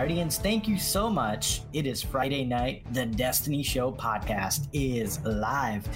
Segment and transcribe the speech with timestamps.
[0.00, 1.60] Guardians, thank you so much.
[1.74, 2.90] It is Friday night.
[2.94, 5.86] The Destiny Show podcast is live.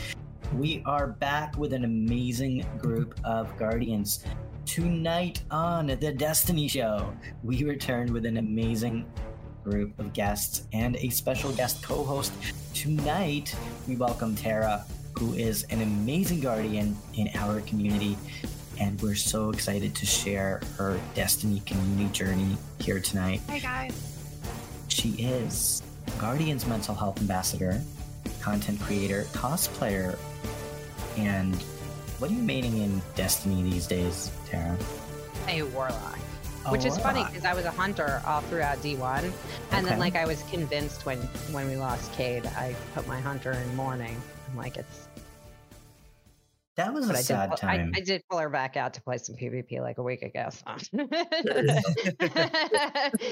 [0.58, 4.22] We are back with an amazing group of Guardians.
[4.66, 9.10] Tonight on The Destiny Show, we return with an amazing
[9.64, 12.34] group of guests and a special guest co host.
[12.74, 13.56] Tonight,
[13.88, 14.84] we welcome Tara,
[15.18, 18.18] who is an amazing guardian in our community.
[18.80, 23.40] And we're so excited to share her Destiny community journey here tonight.
[23.48, 23.92] Hey guys.
[24.88, 25.82] She is
[26.18, 27.80] Guardian's mental health ambassador,
[28.40, 30.18] content creator, cosplayer,
[31.16, 31.54] and
[32.18, 34.76] what are you maining in Destiny these days, Tara?
[35.48, 36.18] A warlock.
[36.66, 39.32] A Which is funny because I was a hunter all throughout D1, and
[39.72, 39.84] Okay.
[39.84, 41.18] then like I was convinced when
[41.52, 44.20] when we lost Cayde, I put my hunter in mourning.
[44.50, 45.08] I'm like it's.
[46.76, 47.92] That was But a I sad pull, I, time.
[47.94, 50.48] I did pull her back out to play some PvP like a week ago.
[50.50, 50.64] so.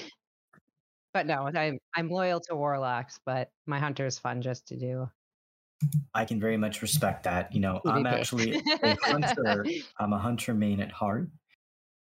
[1.12, 5.08] but no, I'm I'm loyal to warlocks, but my hunter is fun just to do.
[6.14, 7.52] I can very much respect that.
[7.52, 9.64] You know, I'm actually a hunter.
[9.98, 11.28] I'm a hunter main at heart,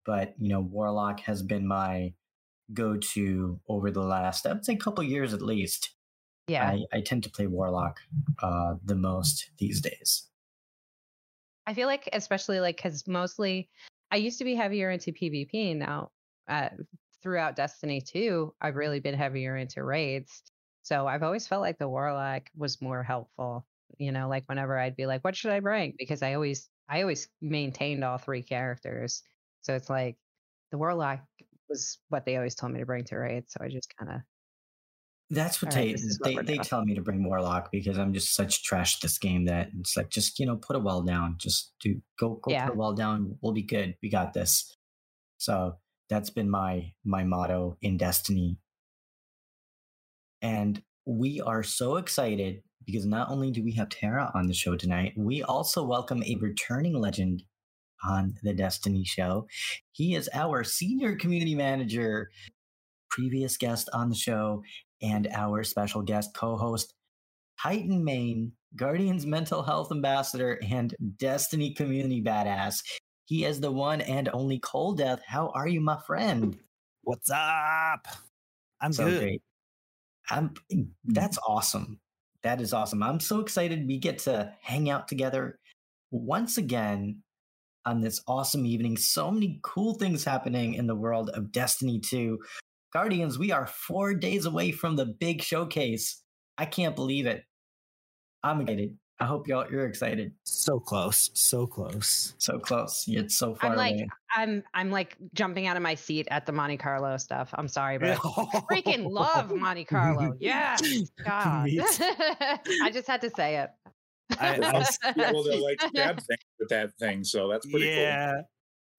[0.06, 2.12] but you know, Warlock has been my
[2.72, 5.90] go-to over the last, I would say, couple years at least.
[6.46, 8.00] Yeah, I, I tend to play Warlock
[8.42, 10.28] uh, the most these days.
[11.66, 13.70] I feel like, especially like, because mostly
[14.10, 15.76] I used to be heavier into PvP.
[15.76, 16.10] Now,
[16.48, 16.68] uh,
[17.22, 20.42] throughout Destiny 2, I've really been heavier into raids.
[20.82, 23.66] So I've always felt like the Warlock was more helpful.
[23.98, 25.94] You know, like whenever I'd be like, what should I bring?
[25.98, 29.22] Because I always, I always maintained all three characters.
[29.62, 30.16] So it's like
[30.70, 31.20] the Warlock
[31.68, 33.52] was what they always told me to bring to raids.
[33.52, 34.20] So I just kind of,
[35.34, 38.34] That's what right, they what they, they tell me to bring Warlock because I'm just
[38.34, 41.36] such trash at this game that it's like just you know put a wall down,
[41.38, 42.66] just do go go Yeah.
[42.66, 43.36] put a wall down.
[43.40, 43.96] We'll be good.
[44.02, 44.76] We got this.
[45.38, 45.76] So
[46.08, 48.58] that's been my my motto in Destiny.
[50.42, 54.76] And we are so excited because not only do we have Tara on the show
[54.76, 57.42] tonight, we also welcome a returning legend
[58.06, 59.46] on the Destiny show.
[59.92, 62.30] He is our senior community manager,
[63.10, 64.62] previous guest on the show,
[65.04, 66.94] and our special guest co-host,
[67.60, 72.82] Titan Main, Guardians Mental Health Ambassador, and Destiny Community Badass.
[73.26, 75.20] He is the one and only Cold Death.
[75.26, 76.56] How are you, my friend?
[77.02, 78.06] What's up?
[78.80, 79.20] I'm so good.
[79.20, 79.42] great.
[80.30, 80.54] I'm
[81.04, 82.00] that's awesome.
[82.42, 83.02] That is awesome.
[83.02, 85.58] I'm so excited we get to hang out together
[86.10, 87.22] once again
[87.86, 88.96] on this awesome evening.
[88.96, 92.38] So many cool things happening in the world of Destiny 2.
[92.94, 96.22] Guardians, we are 4 days away from the big showcase.
[96.56, 97.42] I can't believe it.
[98.44, 98.96] I'm excited.
[99.18, 100.32] I hope y'all you're excited.
[100.44, 101.30] So close.
[101.34, 102.34] So close.
[102.38, 103.04] So close.
[103.08, 104.08] It's so far I'm like, away.
[104.36, 107.50] I'm, I'm like jumping out of my seat at the Monte Carlo stuff.
[107.54, 108.16] I'm sorry, but
[108.70, 110.34] freaking love Monte Carlo.
[110.40, 110.76] Yeah.
[111.24, 111.68] God.
[112.82, 113.70] I just had to say it.
[114.38, 117.94] I, yeah, well, they're like stab things with that thing, so that's pretty cool.
[117.94, 118.42] yeah.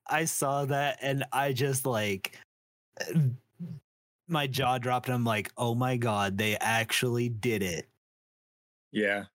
[0.07, 2.38] I saw that and I just like
[4.28, 5.09] my jaw dropped.
[5.09, 7.88] I'm like, oh my god, they actually did it.
[8.91, 9.25] Yeah,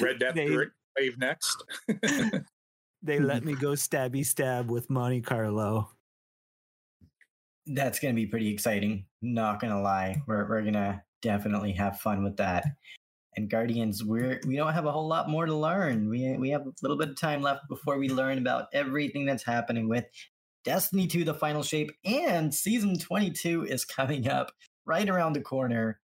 [0.00, 0.56] Red Death They-
[0.98, 1.64] Wave next.
[3.04, 5.90] They let me go stabby stab with Monte Carlo.
[7.66, 9.06] That's going to be pretty exciting.
[9.22, 10.22] Not going to lie.
[10.28, 12.64] We're, we're going to definitely have fun with that.
[13.36, 16.08] And Guardians, we're we don't have a whole lot more to learn.
[16.08, 19.42] We we have a little bit of time left before we learn about everything that's
[19.42, 20.04] happening with
[20.64, 24.52] Destiny 2 the final shape and season 22 is coming up
[24.86, 26.00] right around the corner.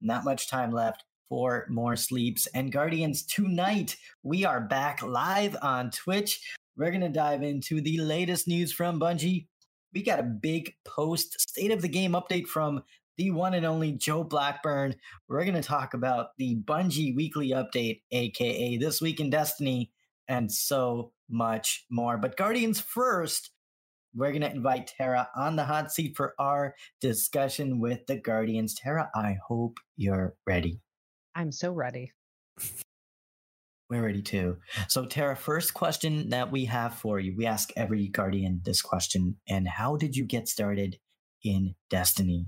[0.00, 5.90] Not much time left for more sleeps and Guardians tonight we are back live on
[5.90, 6.40] Twitch.
[6.76, 9.46] We're going to dive into the latest news from Bungie
[9.92, 12.82] we got a big post state of the game update from
[13.16, 14.94] the one and only Joe Blackburn.
[15.28, 19.92] We're going to talk about the Bungie weekly update, aka This Week in Destiny,
[20.28, 22.16] and so much more.
[22.18, 23.50] But Guardians first,
[24.14, 28.74] we're going to invite Tara on the hot seat for our discussion with the Guardians.
[28.74, 30.80] Tara, I hope you're ready.
[31.34, 32.12] I'm so ready.
[33.88, 34.58] We're ready too.
[34.88, 39.36] So, Tara, first question that we have for you we ask every Guardian this question.
[39.48, 40.98] And how did you get started
[41.42, 42.46] in Destiny?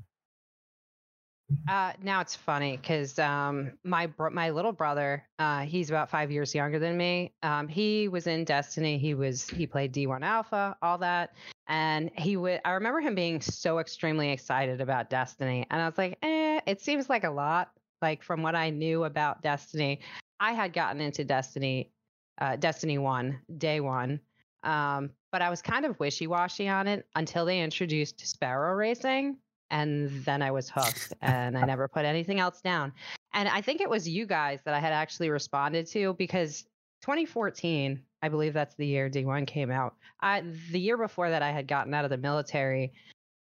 [1.69, 6.31] Uh, now it's funny because um, my bro- my little brother, uh, he's about five
[6.31, 7.33] years younger than me.
[7.43, 8.99] Um, he was in Destiny.
[8.99, 11.35] He was he played D1 Alpha, all that,
[11.69, 12.61] and he would.
[12.65, 16.81] I remember him being so extremely excited about Destiny, and I was like, eh, it
[16.81, 17.71] seems like a lot.
[18.03, 20.01] Like from what I knew about Destiny,
[20.41, 21.93] I had gotten into Destiny,
[22.41, 24.21] uh, Destiny One, day one,
[24.65, 29.37] um, but I was kind of wishy washy on it until they introduced Sparrow Racing
[29.73, 32.93] and then I was hooked and I never put anything else down.
[33.35, 36.63] And I think it was you guys that I had actually responded to because
[37.01, 39.97] 2014, I believe that's the year D1 came out.
[40.21, 42.93] I, the year before that, I had gotten out of the military.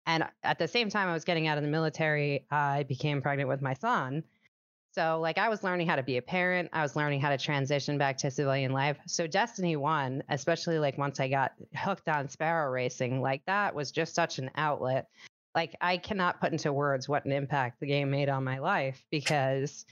[0.07, 3.49] And at the same time I was getting out of the military, I became pregnant
[3.49, 4.23] with my son.
[4.93, 6.69] So, like, I was learning how to be a parent.
[6.73, 8.97] I was learning how to transition back to civilian life.
[9.05, 13.91] So, Destiny 1, especially like once I got hooked on sparrow racing, like that was
[13.91, 15.07] just such an outlet
[15.55, 19.05] like I cannot put into words what an impact the game made on my life
[19.11, 19.85] because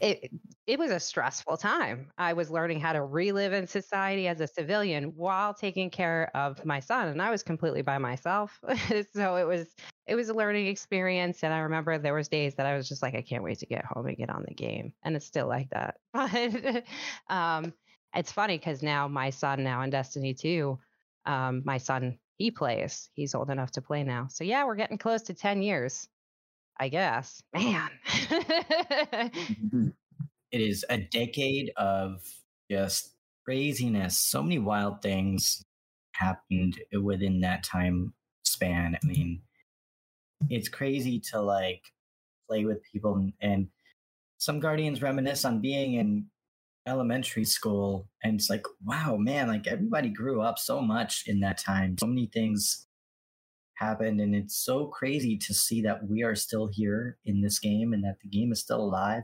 [0.00, 0.30] it
[0.66, 2.10] it was a stressful time.
[2.16, 6.64] I was learning how to relive in society as a civilian while taking care of
[6.64, 8.58] my son and I was completely by myself.
[9.12, 9.74] so it was
[10.06, 13.02] it was a learning experience and I remember there was days that I was just
[13.02, 15.48] like I can't wait to get home and get on the game and it's still
[15.48, 15.96] like that.
[16.12, 16.84] But
[17.28, 17.72] um
[18.14, 20.78] it's funny cuz now my son now in Destiny 2
[21.26, 23.10] um my son he plays.
[23.12, 24.26] He's old enough to play now.
[24.30, 26.08] So yeah, we're getting close to 10 years.
[26.78, 27.42] I guess.
[27.52, 27.90] Man.
[28.16, 29.88] Mm-hmm.
[30.50, 32.22] it is a decade of
[32.70, 33.14] just
[33.44, 34.18] craziness.
[34.18, 35.62] So many wild things
[36.12, 38.14] happened within that time
[38.44, 38.96] span.
[39.02, 39.42] I mean,
[40.48, 41.82] it's crazy to like
[42.48, 43.68] play with people and
[44.38, 46.24] some guardians reminisce on being in
[46.86, 51.58] elementary school and it's like wow man like everybody grew up so much in that
[51.58, 51.96] time.
[51.98, 52.86] So many things
[53.74, 57.92] happened and it's so crazy to see that we are still here in this game
[57.92, 59.22] and that the game is still alive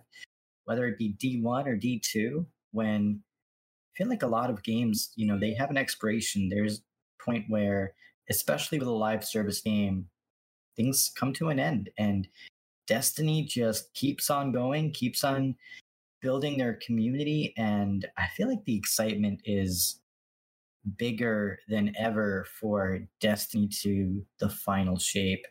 [0.65, 5.27] whether it be d1 or d2 when i feel like a lot of games you
[5.27, 6.49] know they have an expiration.
[6.49, 7.93] There's a point where
[8.31, 10.09] especially with a live service game
[10.77, 12.29] things come to an end and
[12.87, 15.55] destiny just keeps on going keeps on
[16.23, 20.01] building their community and i feel like the excitement is
[20.97, 25.45] bigger than ever for destiny to the final shape.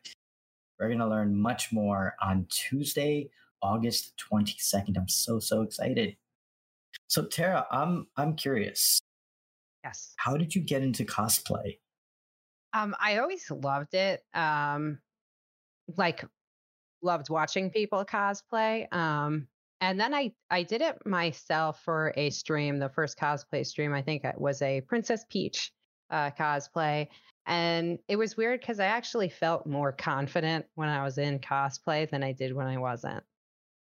[0.79, 3.29] We're going to learn much more on tuesday
[3.61, 6.15] august 22nd i'm so so excited.
[7.07, 8.99] So tara i'm i'm curious.
[9.83, 10.13] Yes.
[10.17, 11.79] How did you get into cosplay?
[12.73, 14.99] Um i always loved it um
[15.97, 16.25] like
[17.01, 19.47] loved watching people cosplay um
[19.85, 22.79] and then I I did it myself for a stream.
[22.79, 25.71] The first cosplay stream I think it was a Princess Peach
[26.09, 27.07] uh, cosplay,
[27.45, 32.09] and it was weird because I actually felt more confident when I was in cosplay
[32.09, 33.23] than I did when I wasn't.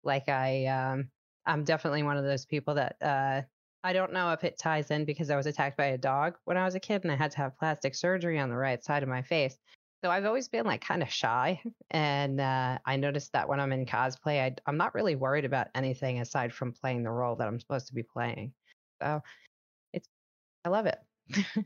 [0.04, 1.10] Like I um,
[1.46, 3.42] I'm definitely one of those people that uh,
[3.82, 6.58] I don't know if it ties in because I was attacked by a dog when
[6.58, 9.02] I was a kid and I had to have plastic surgery on the right side
[9.02, 9.58] of my face.
[10.06, 11.60] So I've always been like kind of shy.
[11.90, 15.70] And uh, I noticed that when I'm in cosplay, I, I'm not really worried about
[15.74, 18.54] anything aside from playing the role that I'm supposed to be playing.
[19.02, 19.24] So
[19.94, 20.08] it's,
[20.64, 21.00] I love it.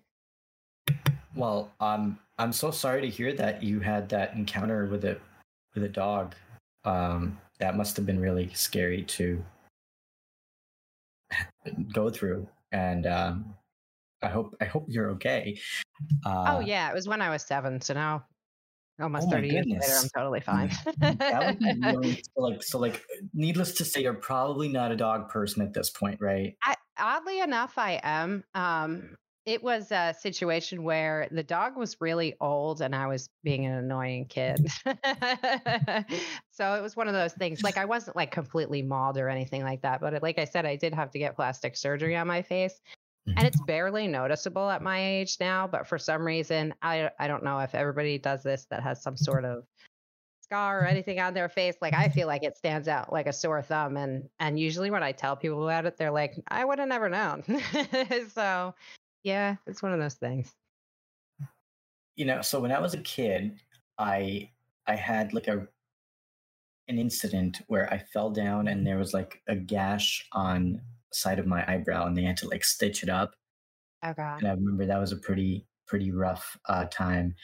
[1.35, 5.17] well, um, I'm so sorry to hear that you had that encounter with a
[5.75, 6.33] with a dog.
[6.85, 9.43] Um, that must have been really scary to
[11.91, 12.47] go through.
[12.71, 13.53] And um,
[14.21, 15.59] I hope I hope you're okay.
[16.25, 17.81] Oh, uh, oh yeah, it was when I was seven.
[17.81, 18.25] So now,
[19.01, 19.87] almost oh thirty goodness.
[19.87, 20.71] years later, I'm totally fine.
[21.93, 25.73] really, so like so like, needless to say, you're probably not a dog person at
[25.73, 26.55] this point, right?
[26.63, 28.43] I, oddly enough, I am.
[28.53, 33.65] Um, it was a situation where the dog was really old and I was being
[33.65, 34.67] an annoying kid.
[36.51, 37.63] so it was one of those things.
[37.63, 40.75] Like I wasn't like completely mauled or anything like that, but like I said, I
[40.75, 42.79] did have to get plastic surgery on my face
[43.37, 43.65] and it's mm-hmm.
[43.65, 47.75] barely noticeable at my age now but for some reason i i don't know if
[47.75, 49.63] everybody does this that has some sort of
[50.41, 50.91] scar or mm-hmm.
[50.91, 53.97] anything on their face like i feel like it stands out like a sore thumb
[53.97, 57.09] and and usually when i tell people about it they're like i would have never
[57.09, 57.43] known.
[58.33, 58.73] So
[59.23, 60.53] yeah it's one of those things.
[62.15, 63.59] You know so when i was a kid
[63.97, 64.49] i
[64.87, 65.67] i had like a
[66.87, 71.47] an incident where i fell down and there was like a gash on side of
[71.47, 73.33] my eyebrow and they had to like stitch it up.
[74.03, 74.39] Oh god.
[74.39, 77.35] And I remember that was a pretty pretty rough uh, time.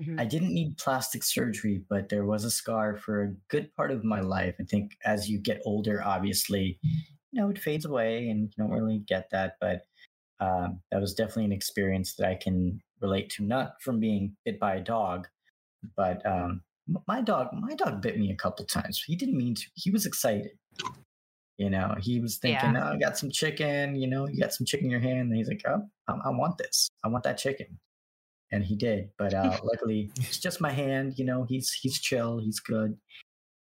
[0.00, 0.20] Mm-hmm.
[0.20, 4.04] I didn't need plastic surgery, but there was a scar for a good part of
[4.04, 4.54] my life.
[4.60, 8.70] I think as you get older, obviously, you know, it fades away and you don't
[8.72, 9.54] really get that.
[9.58, 9.86] But
[10.38, 14.60] um, that was definitely an experience that I can relate to, not from being bit
[14.60, 15.28] by a dog,
[15.96, 16.60] but um,
[17.08, 19.02] my dog, my dog bit me a couple times.
[19.06, 19.62] He didn't mean to.
[19.74, 20.50] He was excited.
[21.58, 22.88] You know, he was thinking, Yeah.
[22.90, 23.96] "Oh, I got some chicken.
[23.96, 26.30] You know, you got some chicken in your hand." And he's like, "Oh, I, I
[26.30, 26.90] want this.
[27.02, 27.78] I want that chicken."
[28.52, 31.14] And he did, but uh, luckily, it's just my hand.
[31.18, 32.38] You know, he's he's chill.
[32.38, 32.96] He's good.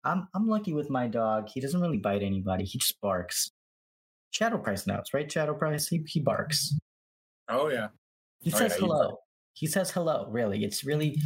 [0.03, 1.49] I'm I'm lucky with my dog.
[1.53, 2.63] He doesn't really bite anybody.
[2.63, 3.51] He just barks.
[4.31, 5.29] Shadow Price knows, right?
[5.31, 5.87] Shadow Price.
[5.87, 6.73] He he barks.
[7.49, 7.87] Oh yeah.
[8.41, 9.17] He Oh, says yeah, hello.
[9.53, 10.27] He says hello.
[10.29, 11.17] Really, it's really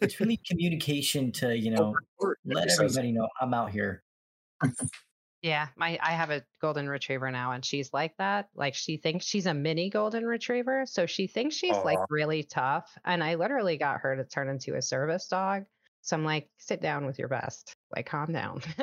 [0.00, 4.02] it's really communication to you know Or- let everybody know I'm out here.
[5.46, 8.48] Yeah, my I have a golden retriever now, and she's like that.
[8.56, 12.90] Like she thinks she's a mini golden retriever, so she thinks she's like really tough.
[13.04, 15.62] And I literally got her to turn into a service dog.
[16.02, 17.72] So I'm like, sit down with your best.
[17.94, 18.60] Like, calm down.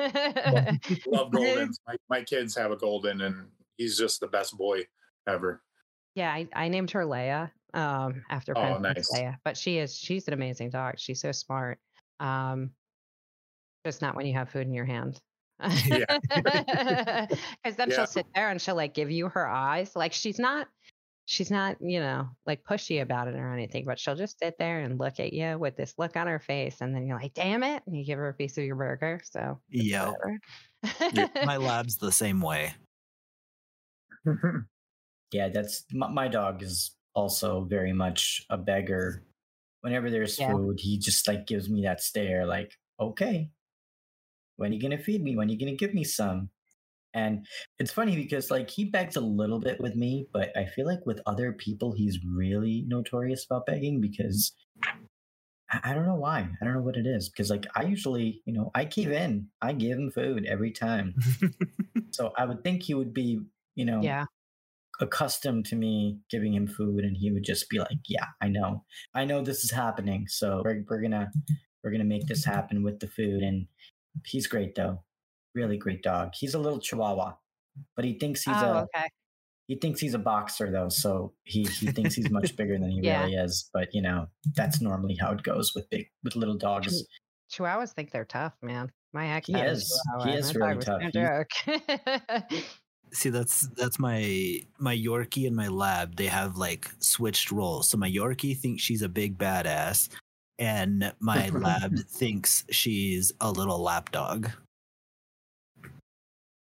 [1.06, 1.74] Love Goldens.
[1.86, 4.86] My, my kids have a Golden, and he's just the best boy
[5.28, 5.62] ever.
[6.14, 9.12] yeah, I, I named her Leia um, after Oh, nice.
[9.12, 9.36] Leia.
[9.44, 10.94] But she is she's an amazing dog.
[10.96, 11.78] She's so smart.
[12.20, 12.70] Um,
[13.84, 15.20] just not when you have food in your hand.
[15.86, 16.04] Yeah.
[17.62, 17.96] Because then Yeah.
[17.96, 19.94] she'll sit there and she'll like give you her eyes.
[19.96, 20.68] Like she's not,
[21.26, 24.80] she's not, you know, like pushy about it or anything, but she'll just sit there
[24.80, 26.80] and look at you with this look on her face.
[26.80, 27.82] And then you're like, damn it.
[27.86, 29.20] And you give her a piece of your burger.
[29.24, 30.12] So, Yeah,
[31.44, 32.74] my lab's the same way.
[35.32, 39.22] yeah, that's my, my dog is also very much a beggar.
[39.80, 40.52] Whenever there's Yeah.
[40.52, 43.50] food, he just like gives me that stare, like, okay,
[44.56, 45.36] when are you gonna feed me?
[45.36, 46.50] When are you gonna give me some?
[47.14, 47.46] And
[47.78, 51.06] it's funny because like he begs a little bit with me, but I feel like
[51.06, 54.52] with other people he's really notorious about begging because
[55.82, 56.40] I, don't know why.
[56.40, 57.28] I don't know what it is.
[57.28, 59.48] Because like I usually, you know, I give in.
[59.62, 61.14] I give him food every time.
[62.10, 63.40] so I would think he would be,
[63.74, 64.26] you know, yeah.
[65.00, 68.84] accustomed to me giving him food and he would just be like yeah i know
[69.12, 71.28] i know this is happening so we're, we're gonna
[71.82, 73.66] we're gonna make this happen with the food and
[74.24, 75.02] he's great though
[75.54, 77.34] really great dog he's a little chihuahua
[77.96, 79.08] but he thinks he's oh, a okay.
[79.66, 83.00] he thinks he's a boxer though so he he thinks he's much bigger than he
[83.02, 83.22] Yeah.
[83.22, 87.04] really is but you know that's normally how it goes with big with little dogs
[87.52, 88.90] Chihuahuas think they're tough, man.
[89.12, 90.02] My ex He is.
[90.24, 91.02] He is that really tough.
[91.02, 92.50] no joke.
[93.12, 96.16] See, that's that's my my Yorkie and my lab.
[96.16, 97.88] They have like switched roles.
[97.88, 100.08] So my Yorkie thinks she's a big badass,
[100.58, 104.50] and my lab thinks she's a little lap dog.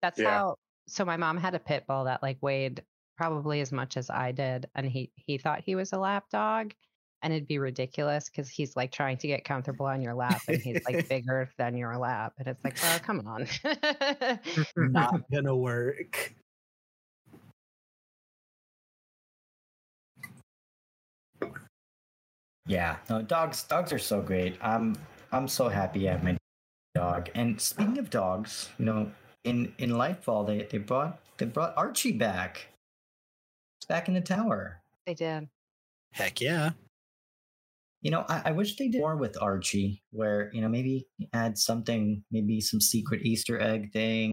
[0.02, 0.30] That's Yeah.
[0.30, 0.56] how.
[0.88, 2.82] So my mom had a pit bull that like weighed
[3.16, 6.72] probably as much as I did, and he he thought he was a lap dog,
[7.22, 10.60] and it'd be ridiculous because he's like trying to get comfortable on your lap, and
[10.60, 13.46] he's like bigger than your lap, and it's like, oh come on.
[14.76, 16.34] Not gonna work.
[22.70, 24.56] Yeah, no, dogs dogs are so great.
[24.62, 24.94] I'm
[25.32, 26.36] I'm so happy I have my
[26.94, 27.28] dog.
[27.34, 29.10] And speaking of dogs, you know,
[29.42, 32.68] in in Lightfall they they brought they brought Archie back.
[33.80, 34.82] He's back in the tower.
[35.04, 35.48] they did.
[36.12, 36.70] Heck yeah.
[38.02, 41.58] You know, I, I wish they did more with Archie, where you know maybe add
[41.58, 44.30] something, maybe some secret Easter egg thing,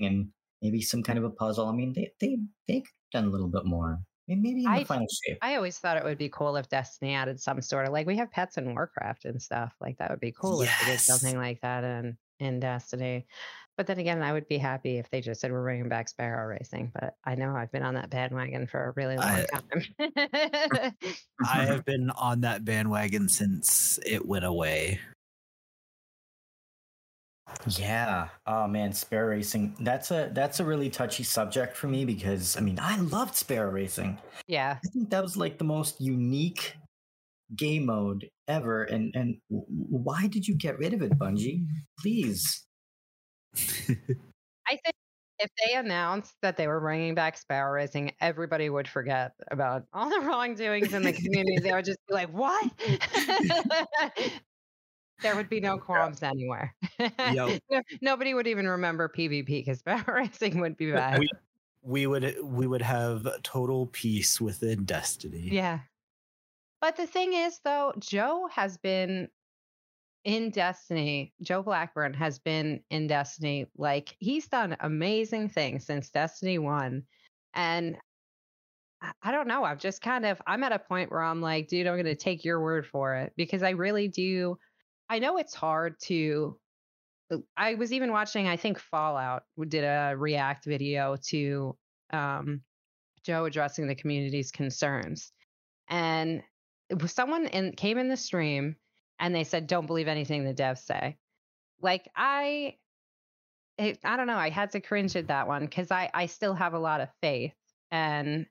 [0.00, 0.30] and
[0.62, 1.68] maybe some kind of a puzzle.
[1.68, 4.00] I mean, they they they could have done a little bit more.
[4.28, 5.38] Maybe maybe in the I- final shape.
[5.42, 8.16] I always thought it would be cool if Destiny added some sort of like we
[8.18, 9.74] have pets in Warcraft and stuff.
[9.80, 13.26] Like that would be cool if they did something like that in in Destiny.
[13.76, 16.48] But then again, I would be happy if they just said we're bringing back Sparrow
[16.48, 16.90] Racing.
[16.92, 20.92] But I know I've been on that bandwagon for a really long I- time.
[21.48, 24.98] I have been on that bandwagon since it went away.
[27.66, 28.28] Yeah.
[28.46, 29.76] Oh man, Sparrow Racing.
[29.80, 33.70] That's a that's a really touchy subject for me because I mean I loved Sparrow
[33.70, 34.18] Racing.
[34.46, 36.76] yeah, I think that was like the most unique
[37.56, 38.84] game mode ever.
[38.84, 41.66] And and why did you get rid of it, Bungie?
[41.98, 42.64] Please.
[43.56, 44.94] I think
[45.40, 50.10] if they announced that they were bringing back Sparrow Racing, everybody would forget about all
[50.10, 51.58] the wrongdoings in the community.
[51.62, 52.70] they would just be like, "What?"
[55.22, 56.74] there would be no qualms anywhere.
[56.98, 57.62] Yep.
[57.70, 61.18] No- Nobody would even remember PvP because Sparrow Racing would be bad.
[61.20, 61.28] we,
[61.82, 65.48] we would we would have total peace within Destiny.
[65.52, 65.80] Yeah.
[66.80, 69.28] But the thing is, though, Joe has been
[70.24, 71.32] in Destiny.
[71.42, 73.66] Joe Blackburn has been in Destiny.
[73.76, 77.02] Like, he's done amazing things since Destiny 1.
[77.54, 77.96] And
[79.02, 79.64] I- I don't know.
[79.64, 82.14] I've just kind of, I'm at a point where I'm like, dude, I'm going to
[82.14, 84.56] take your word for it because I really do.
[85.08, 86.58] I know it's hard to
[87.56, 91.76] I was even watching, I think Fallout did a react video to
[92.10, 92.62] um,
[93.24, 95.32] Joe addressing the community's concerns.
[95.88, 96.42] And
[97.06, 98.76] someone in, came in the stream
[99.18, 101.16] and they said, don't believe anything the devs say.
[101.80, 102.76] Like, I,
[103.78, 106.74] I don't know, I had to cringe at that one because I, I still have
[106.74, 107.54] a lot of faith.
[107.90, 108.46] And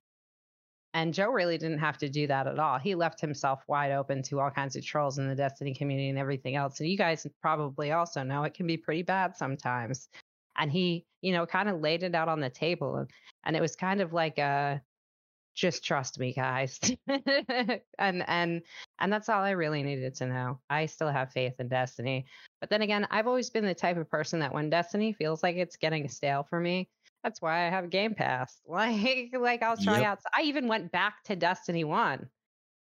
[0.98, 2.80] and Joe really didn't have to do that at all.
[2.80, 6.18] He left himself wide open to all kinds of trolls in the Destiny community and
[6.18, 6.80] everything else.
[6.80, 10.10] And you guys probably also know it can be pretty bad sometimes.
[10.58, 13.06] And he, you know, kind of laid it out on the table.
[13.46, 14.82] And, it was kind of like a
[15.54, 16.80] just trust me, guys.
[17.08, 18.62] and and
[19.00, 20.60] and that's all I really needed to know.
[20.68, 22.26] I still have faith in Destiny.
[22.60, 25.58] But then again, I've always been the type of person that when Destiny feels like
[25.58, 26.90] it's getting stale for me,
[27.24, 28.62] that's why I have Game Pass.
[28.68, 30.06] Like, like I'll try yep.
[30.06, 30.20] out.
[30.36, 32.30] I even went back to Destiny One.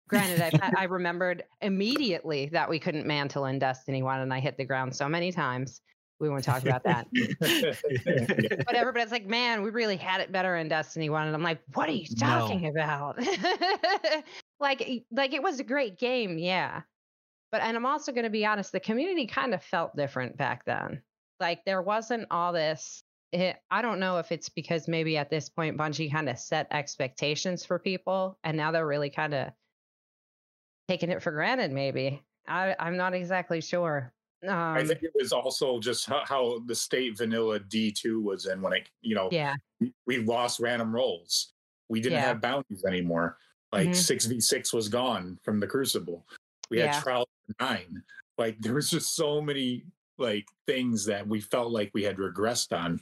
[0.08, 4.58] Granted, I, I remembered immediately that we couldn't mantle in Destiny One, and I hit
[4.58, 5.82] the ground so many times.
[6.20, 7.08] We won't talk about that.
[8.66, 11.62] but everybody's like, "Man, we really had it better in Destiny One," and I'm like,
[11.74, 12.70] "What are you talking no.
[12.70, 13.18] about?"
[14.60, 16.82] like, like it was a great game, yeah.
[17.52, 20.64] But and I'm also going to be honest, the community kind of felt different back
[20.66, 21.02] then.
[21.40, 25.50] Like there wasn't all this it, I don't know if it's because maybe at this
[25.50, 29.50] point Bungie kind of set expectations for people and now they're really kind of
[30.88, 31.72] taking it for granted.
[31.72, 34.14] Maybe I, I'm not exactly sure.
[34.48, 38.60] Um, I think it was also just how, how, the state vanilla D2 was in
[38.62, 39.54] when it, you know, yeah,
[40.08, 41.54] we, lost random rolls.
[41.90, 42.26] We didn't yeah.
[42.26, 43.38] have bounties anymore.
[43.72, 44.34] Like mm-hmm.
[44.34, 46.26] 6v6 was gone from the Crucible.
[46.72, 46.94] We yeah.
[46.94, 47.28] had Trial
[47.60, 48.02] 9.
[48.40, 49.86] Like there was just so many
[50.22, 53.00] like things that we felt like we had regressed on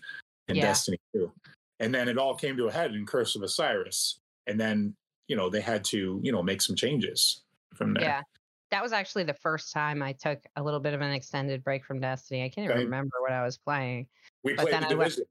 [0.47, 0.63] in yeah.
[0.63, 1.31] Destiny 2.
[1.79, 4.19] And then it all came to a head in Curse of Osiris.
[4.47, 4.95] And then,
[5.27, 7.41] you know, they had to, you know, make some changes
[7.75, 8.03] from there.
[8.03, 8.21] Yeah.
[8.71, 11.83] That was actually the first time I took a little bit of an extended break
[11.85, 12.43] from Destiny.
[12.43, 14.07] I can't even remember what I was playing.
[14.43, 15.23] We played the division.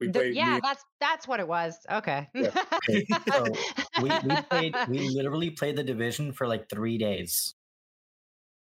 [0.00, 1.78] We played, yeah, that's that's what it was.
[1.90, 2.28] Okay.
[2.34, 2.50] Yeah.
[3.32, 3.46] so
[4.02, 7.54] we, we played we literally played the division for like three days.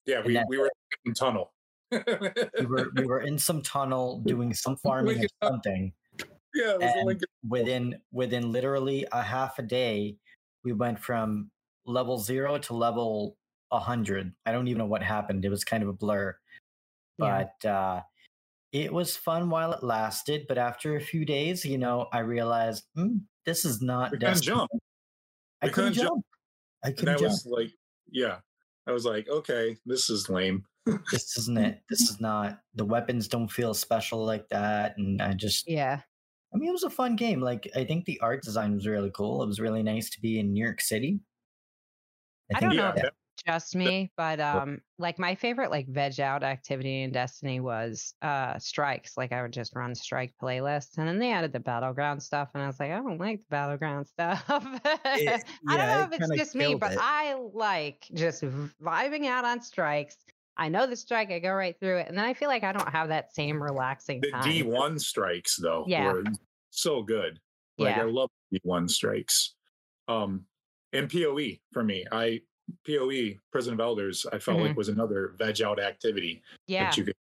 [0.06, 0.72] Yeah, we, we were
[1.06, 1.52] in tunnel
[2.60, 5.94] we were we were in some tunnel doing some farming or something.
[6.54, 10.18] Yeah, and within within literally a half a day,
[10.64, 11.52] we went from
[11.86, 13.38] level zero to level
[13.72, 14.34] hundred.
[14.46, 15.46] I don't even know what happened.
[15.46, 16.36] It was kind of a blur,
[17.18, 17.80] but yeah.
[17.80, 18.02] uh,
[18.72, 20.46] it was fun while it lasted.
[20.48, 24.12] But after a few days, you know, I realized mm, this is not.
[24.12, 24.72] We couldn't jump.
[25.62, 26.08] I couldn't, jump.
[26.08, 26.26] jump.
[26.84, 27.32] I couldn't and that jump.
[27.32, 27.72] was like,
[28.10, 28.38] yeah,
[28.88, 30.66] I was like, okay, this is lame
[31.12, 31.82] this isn't it.
[31.90, 32.60] This is not.
[32.76, 36.02] The weapons don't feel special like that, and I just yeah.
[36.54, 37.42] I mean, it was a fun game.
[37.42, 39.44] Like, I think the art design was really cool.
[39.44, 41.20] It was really nice to be in New York City.
[42.54, 42.94] I, I don't know.
[42.96, 43.10] Yeah.
[43.46, 48.58] Just me, but um, like my favorite like veg out activity in Destiny was uh
[48.58, 49.16] strikes.
[49.16, 52.64] Like I would just run strike playlists, and then they added the battleground stuff, and
[52.64, 54.44] I was like, I don't like the battleground stuff.
[55.06, 56.98] It, I don't know if it's just me, but.
[57.00, 60.18] I like just vibing out on strikes
[60.58, 62.08] I know the strike, I go right through it.
[62.08, 64.44] And then I feel like I don't have that same relaxing the time.
[64.44, 66.12] D1 strikes, though, yeah.
[66.12, 66.24] were
[66.72, 67.40] so good.
[67.78, 68.04] Like, yeah.
[68.04, 69.54] I love D1 strikes.
[70.08, 70.46] Um,
[70.94, 72.42] and PoE for me, I
[72.86, 74.68] PoE, Prison of Elders, I felt mm-hmm.
[74.68, 76.86] like was another veg out activity yeah.
[76.86, 77.16] that you could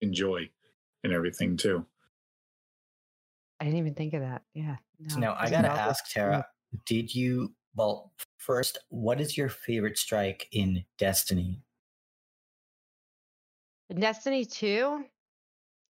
[0.00, 0.48] enjoy
[1.04, 1.84] and everything too.
[3.60, 4.42] I didn't even think of that.
[4.54, 4.76] Yeah.
[4.98, 6.46] No, now I gotta ask Tara,
[6.84, 11.62] did you well first, what is your favorite strike in Destiny?
[13.94, 15.04] Destiny 2,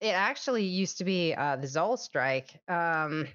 [0.00, 3.26] it actually used to be uh, the Xol Strike, um,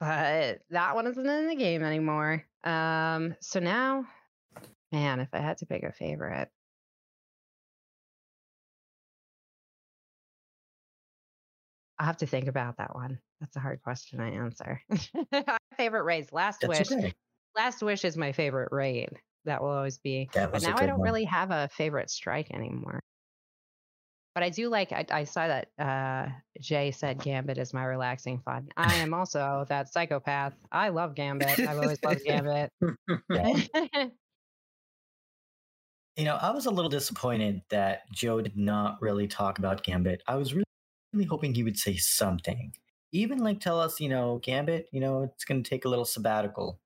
[0.00, 2.44] but that one isn't in the game anymore.
[2.64, 4.06] Um, so now,
[4.92, 6.50] man, if I had to pick a favorite,
[11.98, 13.20] i have to think about that one.
[13.40, 14.82] That's a hard question to answer.
[15.76, 16.98] favorite raids, Last That's Wish.
[16.98, 17.14] Okay.
[17.56, 19.10] Last Wish is my favorite raid.
[19.44, 20.28] That will always be.
[20.34, 21.00] But now I don't one.
[21.00, 23.00] really have a favorite strike anymore.
[24.38, 26.28] But I do like, I, I saw that uh,
[26.60, 28.68] Jay said Gambit is my relaxing fun.
[28.76, 30.52] I am also that psychopath.
[30.70, 31.58] I love Gambit.
[31.58, 32.70] I've always loved Gambit.
[36.16, 40.22] you know, I was a little disappointed that Joe did not really talk about Gambit.
[40.28, 40.62] I was really,
[41.12, 42.72] really hoping he would say something.
[43.10, 46.04] Even like tell us, you know, Gambit, you know, it's going to take a little
[46.04, 46.78] sabbatical.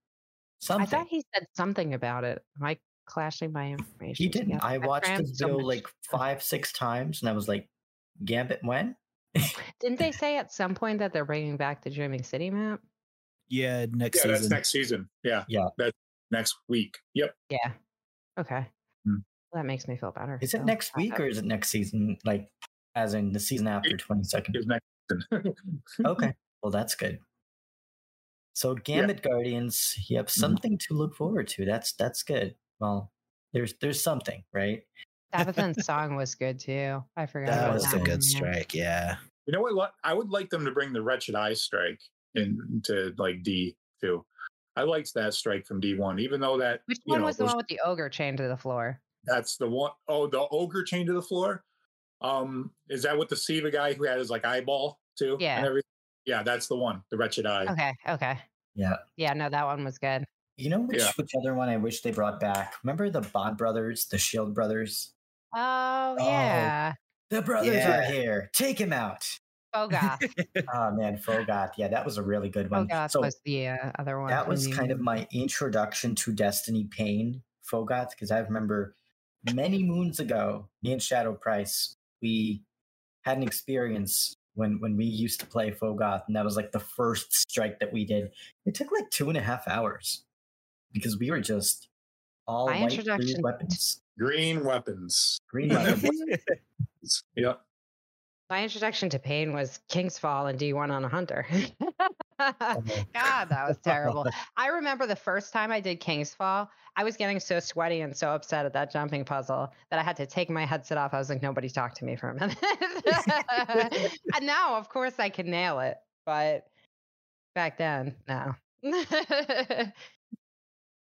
[0.62, 0.86] Something.
[0.86, 2.42] I thought he said something about it.
[2.58, 2.78] Am I
[3.12, 4.24] clashing my information.
[4.24, 4.64] He didn't.
[4.64, 7.68] I watched this video so like five, six times, and I was like,
[8.24, 8.96] "Gambit when?"
[9.80, 12.80] Didn't they say at some point that they're bringing back the Dreaming City map?
[13.48, 14.16] Yeah, next.
[14.16, 14.32] Yeah, season.
[14.32, 15.08] that's next season.
[15.22, 15.96] Yeah, yeah, that's
[16.30, 16.96] next week.
[17.14, 17.34] Yep.
[17.50, 17.72] Yeah.
[18.40, 18.66] Okay.
[19.04, 19.16] Hmm.
[19.52, 20.38] Well, that makes me feel better.
[20.40, 22.16] Is it next week or is it next season?
[22.24, 22.48] Like,
[22.94, 24.56] As in the season after twenty second.
[26.04, 27.18] okay, well that's good.
[28.54, 29.30] So Gambit yeah.
[29.30, 30.40] Guardians, you have mm-hmm.
[30.40, 30.94] something mm-hmm.
[30.94, 31.66] to look forward to.
[31.66, 32.54] That's that's good.
[32.82, 33.12] Well,
[33.52, 34.82] there's there's something, right?
[35.32, 37.02] Savathun's song was good too.
[37.16, 37.52] I forgot.
[37.52, 38.74] That was that a good strike.
[38.74, 39.16] Yeah.
[39.46, 39.92] You know what?
[40.02, 42.00] I would like them to bring the Wretched Eye strike
[42.34, 44.24] into like D too.
[44.74, 46.80] I liked that strike from D1, even though that.
[46.86, 49.00] Which one know, was the one with the ogre chained to the floor?
[49.24, 49.92] That's the one.
[50.08, 51.62] Oh, the ogre chained to the floor.
[52.20, 55.36] Um, is that with the Siva guy who had his like eyeball too?
[55.38, 55.72] Yeah.
[56.26, 57.02] Yeah, that's the one.
[57.10, 57.66] The wretched eye.
[57.70, 57.94] Okay.
[58.08, 58.38] Okay.
[58.74, 58.96] Yeah.
[59.16, 59.34] Yeah.
[59.34, 60.24] No, that one was good.
[60.56, 61.12] You know which yeah.
[61.16, 62.74] which other one I wish they brought back?
[62.82, 65.12] Remember the Bond brothers, the Shield brothers?
[65.54, 66.94] Oh, oh yeah.
[67.30, 67.98] The brothers yeah.
[67.98, 68.50] are here.
[68.52, 69.26] Take him out.
[69.74, 70.18] Phogoth.
[70.74, 71.72] oh man, Phogoth.
[71.78, 72.88] Yeah, that was a really good one.
[72.88, 74.30] Phogoth so was the uh, other one.
[74.30, 78.94] That was kind of my introduction to Destiny Pain, Phogoth, because I remember
[79.54, 82.62] many moons ago, me and Shadow Price, we
[83.22, 86.80] had an experience when when we used to play Phogoth, and that was like the
[86.80, 88.30] first strike that we did.
[88.66, 90.24] It took like two and a half hours
[90.92, 91.88] because we were just
[92.46, 94.00] all my white green weapons.
[94.18, 95.40] Green weapons.
[95.50, 96.20] Green weapons.
[97.36, 97.60] yep.
[98.50, 101.46] My introduction to pain was King's Fall and D1 on a hunter.
[102.38, 104.26] God, that was terrible.
[104.56, 108.14] I remember the first time I did King's Fall, I was getting so sweaty and
[108.14, 111.14] so upset at that jumping puzzle that I had to take my headset off.
[111.14, 112.58] I was like, nobody talk to me for a minute.
[114.34, 115.96] and now, of course, I can nail it.
[116.26, 116.66] But
[117.54, 118.54] back then, no.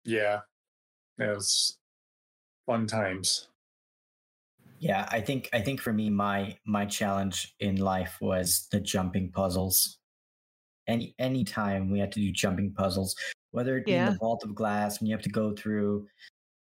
[0.04, 0.40] Yeah.
[1.18, 1.78] It was
[2.66, 3.48] fun times.
[4.80, 9.32] Yeah i think i think for me my my challenge in life was the jumping
[9.32, 10.00] puzzles.
[10.88, 13.16] Any any time we had to do jumping puzzles
[13.52, 14.08] whether it be yeah.
[14.08, 16.08] in the vault of glass when you have to go through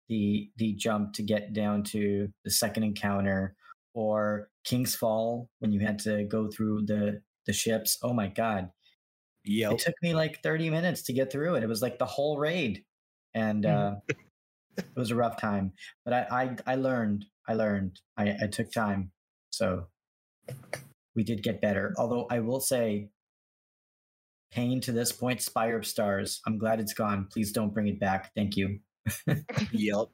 [0.07, 3.55] the the jump to get down to the second encounter
[3.95, 7.97] or king's fall when you had to go through the the ships.
[8.03, 8.69] Oh my god.
[9.43, 11.63] Yeah it took me like 30 minutes to get through it.
[11.63, 12.83] It was like the whole raid
[13.35, 13.95] and uh
[14.77, 15.71] it was a rough time
[16.03, 17.99] but i i, I learned I learned.
[18.17, 19.11] I, I took time.
[19.51, 19.87] So
[21.15, 21.93] we did get better.
[21.97, 23.09] Although I will say,
[24.51, 26.41] pain to this point, Spire of Stars.
[26.45, 27.27] I'm glad it's gone.
[27.31, 28.31] Please don't bring it back.
[28.35, 28.79] Thank you.
[29.71, 30.07] yep.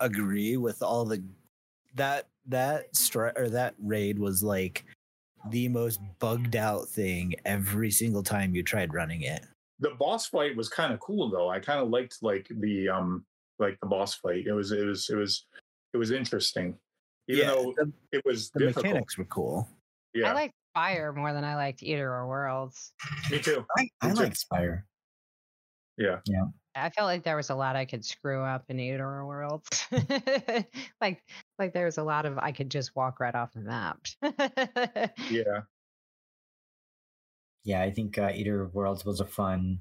[0.00, 1.22] Agree with all the
[1.94, 4.84] that that stri- or that raid was like
[5.50, 9.44] the most bugged out thing every single time you tried running it.
[9.80, 11.48] The boss fight was kind of cool though.
[11.48, 13.24] I kind of liked like the um
[13.58, 14.46] like the boss fight.
[14.46, 15.46] It was it was it was
[15.94, 16.76] it was interesting,
[17.28, 18.84] even yeah, though the, it was the difficult.
[18.84, 19.68] mechanics were cool.
[20.14, 22.92] Yeah, I like Spire more than I liked Eater of Worlds.
[23.30, 23.64] Me too.
[23.76, 24.86] I, I like Spire.
[25.96, 26.44] Yeah, yeah.
[26.76, 29.86] I felt like there was a lot I could screw up in Eater of Worlds.
[31.00, 31.22] like,
[31.58, 33.98] like there was a lot of I could just walk right off the map.
[35.30, 35.62] yeah.
[37.64, 39.80] Yeah, I think uh, Eater Worlds was a fun,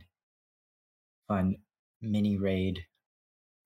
[1.27, 1.57] fun
[2.01, 2.85] mini raid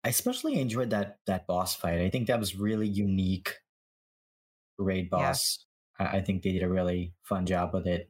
[0.03, 2.01] I especially enjoyed that that boss fight.
[2.01, 3.55] I think that was really unique.
[4.77, 5.65] Raid boss.
[5.99, 6.07] Yeah.
[6.07, 8.09] I, I, think they did a really fun job with it.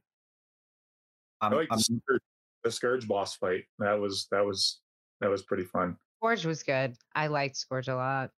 [1.42, 2.22] I'm, I like the Scourge,
[2.64, 3.64] the Scourge boss fight.
[3.80, 4.80] That was that was
[5.20, 5.98] that was pretty fun.
[6.20, 6.96] Scourge was good.
[7.14, 8.30] I liked Scourge a lot.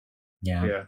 [0.42, 0.66] Yeah.
[0.66, 0.84] Yeah.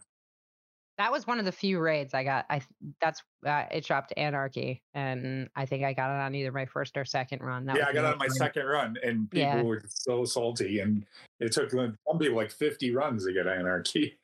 [0.97, 2.45] That was one of the few raids I got.
[2.49, 2.61] I
[3.01, 6.95] that's uh, it dropped Anarchy, and I think I got it on either my first
[6.95, 7.65] or second run.
[7.65, 9.61] That yeah, I got it on my second run, and people yeah.
[9.61, 11.05] were so salty, and
[11.39, 14.17] it took some people like fifty runs to get Anarchy.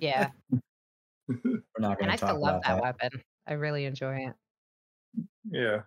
[0.00, 0.28] yeah,
[1.28, 3.22] we're not going to talk I still love that, that weapon.
[3.48, 4.34] I really enjoy it.
[5.50, 5.80] Yeah,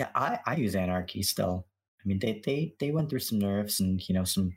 [0.00, 1.66] yeah, I I use Anarchy still.
[2.02, 4.56] I mean, they they they went through some nerfs and you know some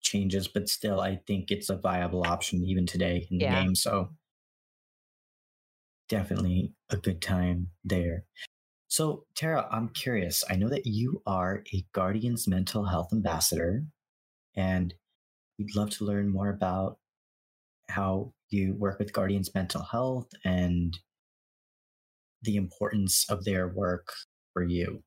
[0.00, 3.62] changes, but still, I think it's a viable option even today in the yeah.
[3.62, 3.74] game.
[3.74, 4.10] So
[6.10, 8.24] definitely a good time there.
[8.88, 10.44] So, Tara, I'm curious.
[10.50, 13.84] I know that you are a Guardian's mental health ambassador,
[14.56, 14.92] and
[15.58, 16.98] we'd love to learn more about
[17.88, 20.98] how you work with Guardian's mental health and
[22.42, 24.12] the importance of their work
[24.52, 25.02] for you.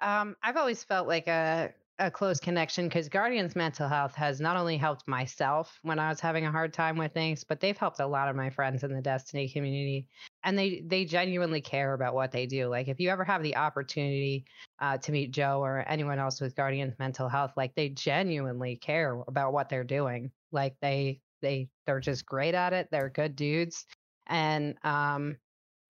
[0.00, 1.72] Um, I've always felt like a
[2.02, 6.20] a close connection because Guardian's mental health has not only helped myself when I was
[6.20, 8.92] having a hard time with things, but they've helped a lot of my friends in
[8.92, 10.08] the Destiny community,
[10.42, 12.68] and they they genuinely care about what they do.
[12.68, 14.44] Like if you ever have the opportunity
[14.80, 19.22] uh, to meet Joe or anyone else with Guardian's mental health, like they genuinely care
[19.28, 20.32] about what they're doing.
[20.50, 22.88] Like they they they're just great at it.
[22.90, 23.86] They're good dudes,
[24.26, 25.36] and um,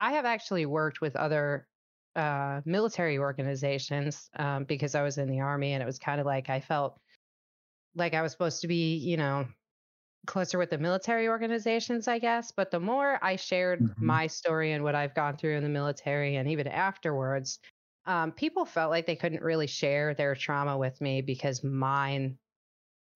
[0.01, 1.66] I have actually worked with other
[2.16, 6.27] uh, military organizations um, because I was in the army, and it was kind of
[6.27, 6.98] like I felt
[7.94, 9.46] like I was supposed to be, you know,
[10.27, 12.53] closer with the military organizations, I guess.
[12.53, 14.07] But the more I shared mm-hmm.
[14.07, 17.59] my story and what I've gone through in the military and even afterwards,
[18.07, 22.38] um, people felt like they couldn't really share their trauma with me because mine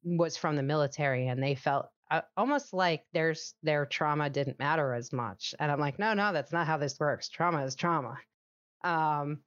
[0.04, 4.94] was from the military and they felt uh, almost like there's their trauma didn't matter
[4.94, 5.54] as much.
[5.58, 7.28] And I'm like, no, no, that's not how this works.
[7.28, 8.16] Trauma is trauma.
[8.86, 9.40] Um,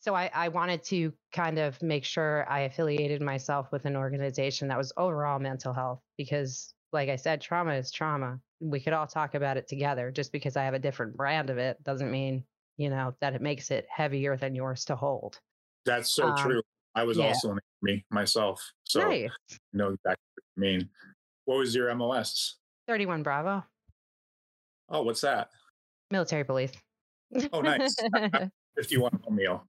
[0.00, 4.68] so I, I wanted to kind of make sure I affiliated myself with an organization
[4.68, 8.38] that was overall mental health because, like I said, trauma is trauma.
[8.60, 10.10] We could all talk about it together.
[10.10, 12.44] Just because I have a different brand of it doesn't mean,
[12.76, 15.40] you know, that it makes it heavier than yours to hold.
[15.86, 16.62] That's so um, true.
[16.94, 17.28] I was yeah.
[17.28, 18.62] also in me myself.
[18.84, 19.30] So nice.
[19.50, 20.88] I know exactly what you mean.
[21.46, 22.56] What was your MOS?
[22.88, 23.64] 31 Bravo.
[24.90, 25.48] Oh, what's that?
[26.10, 26.72] Military police.
[27.54, 27.96] Oh, nice.
[28.76, 29.66] 51 meal.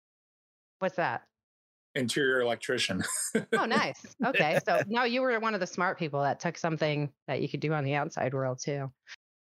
[0.80, 1.24] What's that?
[1.96, 3.04] Interior electrician.
[3.54, 4.16] oh, nice.
[4.26, 4.60] Okay.
[4.66, 7.62] So now you were one of the smart people that took something that you could
[7.62, 8.92] do on the outside world too.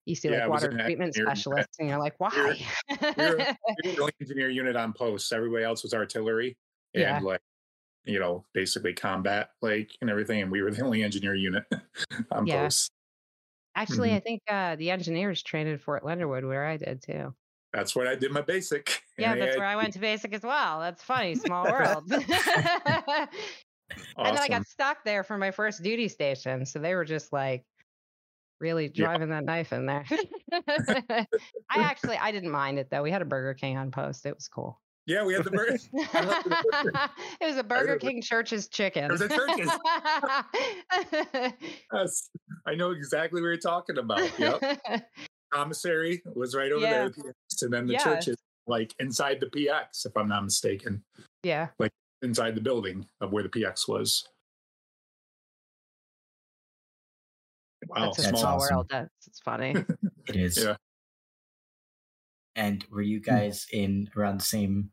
[0.06, 2.60] You see, yeah, like water treatment specialist, and you're like, why?
[3.02, 3.56] We're, we're,
[3.97, 5.32] we're engineer unit on post.
[5.32, 6.58] Everybody else was artillery
[6.95, 7.19] and yeah.
[7.19, 7.41] like,
[8.04, 10.41] you know, basically combat, like, and everything.
[10.41, 11.63] And we were the only engineer unit
[12.32, 12.63] on yeah.
[12.63, 12.91] post.
[13.76, 14.17] Actually, mm-hmm.
[14.17, 17.34] I think uh, the engineers trained in Fort Leonard Wood, where I did too
[17.73, 19.03] that's what I did my basic.
[19.17, 20.79] Yeah, that's where I went to basic as well.
[20.79, 22.12] That's funny, small world.
[22.12, 22.25] awesome.
[24.17, 26.65] And then I got stuck there for my first duty station.
[26.65, 27.65] So they were just like
[28.60, 29.41] really driving yeah.
[29.41, 30.05] that knife in there.
[30.51, 31.27] I
[31.69, 33.03] actually I didn't mind it though.
[33.03, 34.25] We had a Burger King on post.
[34.25, 34.81] It was cool.
[35.05, 35.77] Yeah, we had the burger.
[35.93, 39.03] it was a Burger King Church's chicken.
[39.03, 39.69] It was a Church's.
[41.93, 42.29] yes,
[42.65, 44.39] I know exactly what you're talking about.
[44.39, 45.03] Yep
[45.51, 47.10] commissary was right over yeah.
[47.10, 48.04] there, and then the yeah.
[48.04, 51.04] church is like inside the PX, if I'm not mistaken.
[51.43, 54.28] Yeah, like inside the building of where the PX was.
[57.88, 58.76] Wow, That's a small awesome.
[58.76, 58.88] world.
[58.89, 59.76] That's it's funny.
[60.28, 60.58] it is.
[60.58, 60.76] Yeah.
[62.56, 63.32] And were you hmm.
[63.32, 64.91] guys in around the same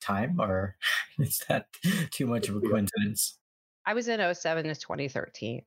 [0.00, 0.76] time, or
[1.18, 1.66] is that
[2.10, 3.38] too much of a coincidence?
[3.86, 5.62] I was in 07 to 2013.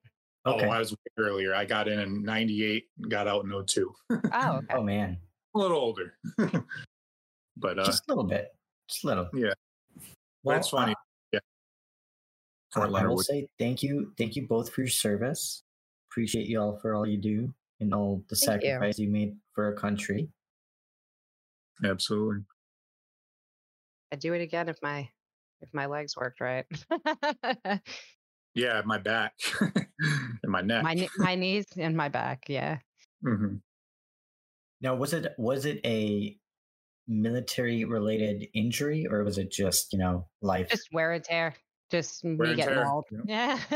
[0.45, 0.65] Okay.
[0.65, 1.53] Oh, I was earlier.
[1.53, 3.93] I got in in 98 got out in 02.
[4.09, 4.65] oh, okay.
[4.73, 5.17] oh man.
[5.57, 6.13] A little older.
[7.57, 8.49] but uh, just a little bit.
[8.87, 9.29] Just a little.
[9.33, 9.53] Yeah.
[10.43, 10.91] Well, That's funny.
[10.91, 11.39] Uh,
[12.75, 12.83] yeah.
[12.83, 14.13] I will say thank you.
[14.17, 15.63] Thank you both for your service.
[16.11, 19.07] Appreciate you all for all you do and all the thank sacrifice you.
[19.07, 20.29] you made for our country.
[21.83, 22.43] Absolutely.
[24.11, 25.09] I'd do it again if my
[25.61, 26.65] if my legs worked right.
[28.57, 30.81] Yeah, my back and my neck.
[30.81, 32.45] My my knees and my back.
[32.47, 32.79] Yeah.
[33.23, 33.57] Mm-hmm.
[34.81, 36.37] Now, was it was it a
[37.07, 40.69] military related injury or was it just you know life?
[40.69, 41.55] Just wear and tear.
[41.89, 42.87] Just wear me getting tear.
[42.87, 43.05] old.
[43.25, 43.59] Yeah.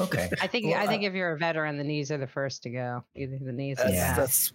[0.00, 0.30] okay.
[0.40, 2.62] I think well, I think uh, if you're a veteran, the knees are the first
[2.62, 3.04] to go.
[3.14, 3.76] Either the knees.
[3.76, 4.16] That's, yeah.
[4.16, 4.52] That's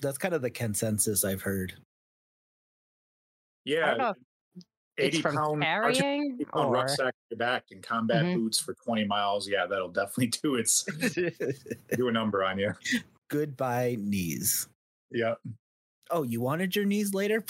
[0.00, 1.74] that's kind of the consensus I've heard.
[3.64, 4.12] Yeah.
[4.98, 6.72] 80 pound, carrying pound or...
[6.72, 8.40] rucksack on your back and combat mm-hmm.
[8.40, 9.48] boots for 20 miles.
[9.48, 10.84] Yeah, that'll definitely do its
[11.96, 12.72] do a number on you.
[13.32, 14.68] Goodbye knees.
[15.10, 15.36] Yeah.
[16.10, 17.42] Oh, you wanted your knees later?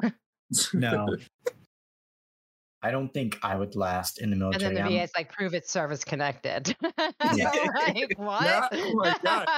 [0.72, 1.16] no.
[2.82, 4.66] I don't think I would last in the military.
[4.68, 6.76] And then the VA is like, prove it's service connected.
[7.18, 8.44] Like, what?
[8.44, 8.68] Yeah.
[8.72, 9.48] Oh my God.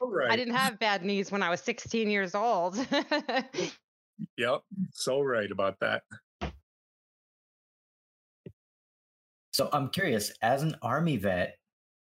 [0.00, 0.30] Right.
[0.30, 2.76] I didn't have bad knees when I was 16 years old.
[4.38, 4.62] yep.
[4.92, 6.04] So right about that.
[9.52, 11.58] So I'm curious, as an army vet,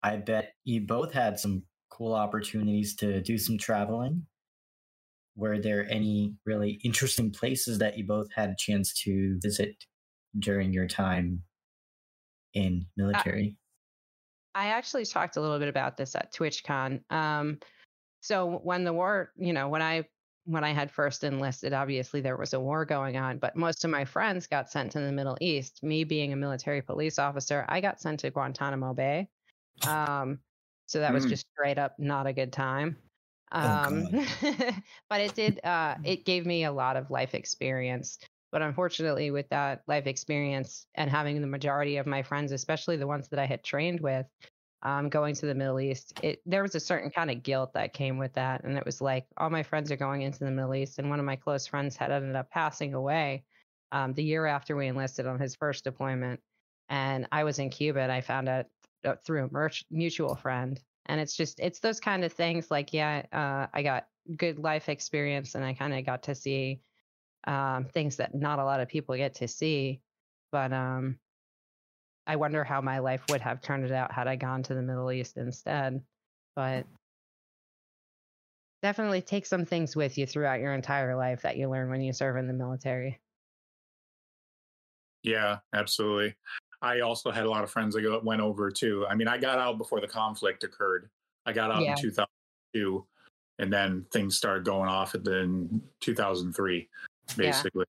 [0.03, 4.25] I bet you both had some cool opportunities to do some traveling.
[5.35, 9.75] Were there any really interesting places that you both had a chance to visit
[10.39, 11.43] during your time
[12.53, 13.55] in military?
[14.55, 17.01] I, I actually talked a little bit about this at TwitchCon.
[17.11, 17.59] Um,
[18.21, 20.05] so when the war, you know, when I
[20.45, 23.91] when I had first enlisted, obviously there was a war going on, but most of
[23.91, 25.83] my friends got sent to the Middle East.
[25.83, 29.29] Me being a military police officer, I got sent to Guantanamo Bay.
[29.87, 30.39] Um,
[30.91, 31.29] so that was mm.
[31.29, 32.97] just straight up not a good time.
[33.53, 34.71] Oh, um, oh
[35.09, 38.19] but it did, uh, it gave me a lot of life experience.
[38.51, 43.07] But unfortunately, with that life experience and having the majority of my friends, especially the
[43.07, 44.25] ones that I had trained with,
[44.83, 47.93] um, going to the Middle East, it there was a certain kind of guilt that
[47.93, 50.75] came with that, and it was like all my friends are going into the Middle
[50.75, 53.43] East, and one of my close friends had ended up passing away
[53.93, 56.41] um, the year after we enlisted on his first deployment,
[56.89, 58.65] and I was in Cuba, and I found out
[59.25, 63.67] through a mutual friend, and it's just it's those kind of things like yeah, uh,
[63.73, 66.81] I got good life experience, and I kind of got to see
[67.45, 70.01] um, things that not a lot of people get to see,
[70.51, 71.19] but um,
[72.27, 75.11] I wonder how my life would have turned out had I gone to the Middle
[75.11, 76.01] East instead.
[76.55, 76.85] But
[78.81, 82.13] definitely take some things with you throughout your entire life that you learn when you
[82.13, 83.19] serve in the military.
[85.23, 86.35] Yeah, absolutely.
[86.81, 89.05] I also had a lot of friends that went over too.
[89.09, 91.09] I mean, I got out before the conflict occurred.
[91.45, 91.91] I got out yeah.
[91.91, 93.05] in 2002,
[93.59, 96.89] and then things started going off in 2003,
[97.37, 97.85] basically.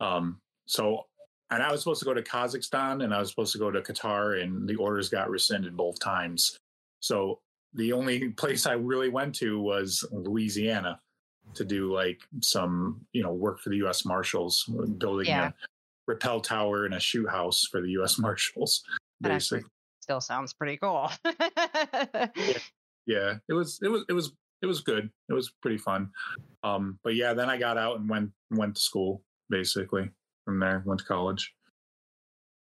[0.00, 0.16] Yeah.
[0.16, 1.06] Um, so,
[1.50, 3.80] and I was supposed to go to Kazakhstan and I was supposed to go to
[3.80, 6.56] Qatar, and the orders got rescinded both times.
[7.00, 7.40] So
[7.74, 11.00] the only place I really went to was Louisiana
[11.54, 14.06] to do like some, you know, work for the U.S.
[14.06, 14.64] Marshals,
[14.96, 15.48] building yeah.
[15.48, 15.52] a
[16.06, 18.18] rappel tower and a shoe house for the U.S.
[18.18, 18.82] Marshals.
[19.20, 19.64] Basically,
[20.00, 21.10] still sounds pretty cool.
[21.24, 22.58] yeah.
[23.06, 23.78] yeah, it was.
[23.82, 24.04] It was.
[24.08, 24.32] It was.
[24.62, 25.10] It was good.
[25.28, 26.10] It was pretty fun.
[26.62, 29.22] Um, but yeah, then I got out and went went to school.
[29.50, 30.10] Basically,
[30.44, 31.54] from there, went to college.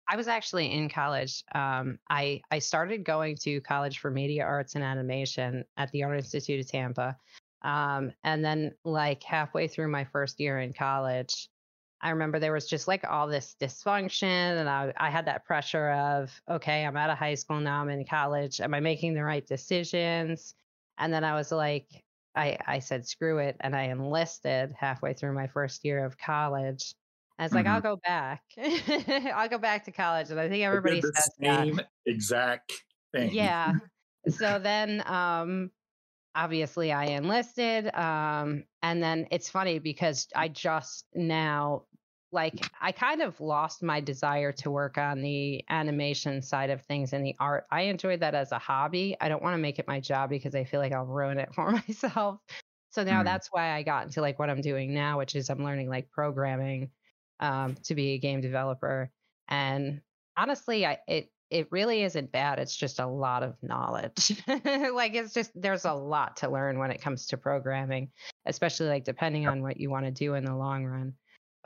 [0.08, 1.44] I was actually in college.
[1.54, 6.18] Um, I I started going to college for media arts and animation at the Art
[6.18, 7.18] Institute of Tampa,
[7.64, 11.50] um, and then like halfway through my first year in college,
[12.06, 15.92] I remember there was just like all this dysfunction, and I I had that pressure
[15.92, 18.62] of okay, I'm out of high school now, I'm in college.
[18.62, 20.54] Am I making the right decisions?
[20.98, 21.88] And then I was like,
[22.36, 26.96] I I said screw it, and I enlisted halfway through my first year of college
[27.38, 27.76] I was like, mm-hmm.
[27.76, 28.42] I'll go back.
[29.36, 30.30] I'll go back to college.
[30.30, 31.88] And I think everybody the says same that.
[32.06, 32.72] exact
[33.14, 33.34] thing.
[33.34, 33.74] Yeah.
[34.30, 35.72] so then um
[36.34, 37.94] obviously I enlisted.
[37.94, 41.84] Um and then it's funny because I just now
[42.36, 47.14] like I kind of lost my desire to work on the animation side of things
[47.14, 47.66] and the art.
[47.72, 49.16] I enjoy that as a hobby.
[49.20, 51.50] I don't want to make it my job because I feel like I'll ruin it
[51.56, 52.40] for myself.
[52.92, 53.26] So now mm.
[53.26, 56.12] that's why I got into like what I'm doing now, which is I'm learning like
[56.12, 56.92] programming
[57.40, 59.10] um, to be a game developer.
[59.48, 60.02] And
[60.38, 62.60] honestly, I it it really isn't bad.
[62.60, 64.42] It's just a lot of knowledge.
[64.48, 68.10] like it's just there's a lot to learn when it comes to programming,
[68.46, 71.14] especially like depending on what you want to do in the long run.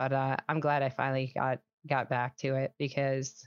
[0.00, 3.46] But uh, I'm glad I finally got got back to it because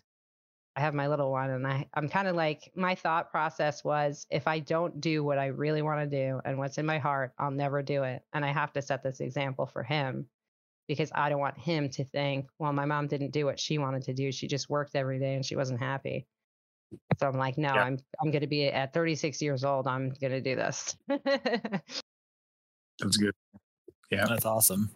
[0.76, 4.28] I have my little one and I, I'm kind of like my thought process was
[4.30, 7.34] if I don't do what I really want to do and what's in my heart,
[7.40, 8.22] I'll never do it.
[8.34, 10.28] And I have to set this example for him
[10.88, 14.04] because I don't want him to think, well, my mom didn't do what she wanted
[14.04, 14.32] to do.
[14.32, 16.28] She just worked every day and she wasn't happy.
[17.20, 17.84] So I'm like, no, yeah.
[17.84, 19.88] I'm I'm going to be at 36 years old.
[19.88, 20.96] I'm going to do this.
[21.08, 21.98] That's
[23.18, 23.34] good.
[24.12, 24.92] Yeah, that's awesome.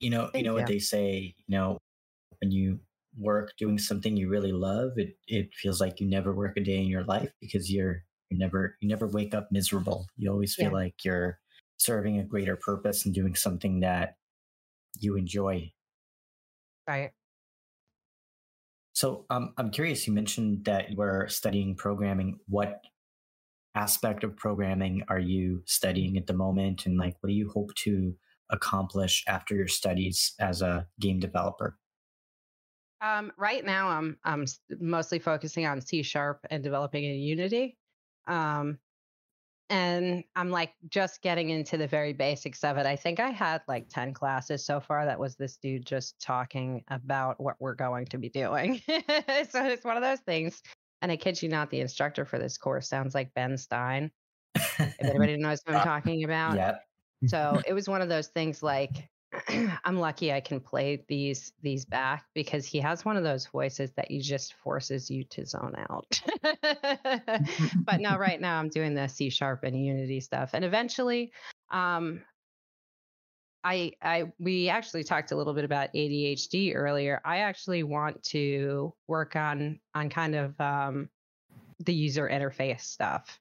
[0.00, 0.62] You know, Thank you know you.
[0.62, 1.34] what they say.
[1.46, 1.78] You know,
[2.40, 2.80] when you
[3.18, 6.78] work doing something you really love, it it feels like you never work a day
[6.78, 10.06] in your life because you're you never you never wake up miserable.
[10.16, 10.76] You always feel yeah.
[10.76, 11.38] like you're
[11.78, 14.16] serving a greater purpose and doing something that
[14.98, 15.72] you enjoy.
[16.86, 17.10] Right.
[18.92, 22.38] So um, I'm curious, you mentioned that you were studying programming.
[22.48, 22.82] What
[23.74, 26.84] aspect of programming are you studying at the moment?
[26.84, 28.14] And like, what do you hope to
[28.50, 31.78] accomplish after your studies as a game developer?
[33.00, 34.44] Um, right now, I'm I'm
[34.78, 37.78] mostly focusing on C sharp and developing in Unity.
[38.26, 38.78] Um,
[39.70, 42.86] and I'm like just getting into the very basics of it.
[42.86, 45.06] I think I had like 10 classes so far.
[45.06, 48.82] That was this dude just talking about what we're going to be doing.
[48.88, 50.60] so it's one of those things.
[51.02, 54.10] And I kid you not, the instructor for this course sounds like Ben Stein.
[54.56, 56.56] if anybody knows who I'm talking about.
[56.56, 56.78] Yeah.
[57.26, 59.08] So it was one of those things like
[59.84, 63.92] I'm lucky I can play these these back because he has one of those voices
[63.92, 66.20] that you just forces you to zone out.
[67.84, 71.32] but now right now I'm doing the C sharp and Unity stuff, and eventually,
[71.70, 72.22] um,
[73.62, 77.20] I I we actually talked a little bit about ADHD earlier.
[77.24, 81.08] I actually want to work on on kind of um,
[81.78, 83.38] the user interface stuff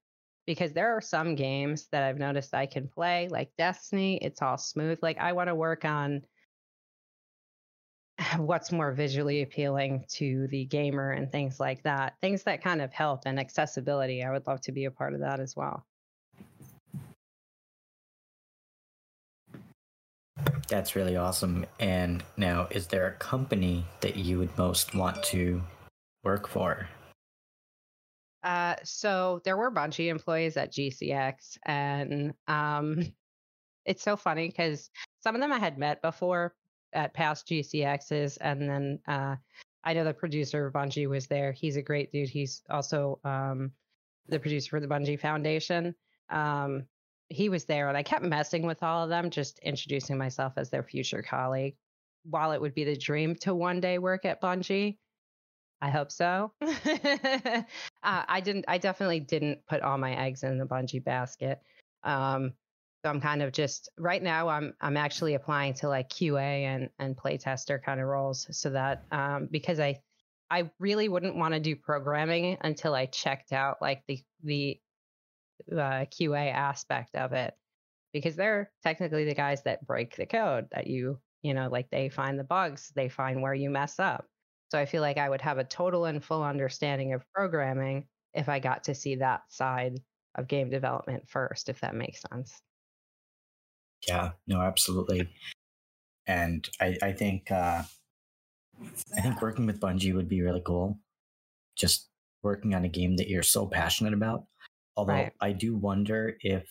[0.50, 4.58] because there are some games that I've noticed I can play, like Destiny, it's all
[4.58, 4.98] smooth.
[5.04, 6.24] Like I want to work on
[8.38, 12.16] what's more visually appealing to the gamer and things like that.
[12.20, 14.24] Things that kind of help and accessibility.
[14.24, 15.86] I would love to be a part of that as well.
[20.68, 21.68] That's really awesome.
[21.80, 25.62] And now, is there a company that you would most want to
[26.24, 26.90] work for?
[28.44, 33.04] Uh, so there were Bungie employees at GCX, and um,
[33.86, 34.90] it's so funny because
[35.22, 36.54] some of them I had met before
[36.94, 39.36] at past GCXs, and then uh,
[39.84, 41.52] I know the producer of Bungie was there.
[41.52, 42.30] He's a great dude.
[42.30, 43.72] He's also um,
[44.28, 45.96] the producer for the Bungie Foundation.
[46.30, 46.86] Um,
[47.30, 50.70] he was there, and I kept messing with all of them, just introducing myself as
[50.70, 51.76] their future colleague.
[52.24, 54.98] While it would be the dream to one day work at Bungie,
[55.82, 56.52] I hope so.
[56.62, 57.64] uh,
[58.04, 58.66] I didn't.
[58.68, 61.62] I definitely didn't put all my eggs in the Bungie basket.
[62.04, 62.54] Um,
[63.04, 64.50] so I'm kind of just right now.
[64.50, 69.06] I'm I'm actually applying to like QA and and playtester kind of roles, so that
[69.12, 70.02] um, because I
[70.52, 74.80] I really wouldn't want to do programming until I checked out like the the
[75.72, 77.54] uh, QA aspect of it,
[78.12, 82.10] because they're technically the guys that break the code that you you know like they
[82.10, 84.26] find the bugs, they find where you mess up.
[84.70, 88.48] So I feel like I would have a total and full understanding of programming if
[88.50, 90.00] I got to see that side
[90.36, 92.62] of game development first, if that makes sense.
[94.08, 95.30] Yeah, no, absolutely.
[96.28, 97.84] And I, I think uh,
[99.18, 101.00] I think working with Bungie would be really cool.
[101.76, 102.10] Just
[102.44, 104.46] working on a game that you're so passionate about.
[104.96, 105.34] Although right.
[105.42, 106.64] I do wonder if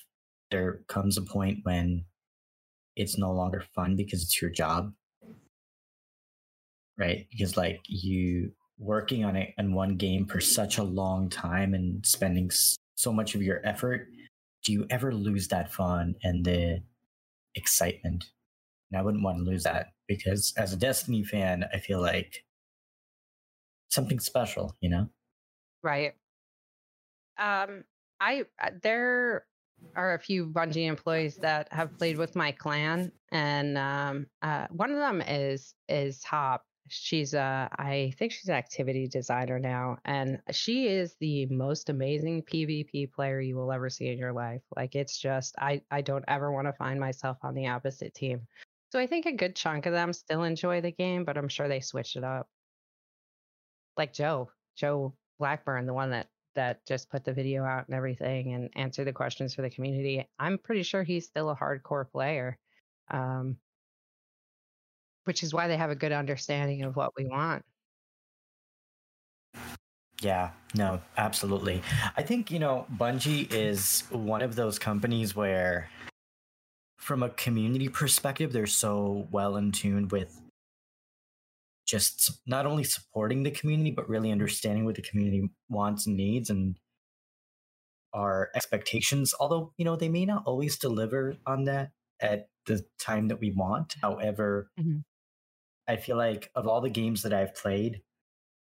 [0.51, 2.05] there comes a point when
[2.97, 4.93] it's no longer fun because it's your job.
[6.99, 7.27] Right?
[7.31, 12.05] Because like you working on it in one game for such a long time and
[12.05, 12.51] spending
[12.97, 14.09] so much of your effort,
[14.65, 16.83] do you ever lose that fun and the
[17.55, 18.27] excitement?
[18.91, 22.45] And I wouldn't want to lose that because as a Destiny fan, I feel like
[23.89, 25.09] something special, you know?
[25.83, 26.15] Right.
[27.39, 27.85] Um,
[28.21, 29.45] I uh, there
[29.95, 34.91] are a few Bungie employees that have played with my clan, and um, uh, one
[34.91, 40.41] of them is is Hop, she's a i think she's an activity designer now and
[40.51, 44.95] she is the most amazing pvp player you will ever see in your life like
[44.95, 48.47] it's just i i don't ever want to find myself on the opposite team.
[48.91, 51.69] So i think a good chunk of them still enjoy the game but i'm sure
[51.69, 52.49] they switch it up.
[53.97, 58.55] Like joe joe blackburn the one that that just put the video out and everything
[58.55, 62.59] and answered the questions for the community i'm pretty sure he's still a hardcore player.
[63.11, 63.57] Um,
[65.29, 67.63] which is why they have a good understanding of what we want.
[70.23, 71.83] Yeah, no, absolutely.
[72.17, 75.91] I think, you know, Bungie is one of those companies where,
[76.97, 80.41] from a community perspective, they're so well in tune with
[81.87, 86.49] just not only supporting the community, but really understanding what the community wants and needs
[86.49, 86.77] and
[88.15, 89.35] our expectations.
[89.39, 93.53] Although, you know, they may not always deliver on that at the time that we
[93.53, 93.95] want.
[94.01, 95.01] However, mm-hmm.
[95.89, 98.03] I feel like of all the games that I've played,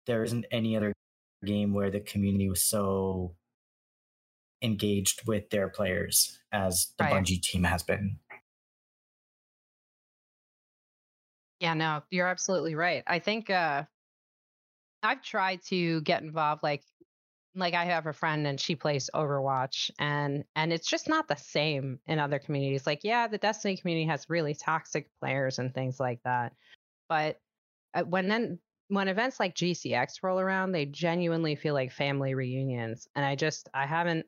[0.07, 0.93] there isn't any other
[1.45, 3.35] game where the community was so
[4.61, 7.13] engaged with their players as the right.
[7.13, 8.17] Bungie team has been.
[11.59, 13.03] Yeah, no, you're absolutely right.
[13.05, 13.83] I think uh
[15.03, 16.83] I've tried to get involved like
[17.55, 21.35] like I have a friend and she plays Overwatch and and it's just not the
[21.35, 22.87] same in other communities.
[22.87, 26.53] Like yeah, the Destiny community has really toxic players and things like that.
[27.11, 27.41] But
[27.93, 28.57] uh, when then
[28.87, 33.09] when events like GCX roll around, they genuinely feel like family reunions.
[33.17, 34.25] And I just I haven't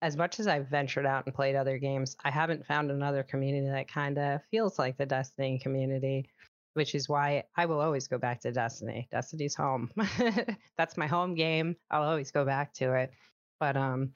[0.00, 3.66] as much as I've ventured out and played other games, I haven't found another community
[3.66, 6.30] that kind of feels like the Destiny community,
[6.72, 9.06] which is why I will always go back to Destiny.
[9.12, 9.90] Destiny's home.
[10.78, 11.76] That's my home game.
[11.90, 13.12] I'll always go back to it.
[13.60, 14.12] But um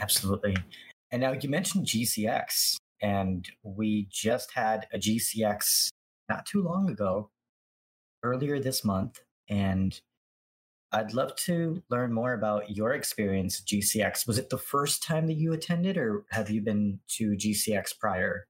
[0.00, 0.56] Absolutely.
[1.12, 5.90] And now you mentioned GCX and we just had a GCX
[6.28, 7.30] not too long ago,
[8.22, 9.20] earlier this month.
[9.48, 9.98] And
[10.92, 14.26] I'd love to learn more about your experience at GCX.
[14.26, 18.46] Was it the first time that you attended, or have you been to GCX prior?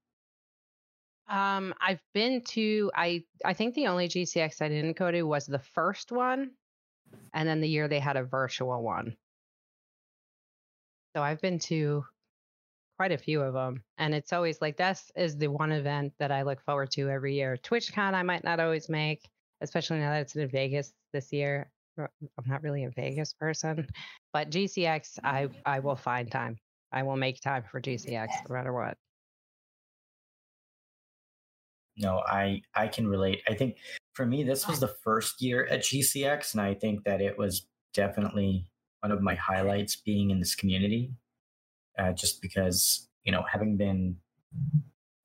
[1.29, 5.47] Um, I've been to I I think the only GCX I didn't go to was
[5.47, 6.53] the first one,
[7.35, 9.16] and then the year they had a virtual one.
[11.16, 12.05] So I've been to
[12.99, 13.83] quite a few of them.
[13.99, 17.35] And it's always like this is the one event that I look forward to every
[17.35, 17.57] year.
[17.57, 19.23] TwitchCon I might not always make,
[19.61, 21.71] especially now that it's in Vegas this year.
[21.97, 23.87] Uh, I'm not really a Vegas person,
[24.33, 26.57] but GCX I I will find time.
[26.93, 28.97] I will make time for GCX no matter what.
[31.97, 33.43] No, I I can relate.
[33.49, 33.77] I think
[34.15, 37.69] for me this was the first year at GCX and I think that it was
[37.95, 38.67] definitely
[39.01, 41.13] one of my highlights being in this community
[41.99, 44.17] uh, just because you know having been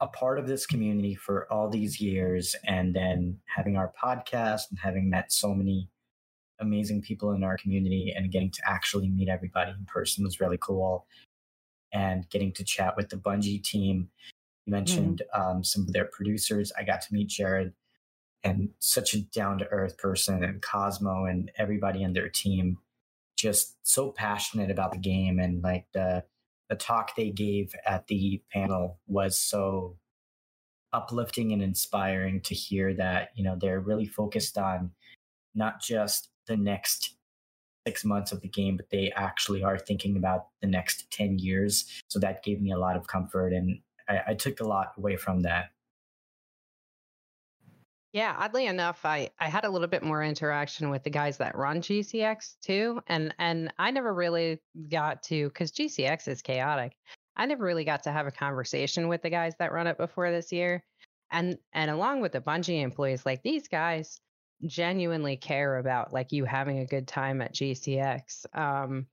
[0.02, 4.80] a part of this community for all these years and then having our podcast and
[4.80, 5.90] having met so many
[6.60, 10.58] amazing people in our community and getting to actually meet everybody in person was really
[10.60, 11.06] cool.
[11.94, 14.10] And getting to chat with the bungie team.
[14.66, 15.58] You mentioned mm-hmm.
[15.58, 16.72] um, some of their producers.
[16.78, 17.74] I got to meet jared
[18.44, 22.80] and such a down-to-earth person and cosmo and everybody in their team.
[23.38, 26.24] Just so passionate about the game and like the
[26.74, 29.96] the talk they gave at the panel was so
[30.92, 34.90] uplifting and inspiring to hear that you know they're really focused on
[35.54, 37.16] not just the next
[37.86, 41.86] six months of the game, but they actually are thinking about the next 10 years.
[42.08, 45.16] So that gave me a lot of comfort and I, I took a lot away
[45.16, 45.66] from that.
[48.14, 51.58] Yeah, oddly enough, I, I had a little bit more interaction with the guys that
[51.58, 53.02] run GCX too.
[53.08, 56.96] And and I never really got to because GCX is chaotic.
[57.36, 60.30] I never really got to have a conversation with the guys that run it before
[60.30, 60.84] this year.
[61.32, 64.22] And and along with the Bungie employees, like these guys
[64.68, 68.46] genuinely care about like you having a good time at GCX.
[68.56, 69.08] Um,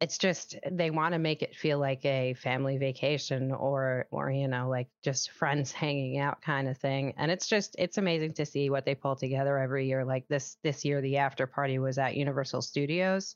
[0.00, 4.48] it's just they want to make it feel like a family vacation or or you
[4.48, 8.46] know like just friends hanging out kind of thing and it's just it's amazing to
[8.46, 11.98] see what they pull together every year like this this year the after party was
[11.98, 13.34] at universal studios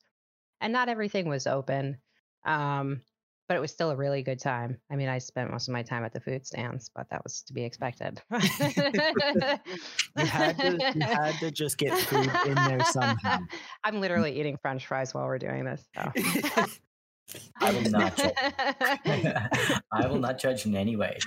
[0.61, 1.97] and not everything was open
[2.45, 3.01] um
[3.49, 4.79] but it was still a really good time.
[4.91, 7.43] I mean, I spent most of my time at the food stands, but that was
[7.45, 8.21] to be expected.
[8.31, 8.39] you
[10.17, 13.39] had to, you had to just get food in there somehow.
[13.85, 15.89] I'm literally eating French fries while we're doing this.
[15.97, 16.13] So.
[17.61, 18.35] I will not judge.
[19.93, 21.19] I will not judge in any way.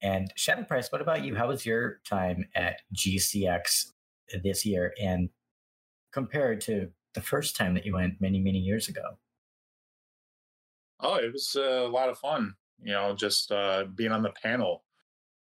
[0.00, 1.34] And Shadow Price, what about you?
[1.34, 3.86] How was your time at GCX
[4.42, 4.94] this year?
[5.00, 5.28] And
[6.12, 9.02] compared to the first time that you went many many years ago?
[11.00, 12.54] Oh, it was a lot of fun.
[12.82, 14.84] You know, just uh, being on the panel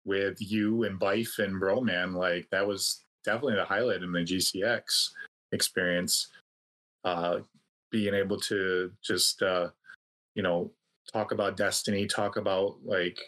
[0.05, 5.09] with you and Byf and Broman, like that was definitely the highlight in the GCX
[5.51, 6.29] experience.
[7.03, 7.39] Uh,
[7.91, 9.69] being able to just uh,
[10.35, 10.71] you know
[11.11, 13.19] talk about Destiny, talk about like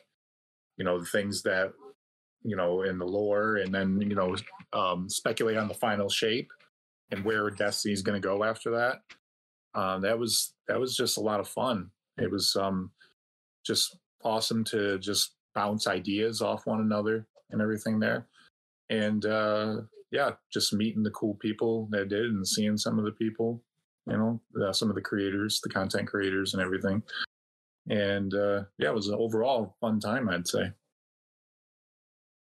[0.78, 1.74] you know the things that
[2.44, 4.36] you know in the lore, and then you know
[4.74, 6.52] um, speculate on the final shape
[7.12, 9.02] and where Destiny's going to go after that.
[9.80, 11.92] Um, that was that was just a lot of fun.
[12.18, 12.92] It was um,
[13.66, 18.28] just awesome to just bounce ideas off one another and everything there.
[18.90, 19.78] And uh,
[20.12, 23.62] yeah, just meeting the cool people that did and seeing some of the people,
[24.08, 27.04] you know, some of the creators, the content creators, and everything.
[27.90, 30.72] And uh, yeah, it was an overall fun time, I'd say.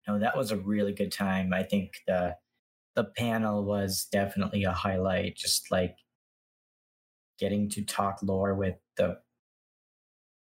[0.08, 1.52] No, that was a really good time.
[1.52, 2.36] I think the
[2.94, 5.36] the panel was definitely a highlight.
[5.36, 5.96] Just like
[7.38, 9.18] getting to talk lore with the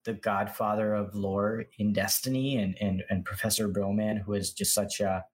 [0.03, 4.99] the godfather of lore in Destiny and and and Professor Broman, who is just such
[4.99, 5.25] a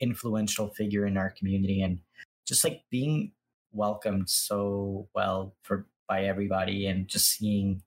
[0.00, 2.00] influential figure in our community, and
[2.46, 3.32] just like being
[3.72, 7.82] welcomed so well for by everybody, and just seeing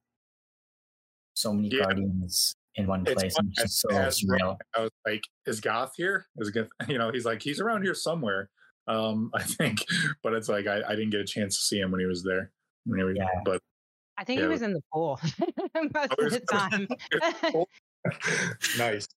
[1.34, 1.84] so many yeah.
[1.84, 3.36] guardians in one place.
[3.38, 4.58] And just so surreal.
[4.76, 6.26] I was like, is Goth here?
[6.38, 8.50] Is Goth, you know, he's like, he's around here somewhere.
[8.88, 9.80] Um, I think,
[10.24, 12.24] but it's like, I, I didn't get a chance to see him when he was
[12.24, 12.52] there.
[12.86, 13.28] When he was, yeah.
[13.46, 13.62] But
[14.18, 14.46] I think yeah.
[14.46, 15.20] he was in the pool
[15.76, 16.88] most of the time.
[18.78, 19.08] nice.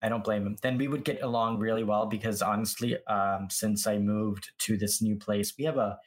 [0.00, 0.56] I don't blame him.
[0.62, 5.02] Then we would get along really well because honestly, um, since I moved to this
[5.02, 5.98] new place, we have a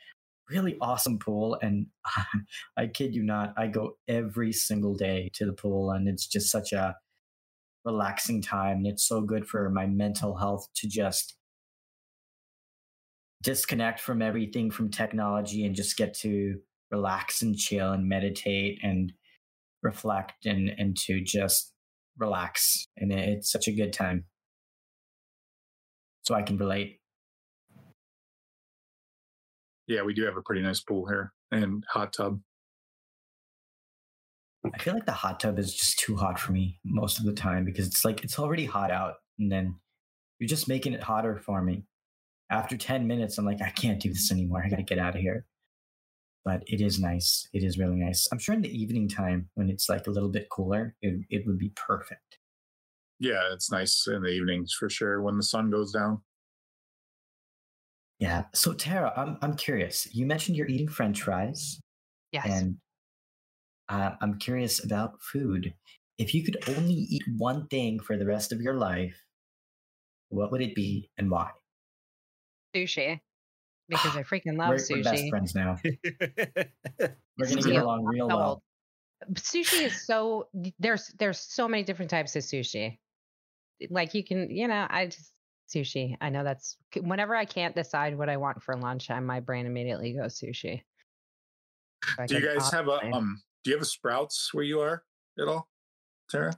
[0.52, 1.58] really awesome pool.
[1.62, 1.88] And
[2.78, 6.52] I kid you not, I go every single day to the pool, and it's just
[6.52, 6.96] such a
[7.86, 8.78] relaxing time.
[8.78, 11.36] And it's so good for my mental health to just
[13.42, 16.60] disconnect from everything from technology and just get to
[16.92, 19.14] relax and chill and meditate and
[19.82, 21.74] reflect and and to just
[22.20, 24.26] relax and it's such a good time
[26.22, 27.01] so i can relate
[29.88, 32.40] yeah, we do have a pretty nice pool here and hot tub.
[34.74, 37.34] I feel like the hot tub is just too hot for me most of the
[37.34, 39.76] time because it's like it's already hot out and then
[40.40, 41.86] you're just making it hotter for me.
[42.52, 44.62] After 10 minutes, I'm like, I can't do this anymore.
[44.64, 45.46] I got to get out of here.
[46.44, 47.48] But it is nice.
[47.54, 48.28] It is really nice.
[48.32, 51.44] I'm sure in the evening time when it's like a little bit cooler, it, it
[51.46, 52.40] would be perfect.
[53.20, 56.22] Yeah, it's nice in the evenings for sure when the sun goes down.
[58.22, 58.44] Yeah.
[58.54, 60.08] So Tara, I'm I'm curious.
[60.14, 61.82] You mentioned you're eating French fries.
[62.32, 62.46] Yes.
[62.48, 62.78] And
[63.90, 65.74] uh, I'm curious about food.
[66.20, 69.20] If you could only eat one thing for the rest of your life,
[70.30, 71.50] what would it be and why?
[72.76, 73.20] Sushi.
[73.90, 74.98] Because I freaking love we're, sushi.
[74.98, 75.78] We're best friends now.
[77.38, 78.62] we're gonna get along real well.
[79.34, 80.48] Sushi is so
[80.80, 83.00] there's there's so many different types of sushi.
[83.90, 85.34] Like you can, you know, I just
[85.74, 86.16] sushi.
[86.22, 89.66] I know that's whenever I can't decide what I want for lunch, I, my brain
[89.66, 90.82] immediately goes sushi.
[92.18, 93.42] So do you guys have a um?
[93.64, 95.04] Do you have a Sprouts where you are
[95.40, 95.68] at all,
[96.30, 96.54] Tara?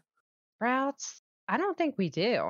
[0.57, 1.21] Sprouts?
[1.47, 2.49] I don't think we do.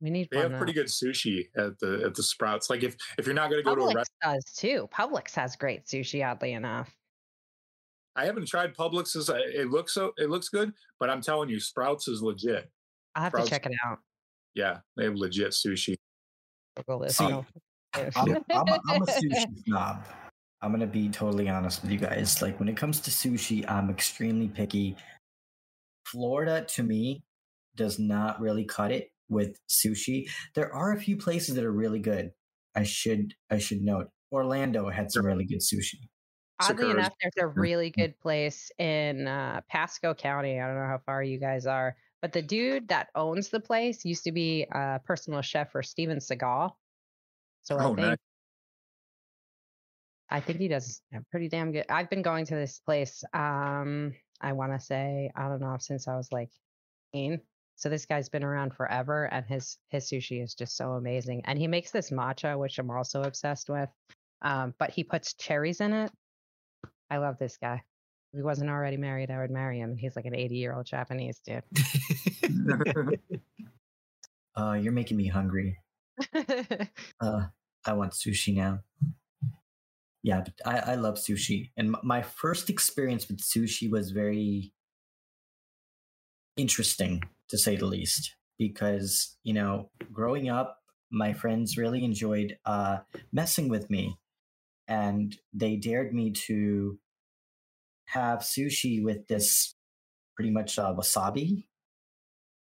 [0.00, 0.28] We need.
[0.30, 2.68] They have pretty good sushi at the at the Sprouts.
[2.68, 4.88] Like if if you're not going to go Publix to a restaurant, does too.
[4.92, 6.28] Publix has great sushi.
[6.28, 6.94] Oddly enough.
[8.16, 9.16] I haven't tried Publix.
[9.28, 12.70] It looks so it looks good, but I'm telling you, Sprouts is legit.
[13.14, 13.98] I have Sprouts, to check it out.
[14.54, 15.96] Yeah, they have legit sushi.
[17.08, 17.46] See, I'm,
[17.94, 20.04] I'm, a, I'm a sushi snob.
[20.62, 22.40] I'm gonna be totally honest with you guys.
[22.40, 24.96] Like when it comes to sushi, I'm extremely picky.
[26.06, 27.22] Florida to me
[27.76, 30.28] does not really cut it with sushi.
[30.54, 32.32] There are a few places that are really good.
[32.74, 34.08] I should I should note.
[34.32, 36.08] Orlando had some really good sushi.
[36.60, 40.60] Oddly enough, there's a really good place in uh, Pasco County.
[40.60, 44.02] I don't know how far you guys are, but the dude that owns the place
[44.02, 46.70] used to be a personal chef for Steven Seagal.
[47.64, 48.16] So I oh, think nice.
[50.30, 51.84] I think he does pretty damn good.
[51.90, 53.24] I've been going to this place.
[53.34, 56.48] Um, I want to say I don't know since I was like
[57.12, 57.42] 18.
[57.76, 61.42] So this guy's been around forever, and his his sushi is just so amazing.
[61.44, 63.90] And he makes this matcha, which I'm also obsessed with.
[64.40, 66.10] Um, but he puts cherries in it.
[67.10, 67.82] I love this guy.
[68.34, 69.90] If he wasn't already married, I would marry him.
[69.90, 71.62] And he's like an 80 year old Japanese dude.
[74.56, 75.78] uh, you're making me hungry.
[77.20, 77.42] uh,
[77.86, 78.80] I want sushi now.
[80.24, 81.70] Yeah, but I, I love sushi.
[81.76, 84.72] And my first experience with sushi was very
[86.56, 92.98] interesting, to say the least, because, you know, growing up, my friends really enjoyed uh,
[93.32, 94.18] messing with me
[94.88, 96.98] and they dared me to
[98.06, 99.74] have sushi with this
[100.36, 101.64] pretty much uh, wasabi.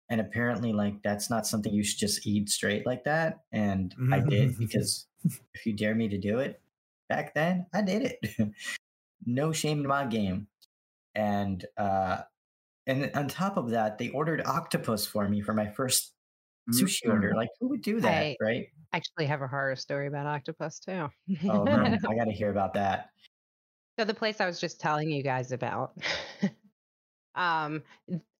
[0.10, 3.40] And apparently like that's not something you should just eat straight like that.
[3.52, 6.60] And i did because if you dare me to do it
[7.08, 8.52] back then i did it.
[9.24, 10.48] No shame in my game.
[11.14, 12.22] And uh
[12.88, 16.14] and on top of that they ordered octopus for me for my first
[16.72, 17.12] sushi mm-hmm.
[17.12, 18.66] order like who would do that I right?
[18.94, 21.08] actually have a horror story about octopus too.
[21.48, 23.10] Oh man i gotta hear about that
[24.02, 25.94] so the place i was just telling you guys about.
[27.34, 27.84] Um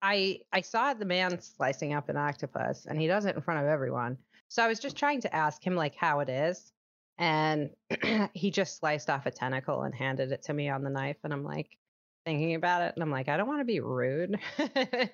[0.02, 3.62] i i saw the man slicing up an octopus and he does it in front
[3.62, 4.18] of everyone.
[4.50, 6.74] So i was just trying to ask him like how it is
[7.18, 7.70] and
[8.34, 11.32] he just sliced off a tentacle and handed it to me on the knife and
[11.32, 11.70] i'm like
[12.26, 14.38] thinking about it and i'm like i don't want to be rude.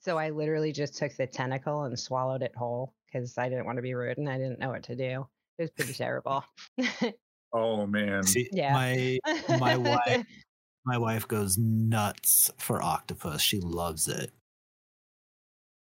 [0.00, 3.76] So i literally just took the tentacle and swallowed it whole because i didn't want
[3.76, 5.28] to be rude and i didn't know what to do.
[5.58, 6.44] It was pretty terrible
[7.52, 9.18] oh man See, yeah my
[9.58, 10.26] my wife
[10.84, 13.40] my wife goes nuts for octopus.
[13.40, 14.32] She loves it.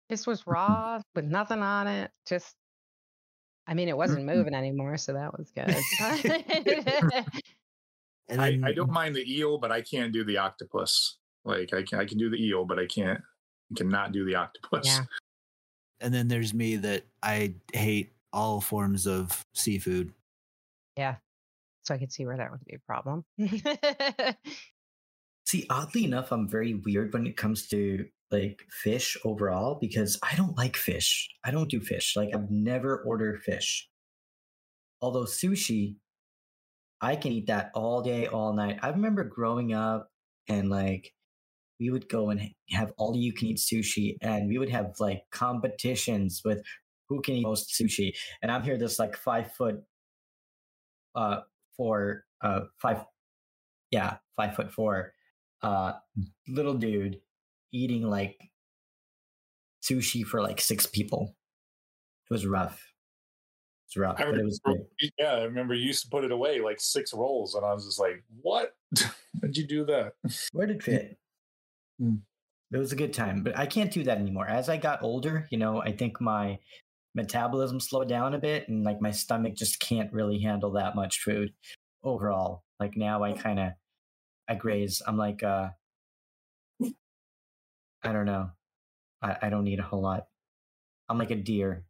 [0.10, 2.12] This was raw with nothing on it.
[2.28, 2.56] Just,
[3.68, 5.76] I mean, it wasn't moving anymore, so that was good.
[8.28, 11.18] then, I, I, don't mind the eel, but I can't do the octopus.
[11.46, 13.22] Like I can, I can do the eel, but I can't,
[13.72, 14.86] I cannot do the octopus.
[14.86, 15.06] Yeah.
[16.02, 20.14] And then there's me that I hate all forms of seafood.
[20.98, 21.16] Yeah.
[21.84, 23.26] So I could see where that would be a problem.
[25.46, 30.36] See, oddly enough, I'm very weird when it comes to like fish overall because I
[30.36, 31.28] don't like fish.
[31.44, 32.16] I don't do fish.
[32.16, 33.90] Like I've never ordered fish.
[35.02, 35.96] Although sushi,
[37.02, 38.80] I can eat that all day, all night.
[38.84, 40.12] I remember growing up
[40.48, 41.14] and like
[41.80, 45.24] we would go and have all you can eat sushi and we would have like
[45.32, 46.62] competitions with
[47.08, 48.14] who can eat most sushi.
[48.42, 49.82] And I'm here this like five foot
[51.16, 51.40] uh
[51.80, 53.06] four uh five
[53.92, 55.14] yeah, five foot four
[55.62, 55.94] uh,
[56.48, 57.20] little dude
[57.72, 58.40] eating like
[59.84, 61.36] sushi for like six people.
[62.30, 62.94] It was rough.
[63.96, 64.60] It was rough, but it was.
[65.18, 67.86] Yeah, I remember you used to put it away like six rolls, and I was
[67.86, 68.76] just like, "What?
[69.42, 70.14] How'd you do that?"
[70.52, 71.18] Where did it fit?
[72.02, 72.20] Mm.
[72.72, 74.48] It was a good time, but I can't do that anymore.
[74.48, 76.60] As I got older, you know, I think my
[77.16, 81.20] metabolism slowed down a bit, and like my stomach just can't really handle that much
[81.20, 81.54] food
[82.04, 82.64] overall.
[82.80, 83.72] Like now, I kind of
[84.48, 85.02] I graze.
[85.06, 85.70] I'm like, uh,
[88.04, 88.50] I don't know.
[89.22, 90.26] I, I don't need a whole lot.
[91.10, 91.84] I'm like a deer.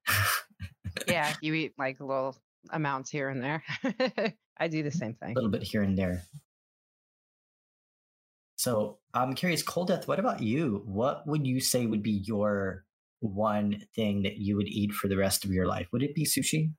[1.07, 2.35] yeah, you eat like little
[2.69, 3.63] amounts here and there.
[4.57, 5.31] I do the same thing.
[5.31, 6.23] A little bit here and there.
[8.57, 10.83] So I'm curious, Cold Death, what about you?
[10.85, 12.83] What would you say would be your
[13.19, 15.87] one thing that you would eat for the rest of your life?
[15.91, 16.71] Would it be sushi?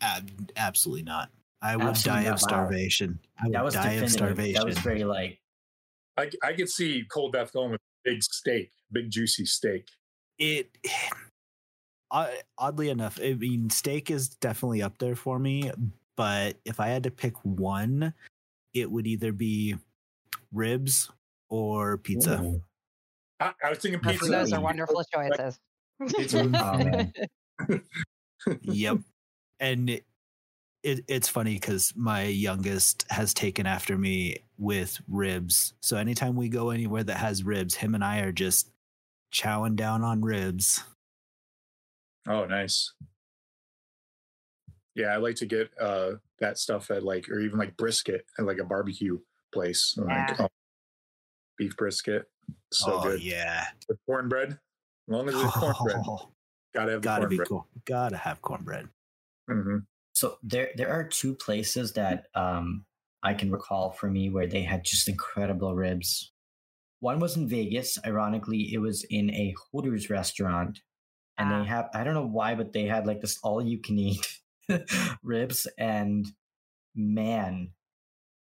[0.00, 1.30] Ab- absolutely not.
[1.62, 3.18] I would Absolutely die of starvation.
[3.38, 4.04] I would that was die definitive.
[4.04, 4.54] of starvation.
[4.54, 5.40] That was very like.
[6.16, 9.86] I I could see cold death going with big steak, big juicy steak.
[10.38, 10.70] It.
[12.58, 15.72] Oddly enough, I mean, steak is definitely up there for me.
[16.16, 18.14] But if I had to pick one,
[18.72, 19.76] it would either be
[20.52, 21.10] ribs
[21.48, 22.60] or pizza.
[23.44, 24.26] I, I, was thinking pizza.
[24.26, 25.60] Those are wonderful choices.
[26.08, 27.10] Pizza.
[27.68, 27.78] oh,
[28.62, 28.98] yep.
[29.60, 30.04] And it,
[30.82, 35.74] it's funny because my youngest has taken after me with ribs.
[35.80, 38.70] So anytime we go anywhere that has ribs, him and I are just
[39.32, 40.82] chowing down on ribs.
[42.26, 42.92] Oh, nice.
[44.94, 48.46] Yeah, I like to get uh that stuff at like, or even like brisket at
[48.46, 49.18] like a barbecue
[49.52, 50.26] place, yeah.
[50.28, 50.48] like oh,
[51.58, 52.26] beef brisket.
[52.72, 53.22] So oh, good.
[53.22, 53.64] Yeah.
[53.88, 54.50] With cornbread.
[54.50, 54.58] As
[55.06, 56.04] long as it's cornbread.
[56.74, 57.66] Gotta have Gotta be cool.
[57.84, 58.88] Gotta have cornbread.
[59.50, 59.78] Mm-hmm.
[60.14, 62.84] So there, there are two places that um,
[63.22, 66.32] I can recall for me where they had just incredible ribs.
[67.00, 67.98] One was in Vegas.
[68.06, 70.80] Ironically, it was in a Hooters restaurant,
[71.36, 71.58] and ah.
[71.58, 74.40] they have I don't know why, but they had like this all you can eat
[75.22, 76.26] ribs, and
[76.94, 77.72] man,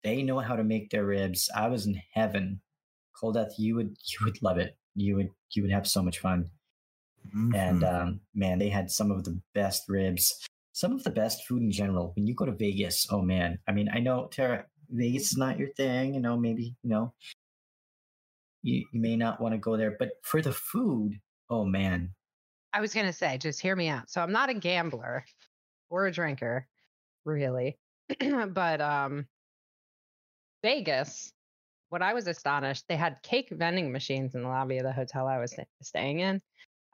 [0.03, 1.49] they know how to make their ribs.
[1.55, 2.61] I was in heaven.
[3.21, 4.75] Coldeth, you would you would love it.
[4.95, 6.49] You would you would have so much fun.
[7.27, 7.55] Mm-hmm.
[7.55, 11.61] And um, man, they had some of the best ribs, some of the best food
[11.61, 12.13] in general.
[12.15, 15.59] When you go to Vegas, oh man, I mean, I know Tara, Vegas is not
[15.59, 16.15] your thing.
[16.15, 17.13] You know, maybe you know,
[18.63, 21.19] you you may not want to go there, but for the food,
[21.49, 22.13] oh man.
[22.73, 24.09] I was gonna say, just hear me out.
[24.09, 25.25] So I'm not a gambler
[25.89, 26.67] or a drinker,
[27.25, 27.77] really,
[28.49, 29.27] but um,
[30.63, 31.33] Vegas
[31.91, 35.27] what I was astonished, they had cake vending machines in the lobby of the hotel
[35.27, 36.41] I was staying in.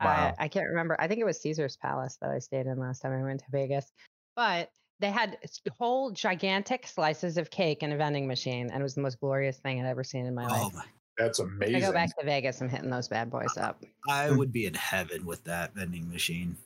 [0.03, 0.33] Wow.
[0.39, 0.97] I, I can't remember.
[0.99, 3.45] I think it was Caesar's Palace that I stayed in last time I went to
[3.51, 3.91] Vegas.
[4.35, 5.37] But they had
[5.77, 9.57] whole gigantic slices of cake in a vending machine, and it was the most glorious
[9.59, 10.73] thing I'd ever seen in my oh life.
[10.73, 10.83] My.
[11.19, 11.75] That's amazing.
[11.75, 12.59] I go back to Vegas.
[12.61, 13.83] I'm hitting those bad boys up.
[14.09, 14.37] I hmm.
[14.37, 16.57] would be in heaven with that vending machine.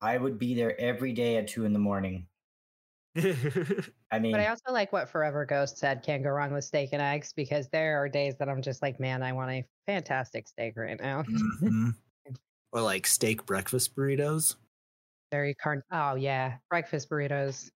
[0.00, 2.26] I would be there every day at two in the morning.
[3.16, 6.90] I mean, but I also like what Forever Ghost said can't go wrong with steak
[6.92, 10.48] and eggs because there are days that I'm just like, man, I want a fantastic
[10.48, 11.22] steak right now.
[11.22, 11.90] mm-hmm.
[12.74, 14.56] Or like steak breakfast burritos.
[15.30, 15.82] Very carn.
[15.92, 16.54] Oh, yeah.
[16.70, 17.70] Breakfast burritos.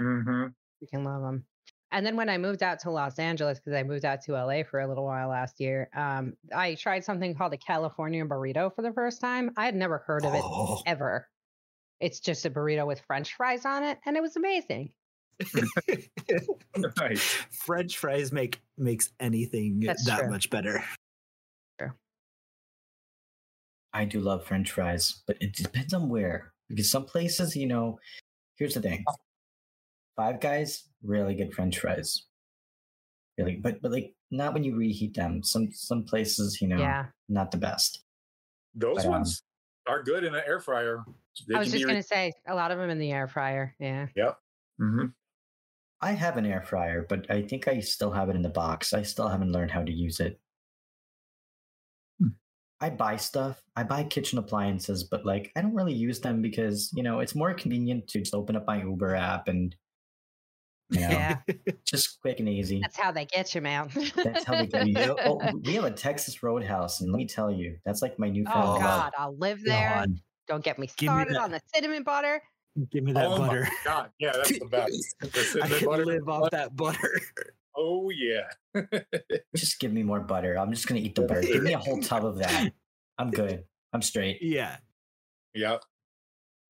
[0.00, 0.46] Mm-hmm.
[0.80, 1.44] You can love them.
[1.92, 4.62] And then when I moved out to Los Angeles, because I moved out to LA
[4.68, 8.82] for a little while last year, um, I tried something called a California burrito for
[8.82, 9.52] the first time.
[9.56, 10.82] I had never heard of it oh.
[10.86, 11.28] ever.
[12.00, 14.90] It's just a burrito with French fries on it, and it was amazing.
[16.96, 17.22] nice.
[17.64, 20.30] French fries make makes anything That's that true.
[20.30, 20.82] much better.
[21.78, 21.92] True.
[23.92, 26.52] I do love French fries, but it depends on where.
[26.68, 27.98] Because some places, you know,
[28.56, 29.04] here's the thing:
[30.16, 32.26] Five Guys, really good French fries.
[33.36, 35.42] Really, but but like not when you reheat them.
[35.42, 37.06] Some some places, you know, yeah.
[37.28, 38.04] not the best.
[38.74, 39.49] Those but, um, ones um,
[39.86, 41.04] are good in an air fryer.
[41.48, 43.28] They I was just re- going to say a lot of them in the air
[43.28, 43.74] fryer.
[43.78, 44.06] Yeah.
[44.14, 44.38] Yep.
[44.80, 45.06] Mm-hmm.
[46.02, 48.94] I have an air fryer, but I think I still have it in the box.
[48.94, 50.40] I still haven't learned how to use it.
[52.18, 52.28] Hmm.
[52.80, 53.62] I buy stuff.
[53.76, 57.34] I buy kitchen appliances, but like I don't really use them because you know it's
[57.34, 59.74] more convenient to just open up my Uber app and
[60.90, 61.38] you know, yeah,
[61.84, 62.80] just quick and easy.
[62.80, 63.90] That's how they get you, man.
[64.16, 65.16] that's how they get you.
[65.24, 68.44] oh, we have a Texas Roadhouse, and let me tell you, that's like my new.
[68.48, 70.06] Oh God, I'll live there.
[70.48, 72.42] Don't get me started me on the cinnamon butter.
[72.90, 73.68] Give me that oh butter.
[73.84, 75.16] God, yeah, that's the best.
[75.20, 76.06] The I can butter.
[76.06, 77.20] live off that butter.
[77.76, 78.48] Oh yeah.
[79.54, 80.58] just give me more butter.
[80.58, 81.42] I'm just gonna eat the butter.
[81.42, 82.72] Give me a whole tub of that.
[83.18, 83.64] I'm good.
[83.92, 84.38] I'm straight.
[84.40, 84.76] Yeah.
[85.54, 85.82] Yep.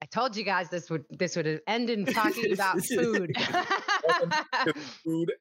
[0.03, 3.35] I told you guys this would this would end in talking about food.
[5.05, 5.33] food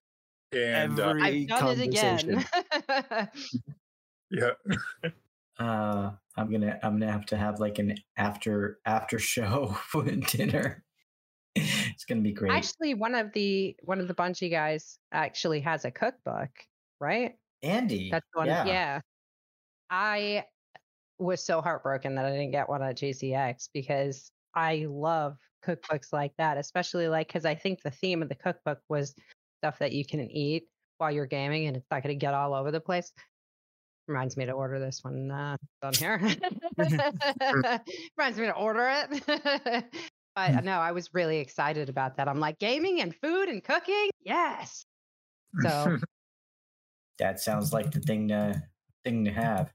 [0.51, 2.45] and uh, I've done it again.
[4.31, 4.51] yeah.
[5.59, 10.85] Uh, I'm gonna I'm gonna have to have like an after after show for dinner.
[11.53, 12.53] it's gonna be great.
[12.53, 16.47] Actually, one of the one of the Bungie guys actually has a cookbook,
[17.01, 17.33] right?
[17.61, 18.09] Andy.
[18.09, 18.47] That's one.
[18.47, 18.65] Yeah.
[18.67, 19.01] yeah.
[19.89, 20.45] I
[21.17, 26.33] was so heartbroken that I didn't get one at GCX because I love cookbooks like
[26.37, 29.13] that, especially like because I think the theme of the cookbook was
[29.61, 30.63] stuff that you can eat
[30.97, 33.11] while you're gaming and it's not going to get all over the place
[34.09, 36.17] reminds me to order this one uh, on here.
[38.17, 39.23] reminds me to order it.
[40.35, 40.65] but hmm.
[40.65, 42.27] no, I was really excited about that.
[42.27, 44.09] I'm like gaming and food and cooking.
[44.25, 44.83] Yes.
[45.61, 45.97] So
[47.19, 48.61] that sounds like the thing to
[49.03, 49.71] thing to have.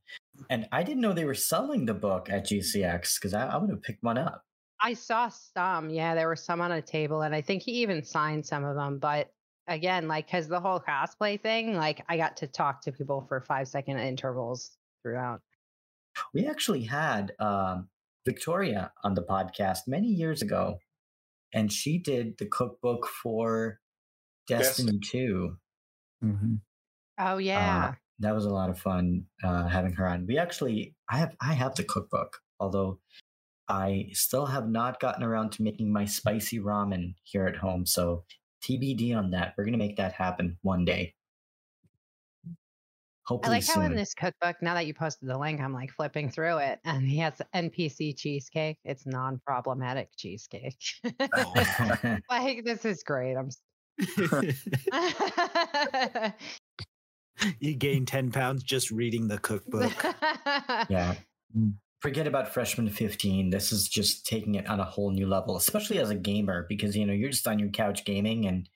[0.50, 3.70] And I didn't know they were selling the book at GCX because I, I would
[3.70, 4.42] have picked one up.
[4.84, 5.88] I saw some.
[5.88, 8.76] Yeah, there were some on a table, and I think he even signed some of
[8.76, 8.98] them.
[8.98, 9.32] But
[9.66, 13.40] again, like, because the whole cosplay thing, like, I got to talk to people for
[13.40, 15.40] five second intervals throughout.
[16.34, 17.88] We actually had um,
[18.26, 20.78] Victoria on the podcast many years ago,
[21.54, 23.80] and she did the cookbook for
[24.46, 25.56] Destiny, 2.
[26.22, 26.54] Mm-hmm.
[27.18, 27.86] Oh, yeah.
[27.86, 30.26] Uh, that was a lot of fun uh, having her on.
[30.26, 32.98] We actually, I have, I have the cookbook, although
[33.68, 37.86] I still have not gotten around to making my spicy ramen here at home.
[37.86, 38.24] So
[38.62, 39.54] TBD on that.
[39.56, 41.14] We're going to make that happen one day.
[43.26, 43.82] Hopefully I like soon.
[43.82, 46.78] how in this cookbook, now that you posted the link, I'm like flipping through it,
[46.84, 48.78] and he has NPC cheesecake.
[48.84, 50.76] It's non-problematic cheesecake.
[51.34, 51.54] Oh.
[52.30, 53.36] like this is great.
[53.36, 53.48] I'm.
[57.60, 59.92] you gain 10 pounds just reading the cookbook.
[60.90, 61.14] yeah.
[61.56, 61.74] Mm.
[62.04, 63.48] Forget about freshman 15.
[63.48, 66.94] This is just taking it on a whole new level, especially as a gamer, because
[66.94, 68.68] you know, you're just on your couch gaming and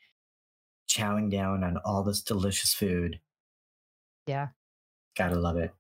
[0.88, 3.20] chowing down on all this delicious food.
[4.26, 4.48] Yeah.
[5.14, 5.72] Gotta love it.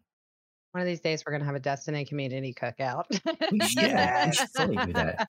[0.72, 3.04] One of these days, we're gonna have a Destiny community cookout.
[3.14, 4.26] Yeah.
[4.26, 5.26] we should totally do that.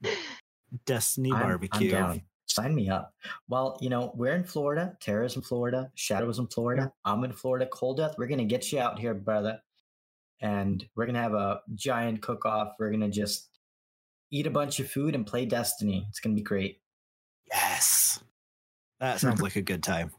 [0.86, 2.22] Destiny I'm- I'm down.
[2.46, 3.12] Sign me up.
[3.48, 4.96] Well, you know, we're in Florida.
[5.00, 5.90] Tara's in Florida.
[5.96, 6.90] Shadow's in Florida.
[7.04, 7.66] I'm in Florida.
[7.66, 9.60] Cold Death, we're gonna get you out here, brother.
[10.42, 12.74] And we're gonna have a giant cook off.
[12.78, 13.48] We're gonna just
[14.30, 16.06] eat a bunch of food and play Destiny.
[16.08, 16.80] It's gonna be great.
[17.50, 18.22] Yes.
[19.00, 20.10] That sounds like a good time.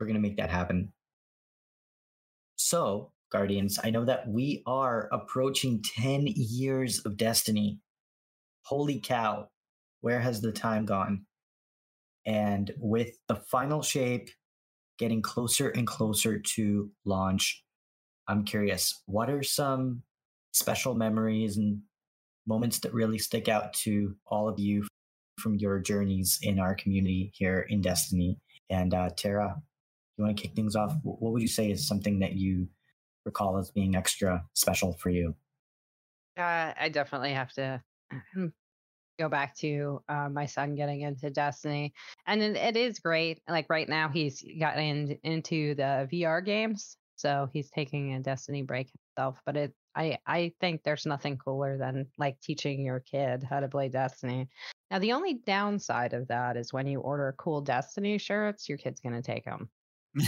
[0.00, 0.92] We're gonna make that happen.
[2.56, 7.80] So, Guardians, I know that we are approaching 10 years of Destiny.
[8.62, 9.48] Holy cow,
[10.00, 11.26] where has the time gone?
[12.24, 14.30] And with the final shape
[14.98, 17.63] getting closer and closer to launch,
[18.28, 20.02] I'm curious, what are some
[20.52, 21.80] special memories and
[22.46, 24.86] moments that really stick out to all of you
[25.38, 28.38] from your journeys in our community here in Destiny?
[28.70, 29.60] And uh, Tara,
[30.16, 30.94] you want to kick things off?
[31.02, 32.68] What would you say is something that you
[33.24, 35.34] recall as being extra special for you?
[36.38, 37.82] Uh, I definitely have to
[39.18, 41.92] go back to uh, my son getting into Destiny,
[42.26, 43.40] and it, it is great.
[43.48, 48.90] Like right now, he's gotten into the VR games, so he's taking a Destiny break
[48.90, 49.40] himself.
[49.46, 53.68] But it, I, I think there's nothing cooler than like teaching your kid how to
[53.68, 54.48] play Destiny.
[54.90, 59.00] Now, the only downside of that is when you order cool Destiny shirts, your kid's
[59.00, 59.68] gonna take them.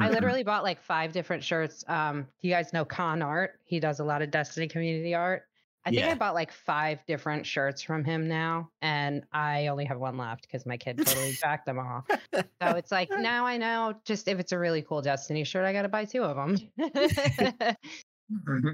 [0.00, 1.84] I literally bought like five different shirts.
[1.86, 3.60] Um, do you guys know Con Art?
[3.64, 5.42] He does a lot of Destiny community art.
[5.86, 6.10] I think Yeah.
[6.10, 10.42] I bought like five different shirts from him now, and I only have one left
[10.42, 12.04] because my kid totally jacked them off.
[12.34, 12.42] So
[12.76, 15.82] it's like now I know just if it's a really cool Destiny shirt, I got
[15.82, 16.56] to buy two of them.
[18.28, 18.70] Mm-hmm.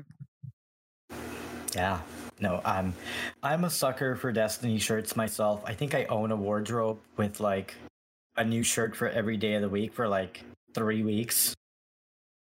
[1.75, 2.01] Yeah.
[2.41, 2.95] No, I'm
[3.43, 5.63] I'm a sucker for Destiny shirts myself.
[5.67, 7.77] I think I own a wardrobe with like
[8.39, 10.43] a new shirt for every day of the week for like
[10.75, 11.55] 3 weeks.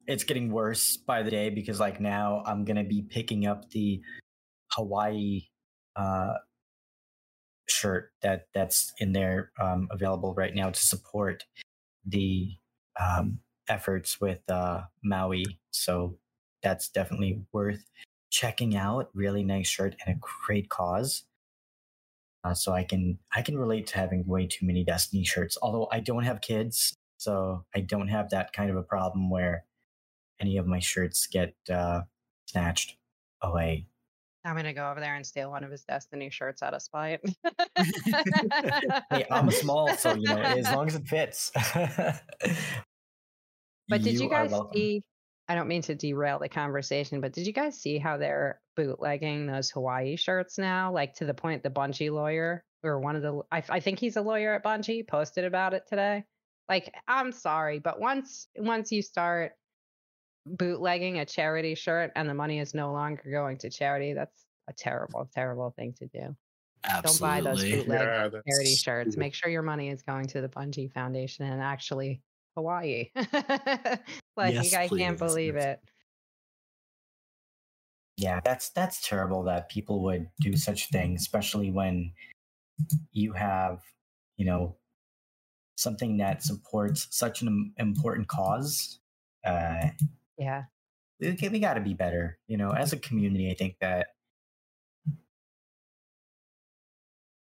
[0.07, 3.69] It's getting worse by the day because like now I'm going to be picking up
[3.71, 4.01] the
[4.73, 5.43] Hawaii
[5.97, 6.35] uh
[7.69, 11.45] shirt that that's in there um available right now to support
[12.07, 12.51] the
[13.01, 15.61] um efforts with uh Maui.
[15.71, 16.19] So
[16.63, 17.91] that's definitely worth
[18.31, 19.11] checking out.
[19.15, 21.25] Really nice shirt and a great cause.
[22.45, 25.57] Uh, so I can I can relate to having way too many Destiny shirts.
[25.63, 29.65] Although I don't have kids, so I don't have that kind of a problem where
[30.41, 32.03] any of my shirts get uh,
[32.47, 32.97] snatched
[33.41, 33.87] away.
[34.45, 37.21] I'm gonna go over there and steal one of his Destiny shirts out of spite.
[39.11, 41.53] Hey, I'm small, so you know as long as it fits.
[43.89, 45.03] But did you are guys see?
[45.49, 49.47] I don't mean to derail the conversation, but did you guys see how they're bootlegging
[49.47, 50.93] those Hawaii shirts now?
[50.93, 54.17] Like to the point the Bungie lawyer or one of the, I, I think he's
[54.17, 56.25] a lawyer at Bungie, posted about it today.
[56.69, 59.53] Like, I'm sorry, but once once you start
[60.47, 64.73] bootlegging a charity shirt and the money is no longer going to charity, that's a
[64.73, 66.37] terrible, terrible thing to do.
[67.03, 67.79] Don't buy those Absolutely.
[67.87, 69.05] bootleg Yeah, charity shirts.
[69.05, 69.19] stupid.
[69.19, 72.23] Make sure your money is going to the Bungie Foundation and actually
[72.57, 73.11] Hawaii.
[74.37, 75.19] like Yes, I can't please.
[75.19, 75.81] believe it.
[78.17, 82.13] Yeah, that's that's terrible that people would do such things, especially when
[83.13, 83.81] you have,
[84.37, 84.77] you know,
[85.77, 89.01] something that supports such an important cause.
[89.45, 89.89] Uh,
[90.39, 90.65] Yeah.
[91.21, 93.51] we, we got to be better, you know, as a community.
[93.51, 94.09] I think that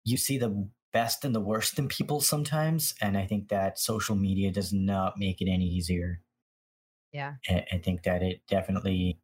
[0.04, 4.16] you see the best and the worst in people sometimes, and I think that social
[4.16, 6.20] media does not make it any easier.
[7.12, 7.34] Yeah.
[7.48, 9.20] I, I think that it definitely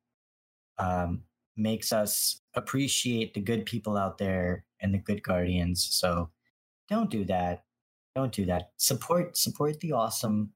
[0.79, 1.23] um,
[1.57, 5.87] makes us appreciate the good people out there and the good guardians.
[5.91, 6.31] So
[6.89, 7.65] don't do that.
[8.15, 8.71] Don't do that.
[8.77, 10.53] Support support the awesome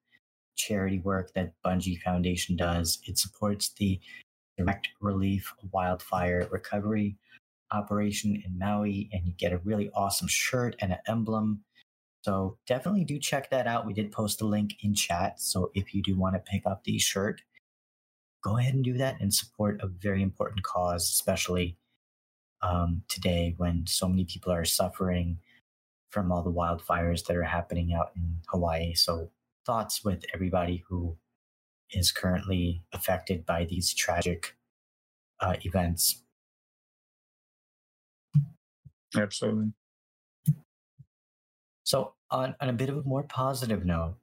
[0.56, 2.98] charity work that Bungie Foundation does.
[3.06, 4.00] It supports the
[4.56, 7.16] direct relief wildfire recovery
[7.72, 11.64] operation in Maui, and you get a really awesome shirt and an emblem.
[12.22, 13.86] So definitely do check that out.
[13.86, 15.40] We did post a link in chat.
[15.40, 17.42] So if you do want to pick up the shirt,
[18.42, 21.76] go ahead and do that and support a very important cause, especially
[22.60, 25.38] um, today when so many people are suffering
[26.10, 28.94] from all the wildfires that are happening out in Hawaii.
[28.94, 29.30] So
[29.64, 31.16] thoughts with everybody who
[31.90, 34.56] is currently affected by these tragic
[35.40, 36.22] uh, events.
[39.16, 39.72] Absolutely.
[41.84, 44.16] So, on, on a bit of a more positive note,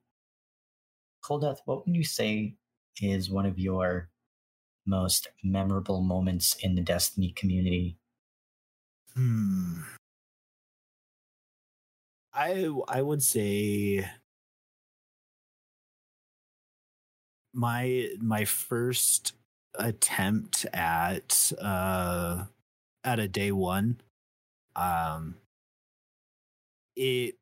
[1.24, 2.56] Colddeath, what would you say
[3.02, 4.10] is one of your
[4.86, 7.98] most memorable moments in the Destiny community?
[9.14, 9.82] Hmm.
[12.34, 14.06] I I would say
[17.54, 19.34] my my first
[19.76, 22.45] attempt at uh
[23.04, 24.00] at a day one
[24.76, 25.36] um
[26.95, 27.36] it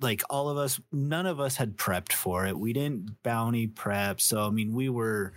[0.00, 2.58] like all of us none of us had prepped for it.
[2.58, 4.20] We didn't bounty prep.
[4.20, 5.32] So i mean we were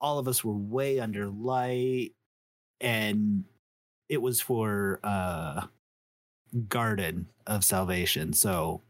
[0.00, 2.12] all of us were way under light
[2.80, 3.44] and
[4.08, 5.66] it was for uh
[6.68, 8.32] garden of salvation.
[8.32, 8.82] So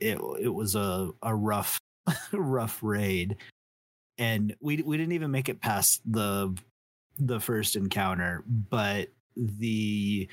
[0.00, 1.80] it it was a a rough
[2.32, 3.36] rough raid
[4.18, 6.54] and we we didn't even make it past the
[7.18, 10.28] the first encounter but the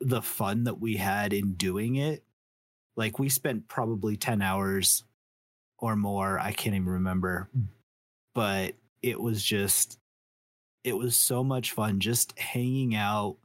[0.00, 2.22] the fun that we had in doing it
[2.96, 5.04] like we spent probably 10 hours
[5.78, 7.50] or more i can't even remember
[8.34, 9.98] but it was just
[10.84, 13.36] it was so much fun just hanging out.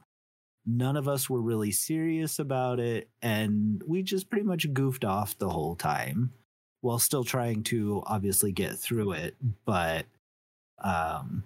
[0.64, 5.38] None of us were really serious about it and we just pretty much goofed off
[5.38, 6.32] the whole time
[6.80, 10.06] while still trying to obviously get through it but
[10.82, 11.42] um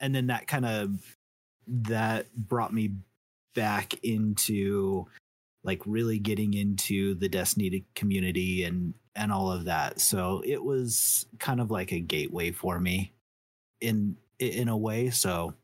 [0.00, 1.16] and then that kind of
[1.66, 2.92] that brought me
[3.54, 5.06] back into
[5.62, 10.00] like really getting into the destiny community and and all of that.
[10.00, 13.12] So it was kind of like a gateway for me
[13.80, 15.54] in in a way so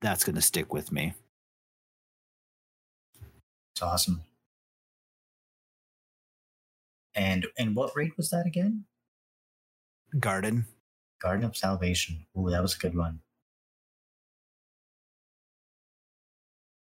[0.00, 1.14] that's going to stick with me.
[3.74, 4.22] It's awesome
[7.14, 8.84] and and what raid was that again?
[10.18, 10.66] Garden.
[11.20, 12.26] Garden of Salvation.
[12.36, 13.20] Ooh, that was a good one.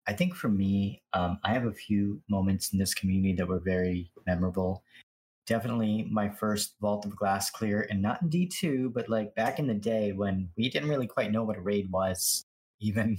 [0.07, 3.61] I think for me, um, I have a few moments in this community that were
[3.61, 4.83] very memorable.
[5.47, 9.67] Definitely my first Vault of Glass clear, and not in D2, but like back in
[9.67, 12.45] the day when we didn't really quite know what a raid was,
[12.81, 13.19] even.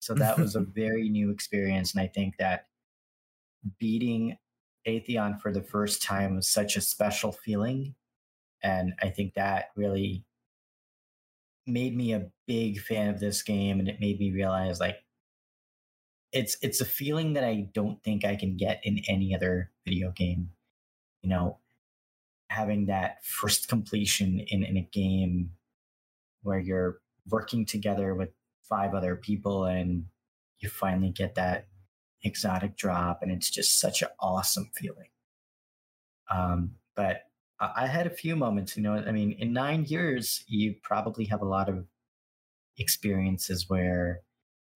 [0.00, 1.92] So that was a very new experience.
[1.92, 2.66] And I think that
[3.78, 4.36] beating
[4.86, 7.94] Atheon for the first time was such a special feeling.
[8.62, 10.24] And I think that really
[11.66, 14.96] made me a big fan of this game and it made me realize like
[16.32, 20.12] it's it's a feeling that I don't think I can get in any other video
[20.12, 20.50] game.
[21.22, 21.58] You know,
[22.48, 25.50] having that first completion in, in a game
[26.42, 28.30] where you're working together with
[28.62, 30.06] five other people and
[30.58, 31.66] you finally get that
[32.22, 35.08] exotic drop, and it's just such an awesome feeling.
[36.30, 37.22] Um, but
[37.60, 41.42] I had a few moments, you know, I mean, in nine years, you probably have
[41.42, 41.84] a lot of
[42.78, 44.22] experiences where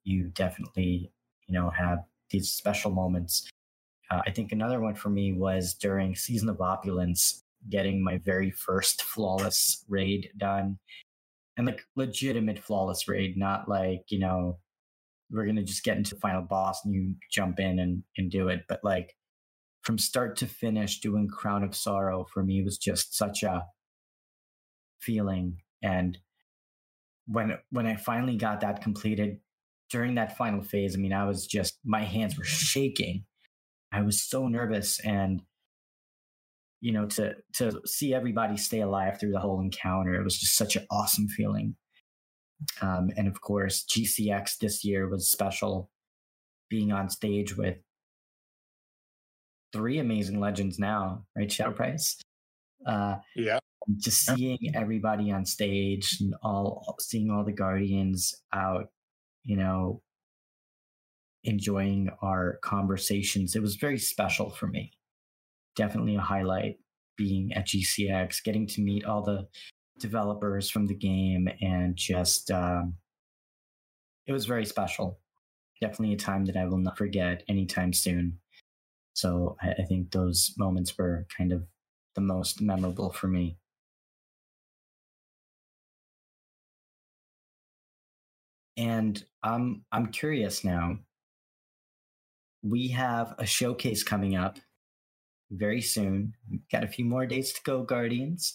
[0.05, 1.11] you definitely,
[1.47, 3.49] you know, have these special moments.
[4.11, 8.51] Uh, I think another one for me was during Season of Opulence, getting my very
[8.51, 10.78] first flawless raid done.
[11.57, 14.59] And like legitimate flawless raid, not like, you know,
[15.35, 18.49] we're to just get into the final boss and you jump in and, and do
[18.49, 18.62] it.
[18.68, 19.16] But like
[19.82, 23.66] from start to finish, doing Crown of Sorrow for me was just such a
[25.01, 25.59] feeling.
[25.82, 26.18] And
[27.26, 29.41] when when I finally got that completed
[29.91, 33.24] during that final phase, I mean, I was just my hands were shaking.
[33.93, 35.43] I was so nervous and
[36.80, 40.55] you know to to see everybody stay alive through the whole encounter it was just
[40.55, 41.74] such an awesome feeling
[42.80, 45.90] um, and of course, GCX this year was special
[46.68, 47.76] being on stage with
[49.72, 51.50] three amazing legends now, right?
[51.50, 52.16] Shadow Price.
[52.86, 53.58] Uh, yeah.
[53.98, 58.88] Just seeing everybody on stage and all, seeing all the Guardians out,
[59.42, 60.00] you know,
[61.44, 63.54] enjoying our conversations.
[63.54, 64.92] It was very special for me.
[65.76, 66.76] Definitely a highlight
[67.16, 69.46] being at GCX, getting to meet all the
[69.99, 72.95] developers from the game and just um,
[74.26, 75.18] it was very special.
[75.80, 78.38] Definitely a time that i will not forget anytime soon.
[79.14, 81.64] So I, I think those moments were kind of
[82.14, 83.57] the most memorable for me.
[88.76, 90.99] And i'm i'm curious now.
[92.62, 94.59] We have a showcase coming up
[95.51, 96.34] very soon.
[96.51, 98.55] We've got a few more days to go guardians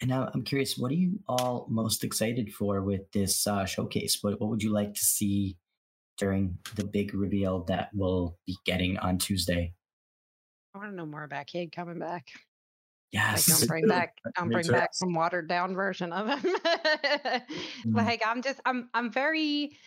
[0.00, 4.18] and now I'm curious, what are you all most excited for with this uh, showcase?
[4.20, 5.56] What, what would you like to see
[6.18, 9.72] during the big reveal that we'll be getting on Tuesday?
[10.74, 12.26] I want to know more about Cayde coming back.
[13.12, 13.48] Yes.
[13.48, 16.40] Like, don't bring back, don't bring back some watered down version of him.
[16.64, 17.42] mm.
[17.86, 19.78] Like, I'm just, I'm, I'm very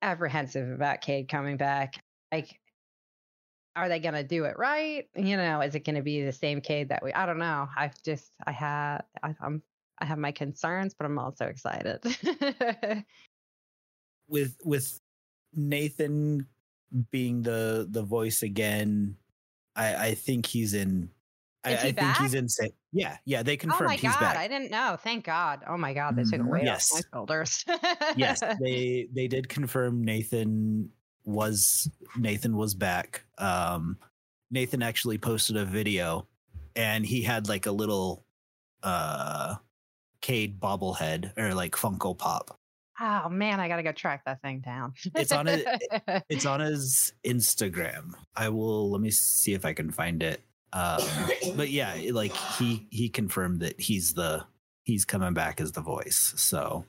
[0.00, 1.94] apprehensive about Cayde coming back.
[2.30, 2.56] Like,
[3.76, 5.08] are they going to do it right?
[5.16, 7.12] You know, is it going to be the same Cayde that we?
[7.12, 7.68] I don't know.
[7.76, 9.62] I've just, I had, I, I'm,
[9.98, 12.00] I have my concerns, but I'm also excited.
[14.28, 15.00] with with
[15.54, 16.46] Nathan
[17.10, 19.16] being the the voice again,
[19.76, 21.10] I I think he's in.
[21.64, 22.48] I, he I think he's in.
[22.92, 23.42] Yeah, yeah.
[23.42, 24.36] They oh confirmed oh my god, back.
[24.36, 24.98] I didn't know.
[25.02, 25.62] Thank God.
[25.66, 26.48] Oh my god, they took mm-hmm.
[26.48, 26.92] it way yes.
[26.92, 27.64] off my shoulders.
[28.16, 30.90] yes, they they did confirm Nathan
[31.24, 33.24] was Nathan was back.
[33.38, 33.98] Um,
[34.50, 36.26] Nathan actually posted a video,
[36.76, 38.24] and he had like a little
[38.82, 39.56] uh
[40.20, 42.58] Cayde bobblehead or like Funko Pop.
[43.00, 44.94] Oh man, I gotta go track that thing down.
[45.14, 45.66] it's on it.
[46.28, 48.12] It's on his Instagram.
[48.36, 48.90] I will.
[48.90, 50.40] Let me see if I can find it.
[50.72, 51.00] Um,
[51.56, 54.44] but yeah, like he he confirmed that he's the
[54.84, 56.34] he's coming back as the voice.
[56.36, 56.84] So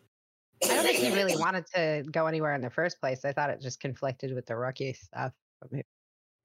[0.64, 3.26] I don't think he really wanted to go anywhere in the first place.
[3.26, 5.34] I thought it just conflicted with the rookie stuff.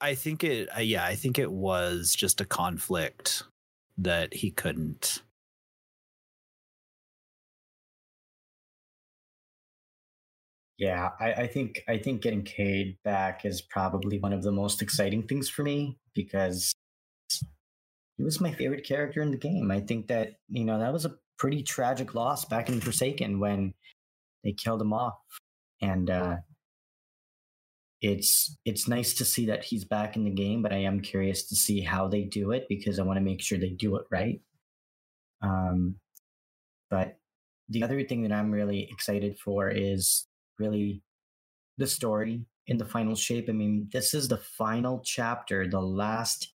[0.01, 0.69] I think it.
[0.75, 3.45] Uh, yeah, I think it was just a conflict
[3.99, 5.23] that he couldn't.
[10.79, 14.81] Yeah, I, I, think I think getting Cayde back is probably one of the most
[14.81, 16.73] exciting things for me because
[18.17, 19.71] he was my favorite character in the game.
[19.71, 23.75] I think that you know that was a pretty tragic loss back in Forsaken when
[24.45, 25.19] they killed him off,
[25.81, 26.37] and uh,
[28.01, 30.63] it's it's nice to see that he's back in the game.
[30.63, 33.43] But I am curious to see how they do it because I want to make
[33.43, 34.41] sure they do it right.
[35.43, 35.97] Um,
[36.91, 37.17] but
[37.69, 40.27] the other thing that I'm really excited for is
[40.59, 41.03] really
[41.79, 43.47] the story in the final shape.
[43.49, 46.53] I mean, this is the final chapter, the last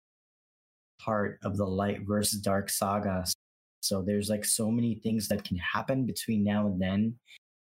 [1.00, 3.26] part of the light versus dark saga.
[3.82, 7.16] So there's like so many things that can happen between now and then.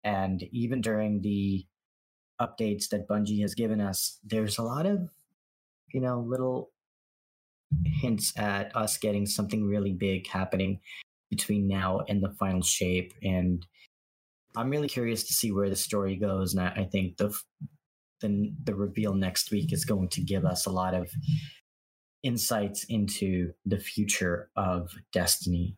[0.05, 1.65] And even during the
[2.41, 5.11] updates that Bungie has given us, there's a lot of,
[5.93, 6.71] you know, little
[7.85, 10.81] hints at us getting something really big happening
[11.31, 13.13] between now and the final shape.
[13.23, 13.65] And
[14.57, 17.35] I'm really curious to see where the story goes, and I, think the
[18.21, 21.09] the the reveal next week is going to give us a lot of
[22.23, 25.77] insights into the future of Destiny.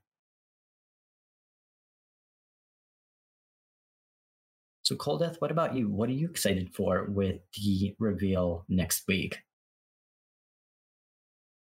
[4.85, 5.89] So, Coldeth, what about you?
[5.89, 9.39] What are you excited for with the reveal next week?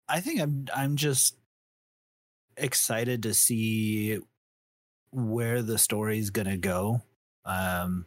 [0.07, 1.37] I think I'm I'm just
[2.57, 4.19] excited to see
[5.11, 7.01] where the story's gonna go.
[7.45, 8.05] Um,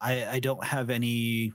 [0.00, 1.52] I I don't have any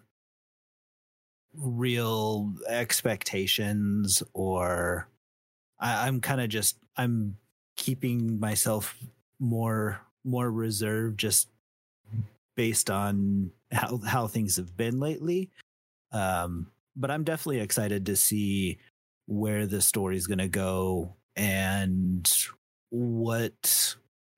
[1.54, 5.08] real expectations or
[5.80, 7.38] I, I'm kind of just I'm
[7.78, 8.98] keeping myself
[9.40, 11.48] more more reserved just
[12.62, 15.50] based on how how things have been lately.
[16.12, 18.78] Um, but I'm definitely excited to see
[19.26, 22.32] where the story's going to go and
[22.92, 23.96] what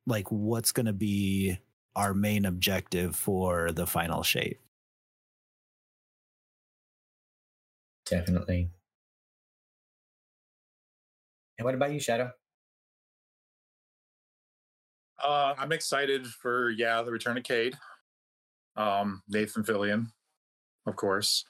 [0.07, 1.59] like what's going to be
[1.97, 4.61] our main objective for the final shape.
[8.05, 8.69] Definitely.
[11.57, 12.32] And what about you, Shadow?
[15.21, 17.76] Uh, I'm excited for yeah the return of Cayde,
[18.76, 20.07] um, Nathan Fillion,
[20.86, 21.45] of course.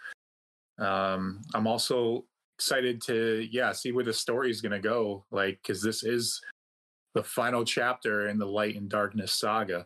[0.80, 2.26] Um, I'm also
[2.57, 6.41] excited to yeah see where the story is going to go, like because this is
[7.14, 9.85] the final chapter in the Light and Darkness saga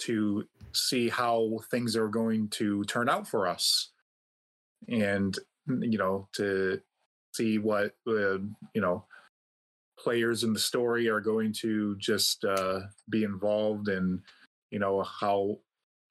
[0.00, 3.90] to see how things are going to turn out for us
[4.88, 6.80] and you know to
[7.34, 8.38] see what uh,
[8.74, 9.04] you know
[9.98, 14.20] players in the story are going to just uh, be involved in
[14.70, 15.56] you know how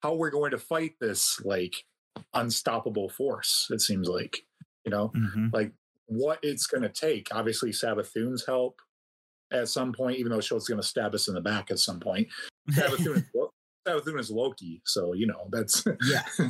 [0.02, 1.86] how we're going to fight this like
[2.34, 4.40] unstoppable force it seems like
[4.86, 5.48] you know mm-hmm.
[5.54, 5.72] like
[6.08, 8.82] what it's going to take obviously Savathun's help
[9.52, 12.00] at some point, even though Schultz going to stab us in the back at some
[12.00, 12.28] point.
[12.72, 13.24] Savathun is,
[13.88, 16.24] Savathun is Loki, so you know that's yeah.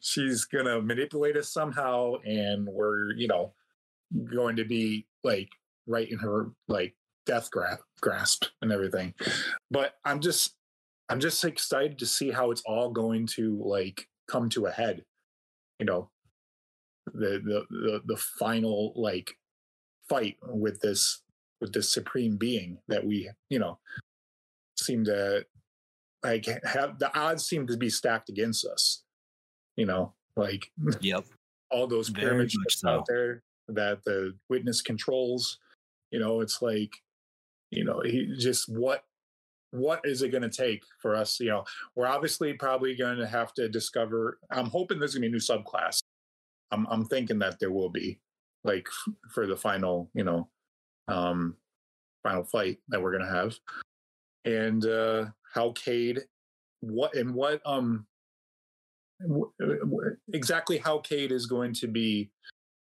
[0.00, 3.52] she's going to manipulate us somehow, and we're you know
[4.32, 5.48] going to be like
[5.86, 6.94] right in her like
[7.26, 9.14] death gra- grasp and everything.
[9.70, 10.54] But I'm just
[11.08, 15.04] I'm just excited to see how it's all going to like come to a head.
[15.78, 16.10] You know,
[17.06, 19.36] the the the, the final like
[20.08, 21.22] fight with this
[21.60, 23.78] with this supreme being that we, you know,
[24.78, 25.44] seem to
[26.24, 29.04] like have the odds seem to be stacked against us.
[29.76, 30.70] You know, like
[31.00, 31.24] yep,
[31.70, 32.88] all those pyramids so.
[32.88, 33.42] out there.
[33.68, 35.58] that the witness controls.
[36.10, 36.92] You know, it's like,
[37.70, 39.04] you know, he just what
[39.76, 41.38] what is it going to take for us?
[41.38, 44.38] You know, we're obviously probably going to have to discover.
[44.50, 45.98] I'm hoping there's going to be a new subclass.
[46.72, 48.18] I'm I'm thinking that there will be,
[48.64, 48.88] like
[49.32, 50.48] for the final, you know,
[51.08, 51.56] um,
[52.22, 53.54] final fight that we're going to have,
[54.44, 56.20] and uh how Cayde,
[56.80, 58.06] what and what um
[60.32, 62.30] exactly how Cayde is going to be,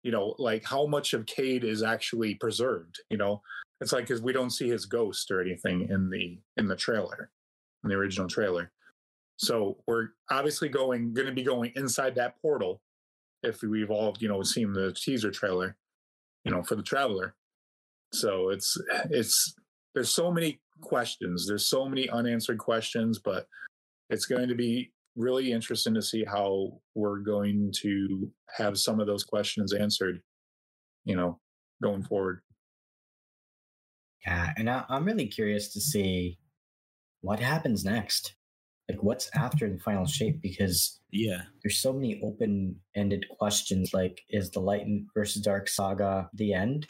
[0.04, 3.02] you know, like how much of Cayde is actually preserved.
[3.10, 3.42] You know,
[3.82, 7.30] it's like because we don't see his ghost or anything in the in the trailer,
[7.84, 8.72] in the original trailer.
[9.38, 12.82] So we're obviously going going to be going inside that portal
[13.44, 15.78] if we've all you know seen the teaser trailer,
[16.44, 17.36] you know, for the traveler.
[18.14, 18.78] So it's
[19.10, 19.56] it's
[19.94, 21.46] there's so many questions.
[21.48, 23.48] There's so many unanswered questions, but
[24.10, 29.08] it's going to be really interesting to see how we're going to have some of
[29.08, 30.22] those questions answered,
[31.06, 31.40] you know,
[31.82, 32.42] going forward.
[34.26, 36.40] Yeah, and I, am really curious to see
[37.22, 38.36] what happens next.
[38.90, 40.42] Like, what's after the final shape?
[40.42, 43.94] Because yeah, there's so many open-ended questions.
[43.94, 46.88] Like, is the Light versus Dark saga the end,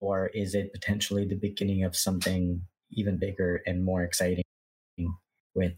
[0.00, 2.62] or is it potentially the beginning of something
[2.92, 4.44] even bigger and more exciting
[5.54, 5.72] with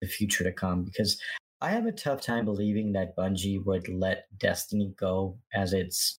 [0.00, 1.20] the future to come because
[1.60, 6.18] I have a tough time believing that Bungie would let Destiny go as its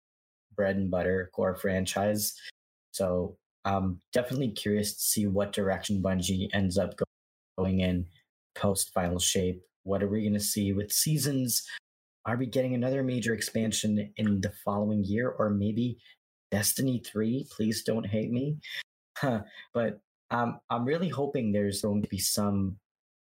[0.54, 2.34] bread and butter core franchise.
[2.92, 6.94] So I'm definitely curious to see what direction Bungie ends up
[7.58, 8.06] going in
[8.54, 9.62] post final shape.
[9.82, 11.66] What are we going to see with seasons?
[12.26, 15.98] Are we getting another major expansion in the following year or maybe
[16.50, 17.46] Destiny 3?
[17.50, 18.58] Please don't hate me.
[19.74, 20.00] but
[20.30, 22.76] um, I'm really hoping there's going to be some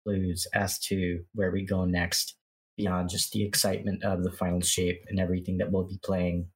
[0.04, 2.36] clues as to where we go next
[2.76, 6.48] beyond just the excitement of the final shape and everything that we'll be playing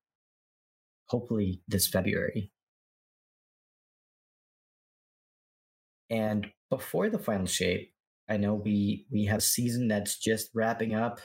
[1.07, 2.51] hopefully this February.
[6.11, 7.93] And before the final shape,
[8.29, 11.21] I know we we have season that's just wrapping up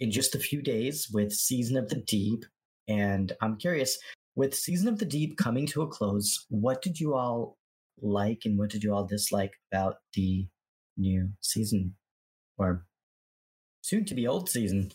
[0.00, 2.44] in just a few days with Season of the Deep.
[2.88, 3.98] And I'm curious,
[4.34, 7.56] with Season of the Deep coming to a close, what did you all
[8.00, 10.46] like and what did you all dislike about the
[10.96, 11.94] new season
[12.58, 12.84] or
[13.82, 14.92] soon to be old season.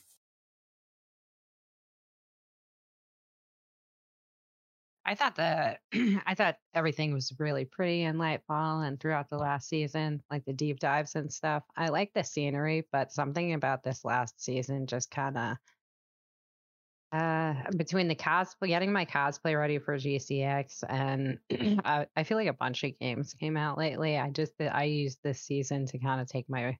[5.07, 9.69] I thought that I thought everything was really pretty in Lightfall and throughout the last
[9.69, 11.63] season, like the deep dives and stuff.
[11.77, 15.57] I like the scenery, but something about this last season just kind of
[17.13, 21.39] uh, between the cosplay, getting my cosplay ready for GCX, and
[21.85, 24.17] I, I feel like a bunch of games came out lately.
[24.17, 26.77] I just I used this season to kind of take my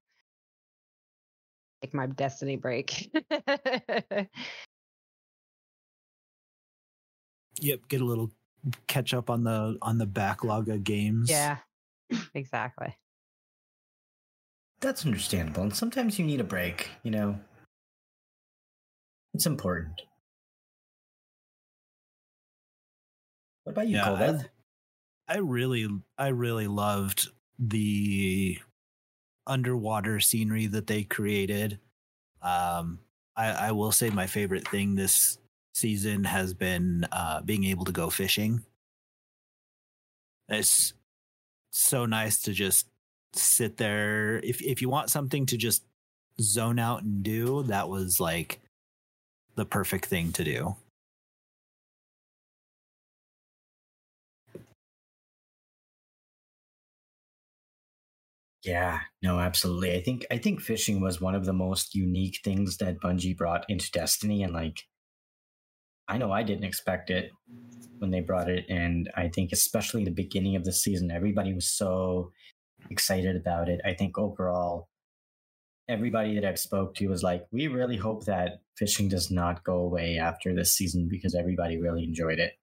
[1.81, 3.09] take my Destiny break.
[7.61, 8.31] yep, get a little
[8.87, 11.29] catch up on the on the backlog of games.
[11.29, 11.57] Yeah,
[12.33, 12.95] exactly.
[14.79, 16.89] That's understandable, and sometimes you need a break.
[17.03, 17.39] You know,
[19.33, 20.01] it's important.
[23.63, 24.39] What about you, yeah,
[25.27, 27.27] I, I really, I really loved
[27.59, 28.57] the
[29.45, 31.79] underwater scenery that they created.
[32.41, 32.99] Um,
[33.35, 35.37] I, I will say my favorite thing this
[35.77, 38.63] season has been uh, being able to go fishing.
[40.49, 40.93] It's
[41.71, 42.87] so nice to just
[43.33, 44.39] sit there.
[44.39, 45.83] If if you want something to just
[46.41, 48.61] zone out and do, that was like
[49.55, 50.75] the perfect thing to do.
[58.63, 59.93] Yeah, no, absolutely.
[59.95, 63.65] I think I think fishing was one of the most unique things that Bungie brought
[63.69, 64.83] into Destiny, and like,
[66.07, 67.31] I know I didn't expect it
[67.99, 71.67] when they brought it, and I think especially the beginning of the season, everybody was
[71.67, 72.31] so
[72.89, 73.81] excited about it.
[73.85, 74.87] I think overall,
[75.89, 79.75] everybody that I've spoke to was like, we really hope that fishing does not go
[79.75, 82.53] away after this season because everybody really enjoyed it.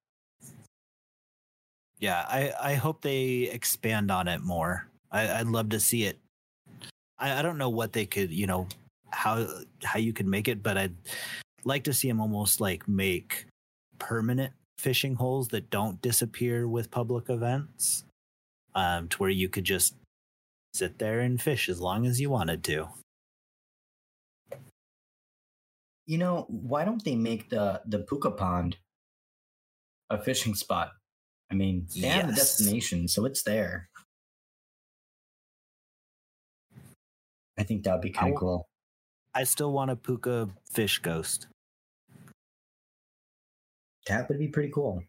[1.98, 6.18] Yeah, I I hope they expand on it more I, would love to see it.
[7.18, 8.66] I, I don't know what they could, you know,
[9.10, 9.46] how
[9.84, 10.94] how you could make it, but I'd
[11.66, 13.46] like to see them almost like make
[13.98, 18.04] permanent fishing holes that don't disappear with public events,
[18.74, 19.94] um, to where you could just
[20.74, 22.88] sit there and fish as long as you wanted to.
[26.06, 28.76] You know, why don't they make the the puka pond
[30.10, 30.92] a fishing spot?
[31.50, 32.20] I mean, they yes.
[32.20, 33.88] have a destination, so it's there.
[37.56, 38.66] I think that'd be kind of cool.
[39.34, 41.46] I still want a puka fish ghost.
[44.06, 45.02] That would be pretty cool.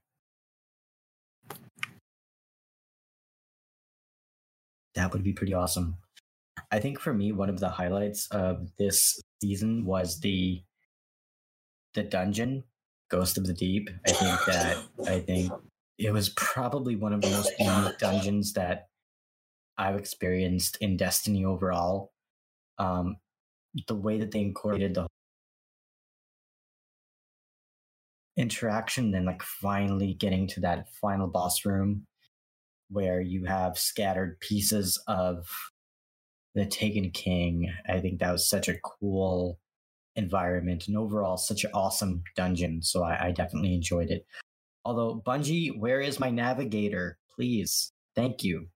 [4.95, 5.97] That would be pretty awesome.
[6.71, 10.61] I think for me, one of the highlights of this season was the
[11.93, 12.63] the dungeon,
[13.09, 13.89] Ghost of the Deep.
[14.05, 14.77] I think that
[15.07, 15.51] I think
[15.97, 18.87] it was probably one of the most unique dungeons that
[19.77, 22.11] I've experienced in Destiny overall.
[22.77, 23.17] Um,
[23.87, 25.07] the way that they incorporated the
[28.37, 32.05] interaction, then like finally getting to that final boss room
[32.89, 35.47] where you have scattered pieces of
[36.53, 37.71] the Taken King.
[37.87, 39.59] I think that was such a cool
[40.15, 42.81] environment and overall such an awesome dungeon.
[42.81, 44.25] So I, I definitely enjoyed it.
[44.83, 47.17] Although Bungie, where is my navigator?
[47.35, 48.67] Please, thank you.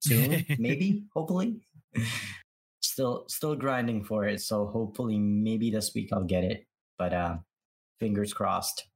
[0.00, 1.60] Soon, maybe, hopefully.
[2.80, 4.40] still, still grinding for it.
[4.40, 6.66] So hopefully, maybe this week I'll get it.
[6.98, 7.36] But uh,
[8.00, 8.86] fingers crossed.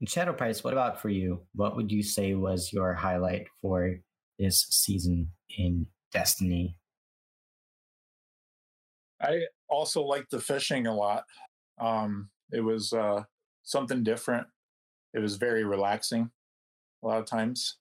[0.00, 1.46] And Shadow Price, what about for you?
[1.54, 3.96] What would you say was your highlight for
[4.38, 6.76] this season in Destiny?
[9.20, 11.24] I also liked the fishing a lot.
[11.80, 13.24] Um, it was uh,
[13.62, 14.46] something different.
[15.14, 16.30] It was very relaxing
[17.02, 17.76] a lot of times.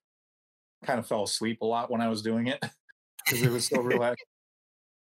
[0.85, 2.63] Kind of fell asleep a lot when I was doing it
[3.25, 4.25] because it was so relaxed.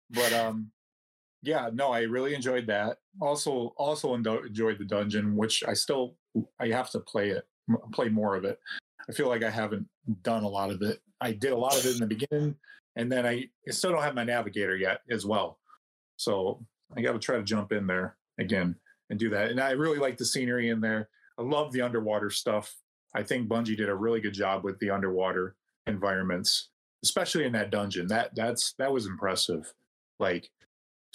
[0.09, 0.71] But um,
[1.47, 2.97] yeah, no, I really enjoyed that.
[3.21, 6.15] Also, also enjoyed the dungeon, which I still
[6.59, 7.47] I have to play it,
[7.93, 8.59] play more of it.
[9.09, 9.87] I feel like I haven't
[10.23, 10.99] done a lot of it.
[11.21, 12.55] I did a lot of it in the beginning,
[12.97, 15.57] and then I, still don't have my navigator yet as well.
[16.17, 16.65] So
[16.95, 18.75] I got to try to jump in there again
[19.09, 19.49] and do that.
[19.49, 21.07] And I really like the scenery in there.
[21.39, 22.75] I love the underwater stuff.
[23.15, 25.55] I think Bungie did a really good job with the underwater
[25.87, 26.69] environments,
[27.05, 28.07] especially in that dungeon.
[28.07, 29.73] That that's that was impressive.
[30.19, 30.49] Like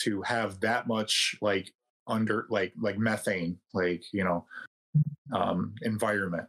[0.05, 1.73] to have that much like
[2.07, 4.47] under like like methane, like you know,
[5.33, 6.49] um, environment,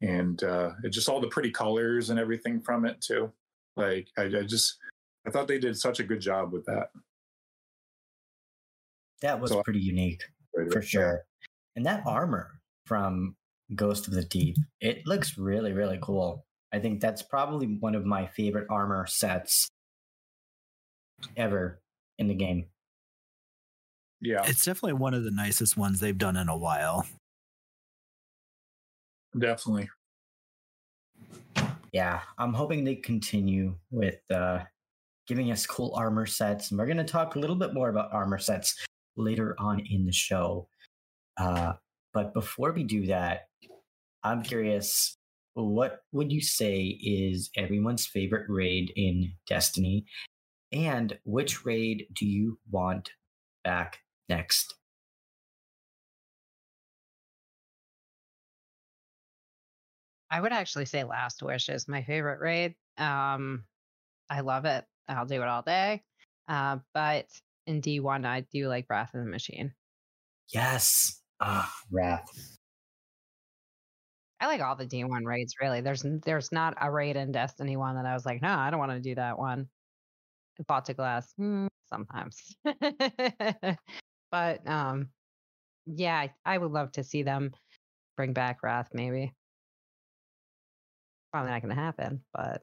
[0.00, 3.32] and uh, it just all the pretty colors and everything from it too.
[3.76, 4.76] Like I, I just
[5.26, 6.90] I thought they did such a good job with that.
[9.22, 10.22] That was so, pretty unique
[10.70, 11.24] for sure.
[11.76, 13.36] And that armor from
[13.74, 16.44] Ghost of the Deep, it looks really, really cool.
[16.72, 19.68] I think that's probably one of my favorite armor sets
[21.36, 21.80] ever
[22.18, 22.66] in the game.
[24.20, 24.42] Yeah.
[24.44, 27.06] It's definitely one of the nicest ones they've done in a while.
[29.38, 29.88] Definitely.
[31.92, 34.60] Yeah, I'm hoping they continue with uh,
[35.26, 36.70] giving us cool armor sets.
[36.70, 38.74] And we're going to talk a little bit more about armor sets
[39.16, 40.68] later on in the show.
[41.38, 41.74] Uh,
[42.12, 43.48] but before we do that,
[44.24, 45.16] I'm curious
[45.54, 50.04] what would you say is everyone's favorite raid in Destiny?
[50.72, 53.10] And which raid do you want
[53.64, 54.74] back next?
[60.30, 62.74] I would actually say Last Wish is my favorite raid.
[62.98, 63.64] Um,
[64.28, 64.84] I love it.
[65.08, 66.02] I'll do it all day.
[66.48, 67.26] Uh, but
[67.66, 69.72] in D1, I do like Wrath of the Machine.
[70.52, 71.22] Yes.
[71.40, 72.28] Ah, Wrath.
[74.40, 75.80] I like all the D1 raids, really.
[75.80, 78.78] There's there's not a raid in Destiny 1 that I was like, no, I don't
[78.78, 79.68] want to do that one.
[80.66, 82.56] Vault of Glass, mm, sometimes.
[84.30, 85.08] but um,
[85.86, 87.52] yeah, I would love to see them
[88.16, 89.32] bring back Wrath, maybe.
[91.32, 92.62] Probably not going to happen, but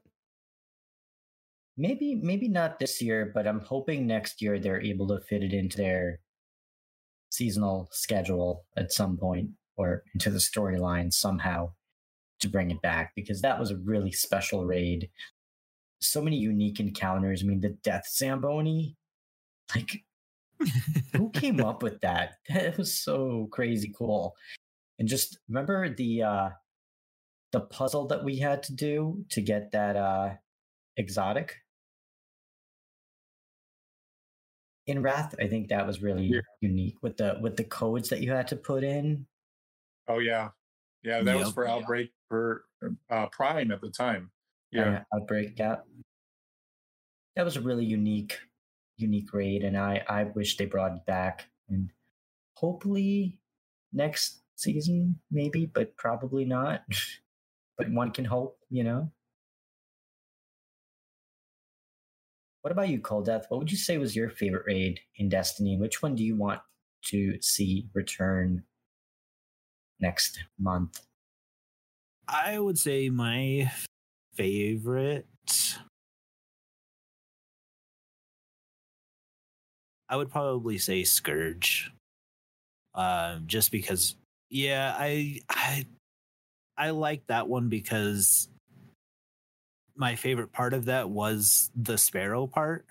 [1.76, 5.52] maybe maybe not this year, but I'm hoping next year they're able to fit it
[5.52, 6.20] into their
[7.30, 11.70] seasonal schedule at some point or into the storyline somehow
[12.40, 15.08] to bring it back because that was a really special raid.
[16.06, 17.42] So many unique encounters.
[17.42, 18.96] I mean, the Death Zamboni,
[19.74, 20.04] like,
[21.14, 22.34] who came up with that?
[22.48, 24.34] That was so crazy cool.
[24.98, 26.48] And just remember the uh
[27.52, 30.34] the puzzle that we had to do to get that uh
[30.96, 31.56] exotic
[34.86, 36.40] in Wrath, I think that was really yeah.
[36.60, 39.26] unique with the with the codes that you had to put in.
[40.08, 40.50] Oh yeah,
[41.02, 41.44] yeah, that yep.
[41.44, 42.64] was for Outbreak for
[43.10, 44.30] uh, Prime at the time.
[44.76, 45.58] Yeah, Outbreak.
[45.58, 45.76] Yeah,
[47.34, 48.38] that was a really unique,
[48.96, 51.90] unique raid, and I I wish they brought it back and
[52.54, 53.38] hopefully
[53.92, 56.82] next season maybe, but probably not.
[57.78, 59.10] but one can hope, you know.
[62.62, 63.46] What about you, Cold Death?
[63.48, 65.74] What would you say was your favorite raid in Destiny?
[65.74, 66.60] and Which one do you want
[67.06, 68.64] to see return
[70.00, 71.00] next month?
[72.26, 73.70] I would say my
[74.36, 75.26] favorite.
[80.08, 81.92] I would probably say Scourge.
[82.94, 84.16] uh, just because.
[84.48, 85.86] Yeah, I I
[86.76, 88.48] I like that one because
[89.96, 92.86] my favorite part of that was the sparrow part.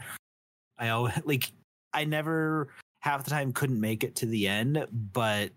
[0.78, 1.52] I always like
[1.94, 2.70] I never
[3.02, 5.52] half the time couldn't make it to the end, but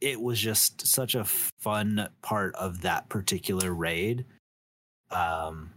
[0.00, 1.24] it was just such a
[1.60, 4.26] fun part of that particular raid.
[5.10, 5.70] Um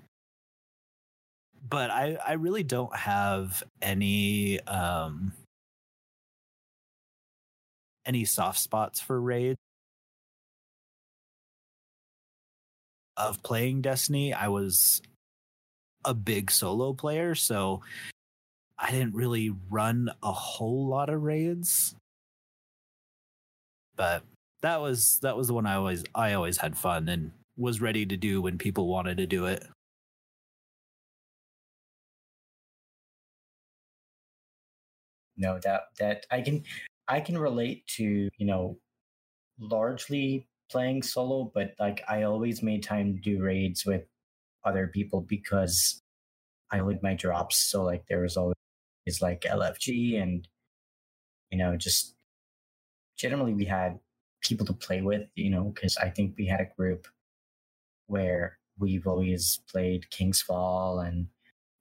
[1.69, 5.33] but I I really don't have any um
[8.05, 9.57] any soft spots for raid
[13.17, 14.33] of playing Destiny.
[14.33, 15.01] I was
[16.03, 17.81] a big solo player, so
[18.77, 21.95] I didn't really run a whole lot of raids.
[23.95, 24.23] But
[24.61, 28.06] that was that was the one I always I always had fun and was ready
[28.06, 29.64] to do when people wanted to do it.
[35.38, 36.64] No, that that I can
[37.07, 38.78] I can relate to, you know,
[39.60, 44.03] largely playing solo, but like I always made time to do raids with
[44.65, 46.02] other people because
[46.72, 47.57] I would my drops.
[47.60, 48.56] So like there was always
[49.22, 50.48] like LFG and
[51.52, 52.15] you know just
[53.18, 53.99] generally we had
[54.41, 57.07] people to play with, you know, because I think we had a group
[58.11, 61.27] where we've always played King's Fall and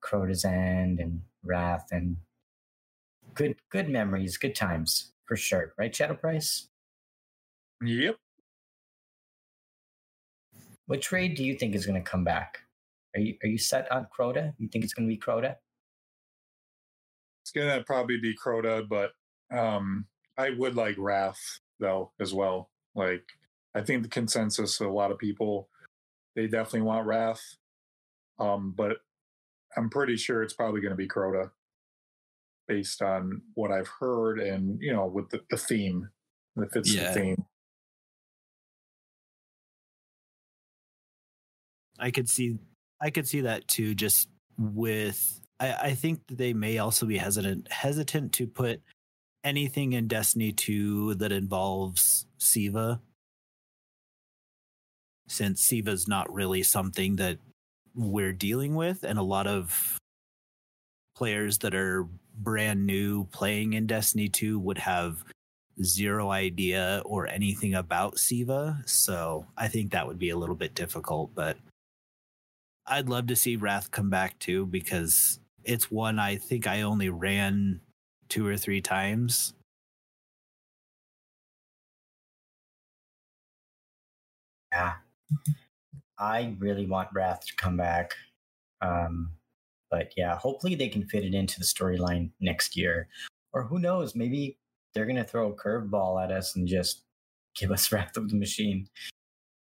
[0.01, 2.19] Crota's End and Wrath and
[3.35, 6.69] good good memories, good times for sure, right, Shadow Price?
[7.85, 8.17] Yep.
[10.87, 12.59] Which raid do you think is going to come back?
[13.17, 14.55] Are you are you set on Crota?
[14.59, 15.57] You think it's going to be Crota?
[17.43, 19.13] It's going to probably be Crota, but
[19.57, 20.07] um,
[20.39, 22.71] I would like Wrath though as well.
[22.95, 23.25] Like
[23.75, 25.69] I think the consensus of a lot of people
[26.37, 27.43] they definitely want Wrath,
[28.39, 28.99] um, but
[29.77, 31.51] I'm pretty sure it's probably going to be Crota
[32.69, 36.09] based on what I've heard and you know with the, the theme,
[36.57, 37.13] if it's yeah.
[37.13, 37.45] the theme.
[42.01, 42.59] I could see,
[43.01, 43.95] I could see that too.
[43.95, 44.29] Just
[44.59, 48.81] with, I, I think they may also be hesitant, hesitant to put
[49.45, 53.01] anything in Destiny 2 that involves Siva,
[55.31, 57.39] since Siva's not really something that
[57.95, 59.97] we're dealing with, and a lot of
[61.17, 62.07] players that are
[62.39, 65.25] brand new playing in Destiny 2 would have
[65.83, 68.83] zero idea or anything about Siva.
[68.87, 71.57] So I think that would be a little bit difficult, but
[72.87, 77.09] I'd love to see Wrath come back too because it's one I think I only
[77.09, 77.81] ran
[78.29, 79.55] two or three times.
[84.73, 84.95] Yeah.
[86.19, 88.13] I really want Wrath to come back.
[88.83, 89.33] Um,
[89.91, 93.09] but yeah, hopefully they can fit it into the storyline next year.
[93.53, 94.59] Or who knows, maybe
[94.95, 97.03] they're going to throw a curveball at us and just
[97.57, 98.89] give us Wrath of the Machine.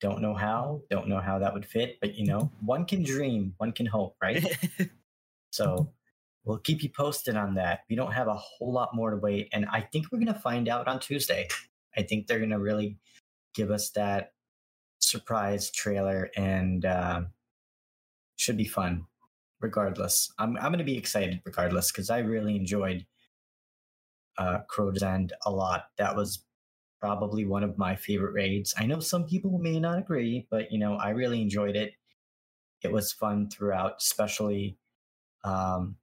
[0.02, 3.54] Don't know how, don't know how that would fit, but you know, one can dream,
[3.58, 4.46] one can hope, right?
[5.52, 5.92] so
[6.44, 7.80] we'll keep you posted on that.
[7.90, 9.50] We don't have a whole lot more to wait.
[9.54, 11.48] And I think we're going to find out on Tuesday.
[11.98, 12.98] I think they're going to really
[13.56, 14.34] give us that
[15.00, 17.22] surprise trailer and uh,
[18.36, 19.06] should be fun
[19.60, 20.32] regardless.
[20.38, 23.06] I'm I'm going to be excited regardless because I really enjoyed
[24.38, 25.86] uh, Crota's End a lot.
[25.98, 26.44] That was
[27.00, 28.74] probably one of my favorite raids.
[28.78, 31.94] I know some people may not agree, but you know I really enjoyed it.
[32.84, 34.78] It was fun throughout, especially
[35.44, 35.96] um,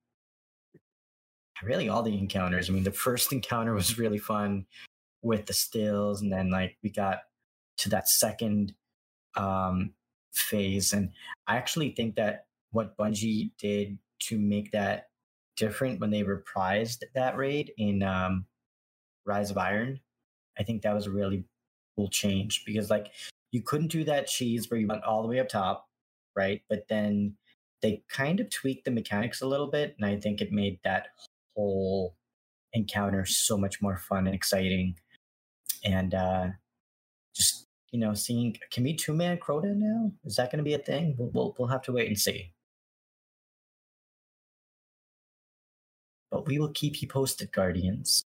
[1.63, 2.69] really all the encounters.
[2.69, 4.67] I mean, the first encounter was really fun
[5.23, 7.19] with the stills, and then like we got
[7.79, 8.75] to that second
[9.37, 9.93] um,
[10.33, 11.11] phase, and
[11.47, 15.09] I actually think that what Bungie did to make that
[15.57, 18.47] different when they reprised that raid in um,
[19.25, 20.01] Rise of Iron.
[20.59, 21.45] I think that was a really
[21.97, 23.13] cool change because like
[23.53, 25.89] you couldn't do that cheese where you went all the way up top,
[26.37, 26.63] right?
[26.69, 27.37] But then
[27.83, 31.09] they kind of tweaked the mechanics a little bit, and I think it made that
[31.57, 32.17] whole
[32.73, 34.97] encounter so much more fun and exciting.
[35.85, 36.47] And uh,
[37.35, 40.13] just you know, seeing can we two man Crota now?
[40.25, 41.15] Is that going to be a thing?
[41.17, 42.53] We'll, we'll we'll have to wait and see.
[46.35, 48.25] but we will keep you posted, Guardians.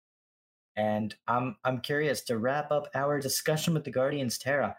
[0.75, 4.75] And I'm I'm curious to wrap up our discussion with the Guardians, Tara.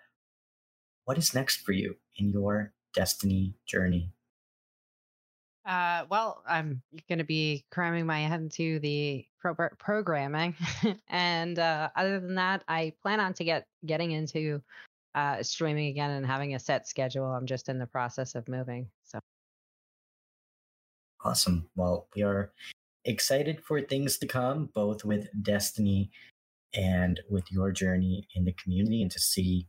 [1.04, 4.10] What is next for you in your destiny journey?
[5.64, 10.56] Uh, well, I'm going to be cramming my head into the pro- programming,
[11.09, 14.60] and uh, other than that, I plan on to get getting into
[15.14, 17.26] uh, streaming again and having a set schedule.
[17.26, 19.20] I'm just in the process of moving, so
[21.24, 21.68] awesome.
[21.76, 22.52] Well, we are
[23.05, 26.10] excited for things to come, both with Destiny
[26.74, 29.68] and with your journey in the community and to see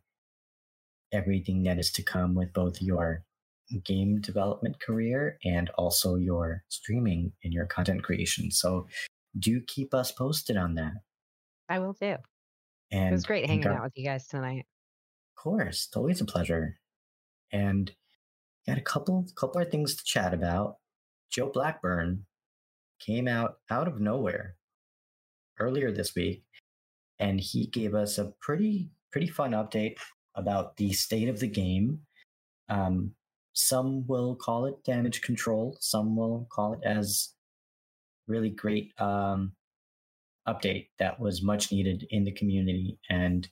[1.12, 3.24] everything that is to come with both your
[3.82, 8.52] game development career and also your streaming and your content creation.
[8.52, 8.88] So
[9.38, 10.94] do keep us posted on that.
[11.70, 12.16] I will do.
[12.92, 14.66] And it was great hanging out with you guys tonight.
[15.36, 16.78] Of course, it's always a pleasure.
[17.52, 17.92] And
[18.68, 20.78] got a couple couple of things to chat about.
[21.32, 22.26] Joe Blackburn
[23.00, 24.56] came out out of nowhere
[25.60, 26.44] earlier this week,
[27.20, 29.98] and he gave us a pretty pretty fun update
[30.36, 32.00] about the state of the game.
[32.70, 33.14] Um,
[33.54, 35.78] some will call it damage control.
[35.80, 37.34] Some will call it as
[38.28, 39.54] really great um,
[40.48, 43.00] update that was much needed in the community.
[43.10, 43.48] And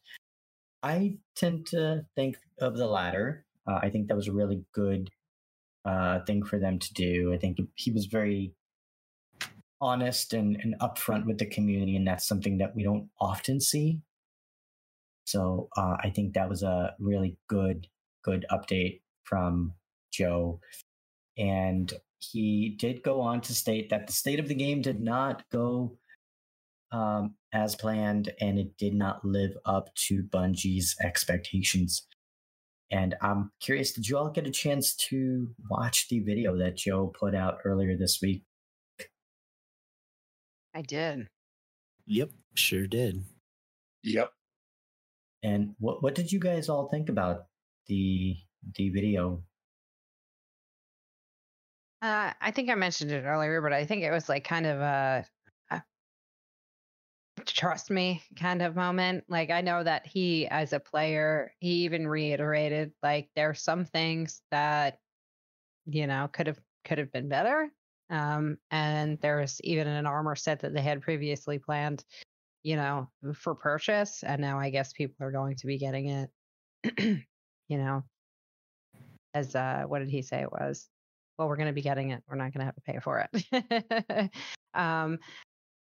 [0.83, 3.45] I tend to think of the latter.
[3.67, 5.09] Uh, I think that was a really good
[5.85, 7.31] uh, thing for them to do.
[7.33, 8.53] I think he was very
[9.79, 14.01] honest and, and upfront with the community, and that's something that we don't often see.
[15.25, 17.87] So uh, I think that was a really good,
[18.23, 19.73] good update from
[20.11, 20.59] Joe.
[21.37, 25.43] And he did go on to state that the state of the game did not
[25.51, 25.97] go
[26.91, 32.05] um, as planned and it did not live up to Bungie's expectations.
[32.91, 37.07] And I'm curious, did you all get a chance to watch the video that Joe
[37.17, 38.43] put out earlier this week?
[40.73, 41.27] I did.
[42.05, 43.23] Yep, sure did.
[44.03, 44.31] Yep.
[45.43, 47.45] And what what did you guys all think about
[47.87, 48.35] the
[48.75, 49.43] the video?
[52.01, 54.79] Uh, I think I mentioned it earlier, but I think it was like kind of
[54.79, 55.25] a,
[55.69, 55.83] a
[57.45, 59.25] trust me kind of moment.
[59.29, 64.41] Like I know that he, as a player, he even reiterated like there's some things
[64.51, 64.99] that
[65.85, 67.69] you know could have could have been better.
[68.09, 72.03] Um, and there's even an armor set that they had previously planned
[72.63, 74.23] you know, for purchase.
[74.23, 76.31] And now I guess people are going to be getting it,
[77.69, 78.03] you know,
[79.33, 80.87] as uh, what did he say it was?
[81.41, 82.21] Well, we're going to be getting it.
[82.29, 84.29] We're not going to have to pay for it.
[84.75, 85.17] um,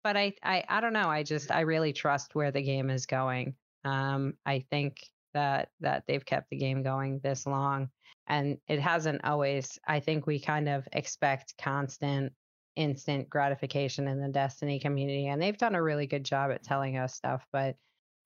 [0.04, 1.10] but I, I, I don't know.
[1.10, 3.54] I just, I really trust where the game is going.
[3.86, 7.90] Um, I think that that they've kept the game going this long,
[8.26, 9.78] and it hasn't always.
[9.88, 12.34] I think we kind of expect constant
[12.76, 15.28] instant gratification in the Destiny community.
[15.28, 17.76] And they've done a really good job at telling us stuff, but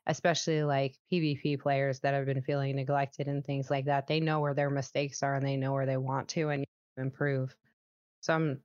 [0.06, 4.40] especially like PvP players that have been feeling neglected and things like that, they know
[4.40, 6.66] where their mistakes are and they know where they want to and
[6.98, 7.56] improve.
[8.22, 8.62] So I'm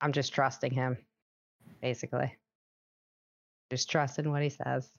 [0.00, 0.98] I'm just trusting him,
[1.80, 2.36] basically.
[3.70, 4.90] Just trusting what he says.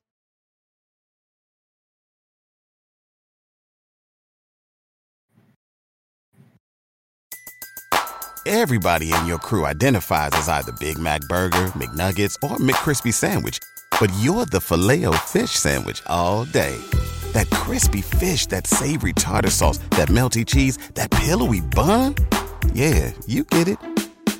[8.49, 13.59] Everybody in your crew identifies as either Big Mac Burger, McNuggets, or McCrispy Sandwich.
[13.99, 16.79] But you're the Filet-O-Fish Sandwich all day.
[17.33, 22.15] That crispy fish, that savory tartar sauce, that melty cheese, that pillowy bun.
[22.73, 23.79] Yeah, you get it.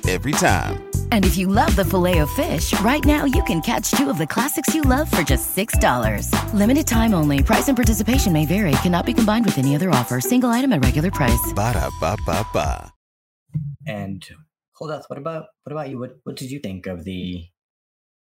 [0.08, 0.88] Every time.
[1.12, 4.16] And if you love the filet of fish, right now you can catch two of
[4.16, 6.32] the classics you love for just $6.
[6.54, 7.42] Limited time only.
[7.42, 8.72] Price and participation may vary.
[8.82, 10.18] Cannot be combined with any other offer.
[10.20, 11.52] Single item at regular price.
[11.54, 12.90] Ba da ba ba ba.
[13.86, 14.26] And
[14.80, 15.98] Holdath, what about what about you?
[15.98, 17.44] What what did you think of the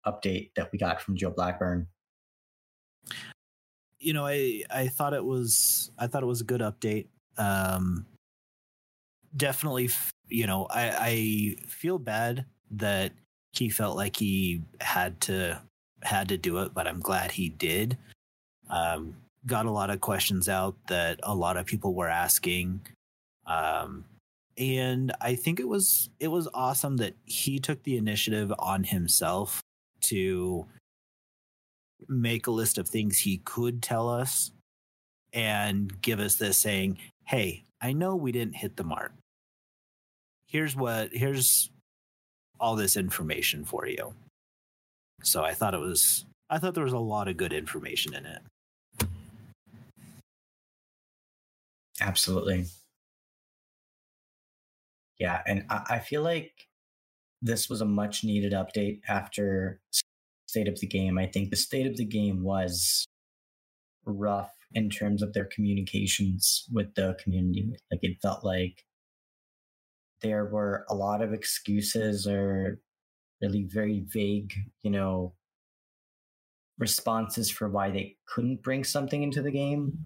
[0.07, 1.89] update that we got from Joe Blackburn?
[4.01, 7.07] You know, I I thought it was I thought it was a good update.
[7.37, 8.07] Um,
[9.37, 9.91] definitely,
[10.29, 13.13] you know, I I feel bad that
[13.53, 15.61] he felt like he had to
[16.03, 17.99] had to do it, but I'm glad he did.
[18.71, 19.17] Um,
[19.47, 22.81] got a lot of questions out that a lot of people were asking.
[23.47, 24.05] Um,
[24.57, 29.63] and I think it was it was awesome that he took the initiative on himself
[30.03, 30.67] to
[32.09, 34.53] make a list of things he could tell us
[35.33, 39.13] and give us this saying, "Hey, I know we didn't hit the mark.
[40.47, 41.71] Here's what here's
[42.59, 44.15] all this information for you."
[45.23, 48.27] So I thought it was I thought there was a lot of good information in
[48.27, 48.43] it.
[52.01, 52.67] Absolutely.
[55.19, 56.67] Yeah, and I, feel like
[57.43, 59.79] this was a much needed update after
[60.51, 61.17] state of the game.
[61.17, 63.07] I think the state of the game was
[64.05, 67.73] rough in terms of their communications with the community.
[67.91, 68.85] Like it felt like
[70.23, 72.81] there were a lot of excuses or
[73.41, 74.53] really very vague,
[74.83, 75.35] you know,
[76.79, 80.05] responses for why they couldn't bring something into the game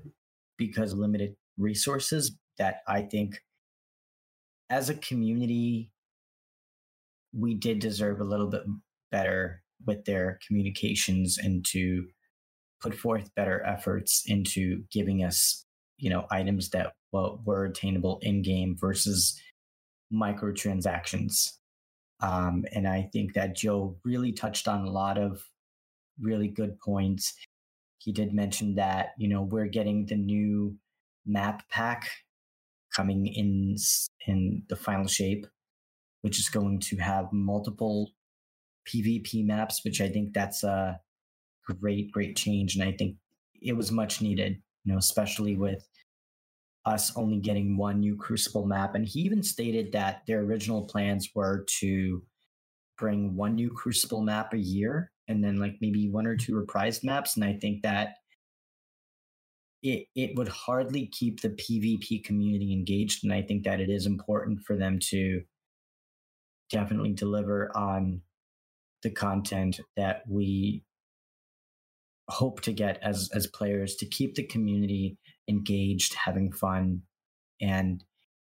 [0.58, 3.40] because limited resources that I think
[4.70, 5.90] as a community,
[7.32, 8.62] we did deserve a little bit
[9.10, 12.06] better with their communications and to
[12.80, 15.64] put forth better efforts into giving us,
[15.96, 19.40] you know, items that well, were attainable in game versus
[20.12, 21.52] microtransactions.
[22.20, 25.42] Um, and I think that Joe really touched on a lot of
[26.20, 27.34] really good points.
[27.98, 30.76] He did mention that, you know, we're getting the new
[31.26, 32.10] map pack
[32.94, 33.76] coming in
[34.26, 35.46] in the final shape,
[36.22, 38.12] which is going to have multiple
[38.88, 41.00] PvP maps, which I think that's a
[41.80, 42.76] great, great change.
[42.76, 43.16] And I think
[43.62, 45.86] it was much needed, you know, especially with
[46.84, 48.94] us only getting one new Crucible map.
[48.94, 52.22] And he even stated that their original plans were to
[52.98, 57.02] bring one new Crucible map a year and then like maybe one or two reprised
[57.02, 57.36] maps.
[57.36, 58.16] And I think that
[59.82, 63.24] it it would hardly keep the PvP community engaged.
[63.24, 65.42] And I think that it is important for them to
[66.70, 68.20] definitely deliver on
[69.04, 70.82] the content that we
[72.28, 75.16] hope to get as as players to keep the community
[75.48, 77.02] engaged, having fun,
[77.60, 78.02] and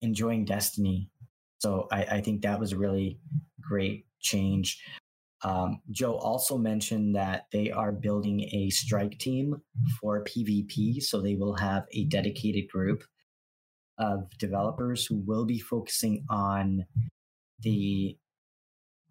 [0.02, 1.10] enjoying Destiny.
[1.58, 3.18] So I, I think that was a really
[3.60, 4.80] great change.
[5.44, 9.60] Um, Joe also mentioned that they are building a strike team
[10.00, 11.02] for PvP.
[11.02, 13.02] So they will have a dedicated group
[13.98, 16.84] of developers who will be focusing on
[17.60, 18.16] the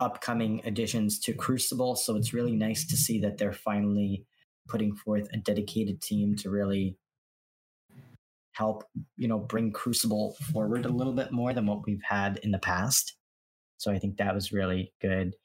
[0.02, 1.96] upcoming additions to Crucible.
[1.96, 4.26] So it's really nice to see that they're finally
[4.68, 6.98] putting forth a dedicated team to really
[8.54, 8.84] help,
[9.16, 12.60] you know, bring Crucible forward a little bit more than what we've had in the
[12.60, 13.16] past.
[13.78, 15.36] So I think that was really good.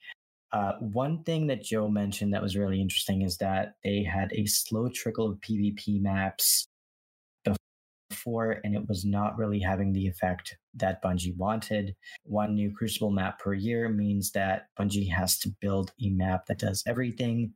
[0.53, 4.47] Uh, one thing that Joe mentioned that was really interesting is that they had a
[4.47, 6.69] slow trickle of PvP maps
[8.27, 11.95] and it was not really having the effect that Bungie wanted.
[12.25, 16.59] One new Crucible map per year means that Bungie has to build a map that
[16.59, 17.53] does everything,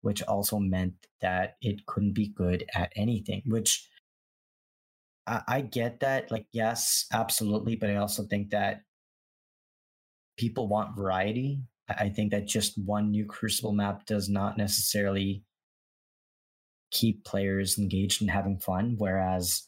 [0.00, 3.86] which also meant that it couldn't be good at anything, which
[5.26, 6.30] I, I get that.
[6.30, 7.76] Like, yes, absolutely.
[7.76, 8.82] But I also think that
[10.38, 11.60] people want variety.
[11.88, 15.44] I think that just one new Crucible map does not necessarily
[16.90, 18.94] keep players engaged and having fun.
[18.96, 19.66] Whereas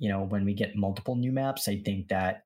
[0.00, 2.44] you know, when we get multiple new maps, I think that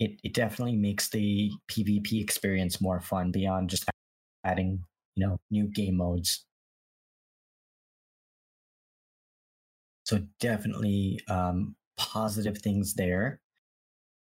[0.00, 3.84] it, it definitely makes the PvP experience more fun beyond just
[4.42, 4.82] adding,
[5.14, 6.46] you know, new game modes.
[10.04, 13.40] So definitely um, positive things there.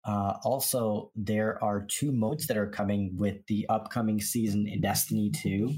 [0.03, 5.31] Uh, also, there are two modes that are coming with the upcoming season in Destiny
[5.31, 5.73] 2.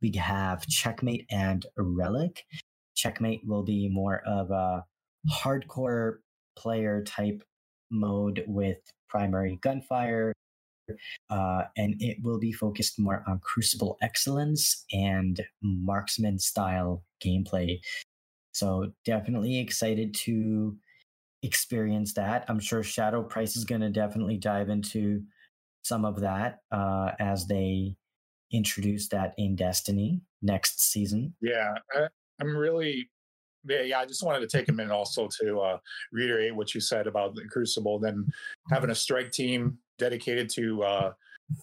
[0.00, 2.44] We have Checkmate and Relic.
[2.96, 4.84] Checkmate will be more of a
[5.30, 6.16] hardcore
[6.56, 7.42] player type
[7.90, 8.78] mode with
[9.08, 10.32] primary gunfire.
[11.28, 17.78] Uh, and it will be focused more on crucible excellence and marksman style gameplay.
[18.52, 20.76] So definitely excited to
[21.42, 22.44] experience that.
[22.48, 25.22] I'm sure Shadow Price is going to definitely dive into
[25.82, 27.94] some of that uh, as they
[28.50, 31.34] introduce that in Destiny next season.
[31.40, 32.06] Yeah, I,
[32.40, 33.10] I'm really
[33.68, 35.78] yeah, I just wanted to take a minute also to uh,
[36.12, 38.26] reiterate what you said about the Crucible, then
[38.70, 41.12] having a strike team dedicated to uh,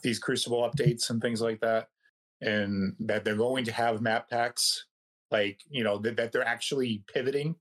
[0.03, 1.88] these Crucible updates and things like that,
[2.41, 4.86] and that they're going to have map packs,
[5.32, 7.56] like you know that, that they're actually pivoting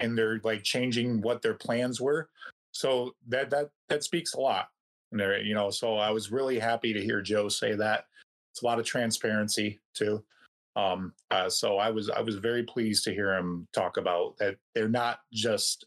[0.00, 2.28] and they're like changing what their plans were.
[2.72, 4.68] So that that that speaks a lot.
[5.12, 8.04] There, you know, so I was really happy to hear Joe say that.
[8.52, 10.22] It's a lot of transparency too.
[10.76, 14.56] Um, uh, so I was I was very pleased to hear him talk about that
[14.74, 15.84] they're not just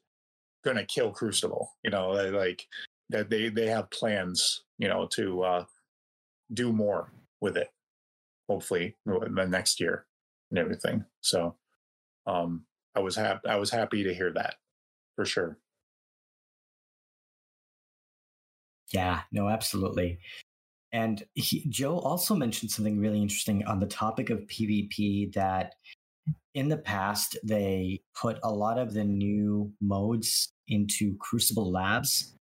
[0.64, 1.72] going to kill Crucible.
[1.84, 2.68] You know, like
[3.10, 4.64] that they they have plans.
[4.78, 5.66] You know, to uh,
[6.54, 7.70] do more with it.
[8.50, 10.06] Hopefully, the next year
[10.50, 11.06] and everything.
[11.22, 11.56] So,
[12.28, 12.66] um,
[12.96, 13.48] I was happy.
[13.48, 14.56] I was happy to hear that
[15.16, 15.58] for sure.
[18.92, 20.20] Yeah, no, absolutely.
[20.94, 25.74] And he, Joe also mentioned something really interesting on the topic of PvP that
[26.53, 32.36] in the past they put a lot of the new modes into Crucible Labs,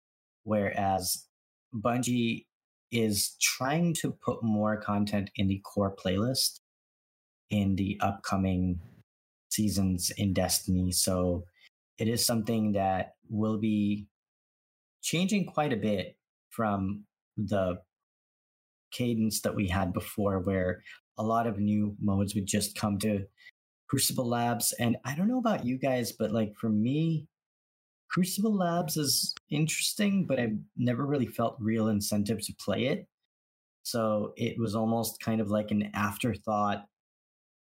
[0.43, 1.27] whereas
[1.73, 2.45] Bungie
[2.91, 6.59] is trying to put more content in the core playlist
[7.51, 8.79] in the upcoming
[9.51, 10.91] seasons in Destiny.
[10.91, 11.43] So
[11.99, 14.07] it is something that will be
[15.03, 16.17] changing quite a bit
[16.49, 17.03] from
[17.37, 17.77] the
[18.91, 20.83] cadence that we had before, where
[21.17, 23.25] a lot of new modes would just come to
[23.87, 24.73] Crucible Labs.
[24.79, 27.27] And I don't know about you guys, but like for me,
[28.09, 33.07] Crucible Labs is interesting, but I've never really felt real incentive to play it.
[33.83, 36.85] So it was almost kind of like an afterthought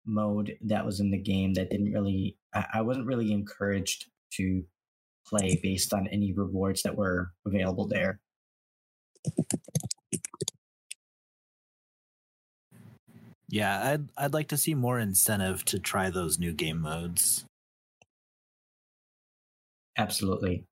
[0.06, 2.38] mode that was in the game that didn't really,
[2.74, 4.64] I wasn't really encouraged to
[5.28, 8.20] play based on any rewards that were available there.
[13.56, 17.46] Yeah, I'd I'd like to see more incentive to try those new game modes.
[19.98, 20.66] Absolutely.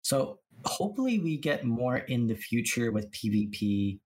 [0.00, 4.00] So hopefully we get more in the future with PvP.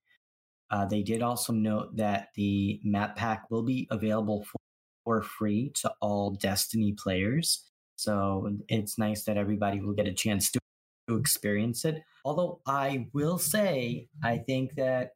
[0.68, 4.59] Uh, they did also note that the map pack will be available for,
[5.05, 7.70] for free to all Destiny players.
[7.94, 10.59] So it's nice that everybody will get a chance to,
[11.06, 12.02] to experience it.
[12.24, 15.12] Although I will say, I think that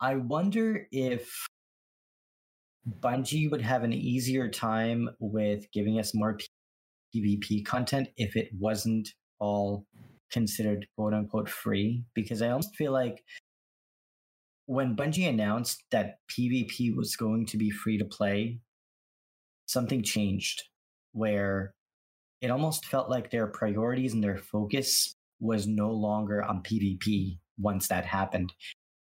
[0.00, 1.46] I wonder if
[3.00, 6.38] Bungie would have an easier time with giving us more
[7.14, 9.08] PvP content if it wasn't
[9.38, 9.86] all
[10.30, 12.04] considered quote unquote free.
[12.14, 13.24] Because I almost feel like
[14.66, 18.60] when Bungie announced that PvP was going to be free to play,
[19.66, 20.64] something changed
[21.12, 21.74] where
[22.42, 27.88] it almost felt like their priorities and their focus was no longer on PvP once
[27.88, 28.52] that happened.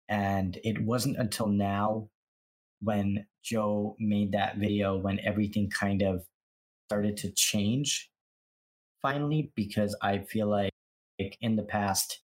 [0.09, 2.09] And it wasn't until now
[2.81, 6.23] when Joe made that video when everything kind of
[6.87, 8.09] started to change
[9.01, 10.71] finally, because I feel like
[11.41, 12.21] in the past,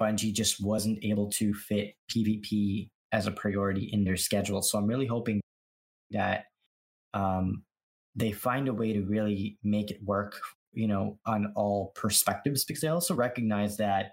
[0.00, 4.62] Bungie just wasn't able to fit PvP as a priority in their schedule.
[4.62, 5.40] So I'm really hoping
[6.10, 6.44] that
[7.12, 7.62] um,
[8.16, 10.40] they find a way to really make it work,
[10.72, 14.12] you know, on all perspectives, because they also recognize that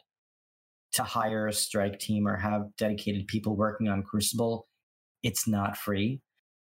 [0.93, 4.67] to hire a strike team or have dedicated people working on Crucible,
[5.23, 6.21] it's not free.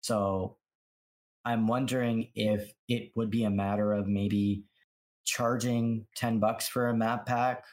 [0.02, 0.57] So
[1.45, 4.64] I'm wondering if it would be a matter of maybe
[5.26, 7.64] charging 10 bucks for a map pack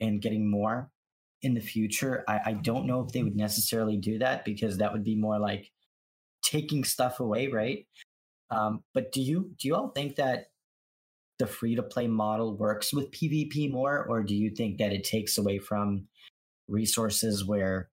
[0.00, 0.90] and getting more
[1.42, 2.24] in the future.
[2.28, 5.38] I, I don't know if they would necessarily do that because that would be more
[5.38, 5.70] like
[6.42, 7.86] taking stuff away, right?
[8.50, 10.46] Um, but do you do you all think that
[11.38, 15.04] the free to play model works with PvP more, or do you think that it
[15.04, 16.06] takes away from
[16.66, 17.90] resources where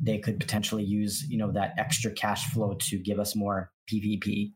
[0.00, 4.52] they could potentially use, you know, that extra cash flow to give us more PvP?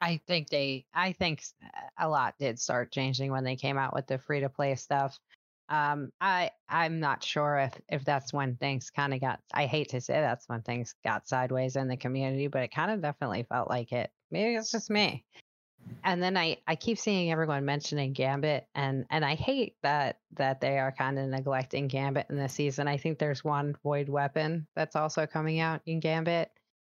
[0.00, 1.42] I think they, I think
[1.98, 5.18] a lot did start changing when they came out with the free to play stuff.
[5.68, 9.40] Um, I, I'm not sure if if that's when things kind of got.
[9.52, 12.90] I hate to say that's when things got sideways in the community, but it kind
[12.90, 14.10] of definitely felt like it.
[14.30, 15.26] Maybe it's just me
[16.04, 20.60] and then I, I keep seeing everyone mentioning Gambit and and I hate that that
[20.60, 22.88] they are kind of neglecting Gambit in this season.
[22.88, 26.50] I think there's one void weapon that's also coming out in Gambit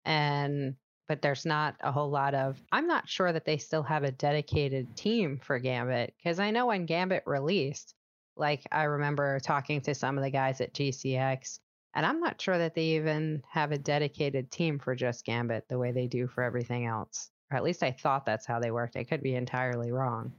[0.05, 0.77] and
[1.09, 4.13] but there's not a whole lot of I'm not sure that they still have a
[4.13, 7.95] dedicated team for Gambit because I know when Gambit released,
[8.37, 11.59] like I remember talking to some of the guys at GCX
[11.95, 15.79] and I'm not sure that they even have a dedicated team for just Gambit the
[15.79, 18.97] way they do for everything else or at least I thought that's how they worked.
[18.97, 20.33] I could be entirely wrong,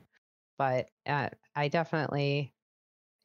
[0.58, 2.54] but uh, I definitely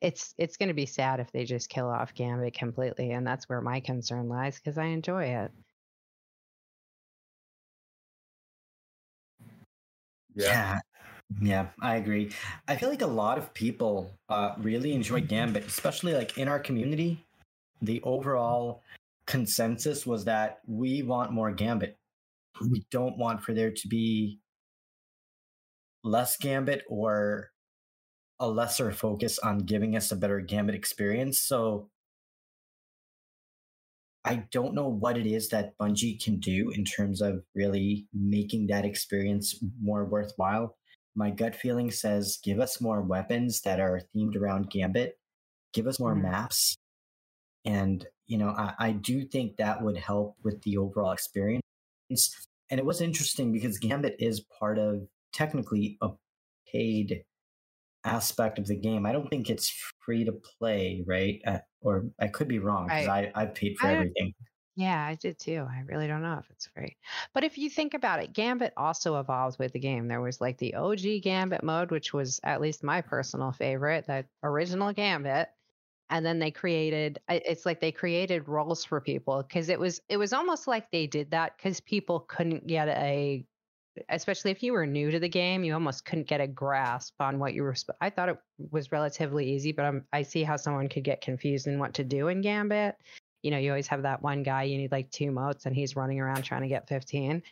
[0.00, 3.48] it's it's going to be sad if they just kill off Gambit completely, and that's
[3.48, 5.50] where my concern lies because I enjoy it.
[10.34, 10.78] Yeah.
[11.40, 11.66] yeah.
[11.82, 12.30] I agree.
[12.68, 16.60] I feel like a lot of people uh, really enjoy Gambit, especially like in our
[16.60, 17.24] community.
[17.82, 18.82] The overall
[19.26, 21.96] consensus was that we want more Gambit
[22.60, 24.40] we don't want for there to be
[26.04, 27.50] less gambit or
[28.40, 31.38] a lesser focus on giving us a better gambit experience.
[31.40, 31.90] So
[34.24, 38.66] I don't know what it is that Bungie can do in terms of really making
[38.68, 40.76] that experience more worthwhile.
[41.16, 45.18] My gut feeling says give us more weapons that are themed around Gambit,
[45.72, 46.30] give us more mm-hmm.
[46.30, 46.76] maps.
[47.64, 51.62] And, you know, I, I do think that would help with the overall experience.
[52.70, 56.10] And it was interesting because Gambit is part of technically a
[56.70, 57.24] paid
[58.04, 59.06] aspect of the game.
[59.06, 59.72] I don't think it's
[60.04, 61.40] free to play, right?
[61.46, 64.34] Uh, or I could be wrong because I, I, I paid for I everything.
[64.76, 65.66] Yeah, I did too.
[65.68, 66.96] I really don't know if it's free.
[67.34, 70.06] But if you think about it, Gambit also evolved with the game.
[70.06, 74.26] There was like the OG Gambit mode, which was at least my personal favorite, that
[74.44, 75.48] original Gambit
[76.10, 80.16] and then they created it's like they created roles for people because it was it
[80.16, 83.44] was almost like they did that because people couldn't get a
[84.10, 87.38] especially if you were new to the game you almost couldn't get a grasp on
[87.38, 88.38] what you were i thought it
[88.70, 92.04] was relatively easy but I'm, i see how someone could get confused in what to
[92.04, 92.96] do in gambit.
[93.42, 95.96] You know you always have that one guy you need like two motes and he's
[95.96, 97.42] running around trying to get 15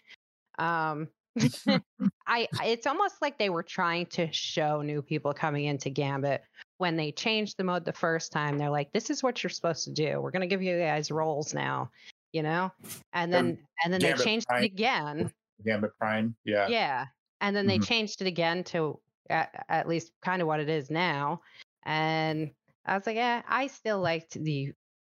[0.58, 1.08] um
[2.26, 6.42] I it's almost like they were trying to show new people coming into Gambit
[6.78, 9.84] when they changed the mode the first time, they're like, "This is what you're supposed
[9.84, 10.20] to do.
[10.20, 11.90] We're gonna give you guys roles now,"
[12.32, 12.70] you know,
[13.12, 14.62] and then um, and then Gambit they changed Prime.
[14.62, 15.32] it again.
[15.64, 17.06] Gambit Prime, yeah, yeah,
[17.40, 17.84] and then they mm-hmm.
[17.84, 18.98] changed it again to
[19.30, 21.40] at, at least kind of what it is now,
[21.84, 22.50] and
[22.84, 24.72] I was like, yeah, I still liked the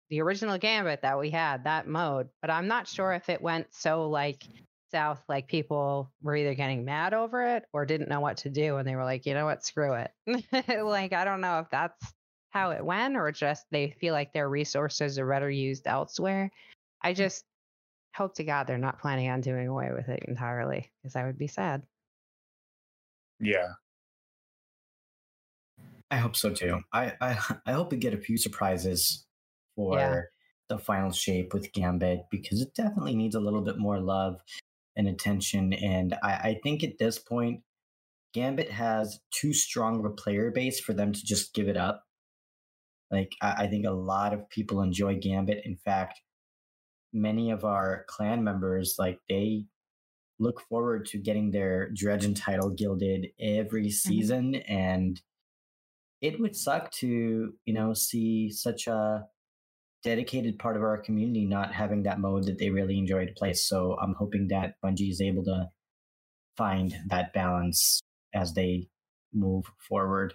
[0.10, 3.74] the original Gambit that we had that mode, but I'm not sure if it went
[3.74, 4.44] so like
[4.94, 8.78] south like people were either getting mad over it or didn't know what to do
[8.78, 9.66] and they were like you know what?
[9.66, 10.12] Screw it.
[10.84, 12.14] Like i don't know if that's
[12.52, 16.52] how it went or just they feel like their resources are better used elsewhere.
[17.02, 17.18] I mm.
[17.18, 17.44] just
[18.16, 21.38] hope to god they're not planning on doing away with it entirely because i would
[21.38, 21.82] be sad.
[23.40, 23.70] Yeah.
[26.12, 26.82] I hope so too.
[26.94, 29.26] I i, I hope we get a few surprises
[29.76, 30.22] for yeah.
[30.70, 34.40] the final shape with gambit because it definitely needs a little bit more love
[34.96, 35.74] and attention.
[35.74, 37.62] And I, I think at this point,
[38.34, 42.04] Gambit has too strong of a player base for them to just give it up.
[43.12, 45.62] Like, I, I think a lot of people enjoy Gambit.
[45.66, 46.20] In fact,
[47.14, 49.66] many of our clan members, like, they
[50.40, 53.90] look forward to getting their Dredgen title gilded every mm-hmm.
[53.90, 54.54] season.
[54.54, 54.74] Mm-hmm.
[54.74, 55.22] And
[56.22, 59.26] it would suck to, you know, see such a
[60.04, 63.54] dedicated part of our community not having that mode that they really enjoy to play.
[63.54, 65.70] So I'm hoping that Bungie is able to
[66.58, 68.02] find that balance
[68.34, 68.88] as they
[69.34, 70.34] move forward.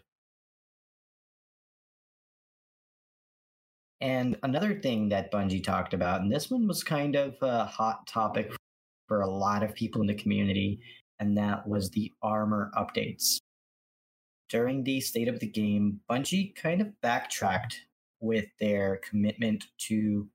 [4.01, 8.07] And another thing that Bungie talked about, and this one was kind of a hot
[8.07, 8.53] topic
[9.09, 10.81] for a lot of people in the community,
[11.19, 13.39] and that was the armor updates.
[14.49, 17.86] During the state of the game, Bungie kind of backtracked
[18.20, 20.28] with their commitment to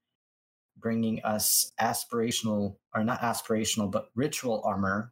[0.78, 5.12] bringing us aspirational, or not aspirational, but ritual armor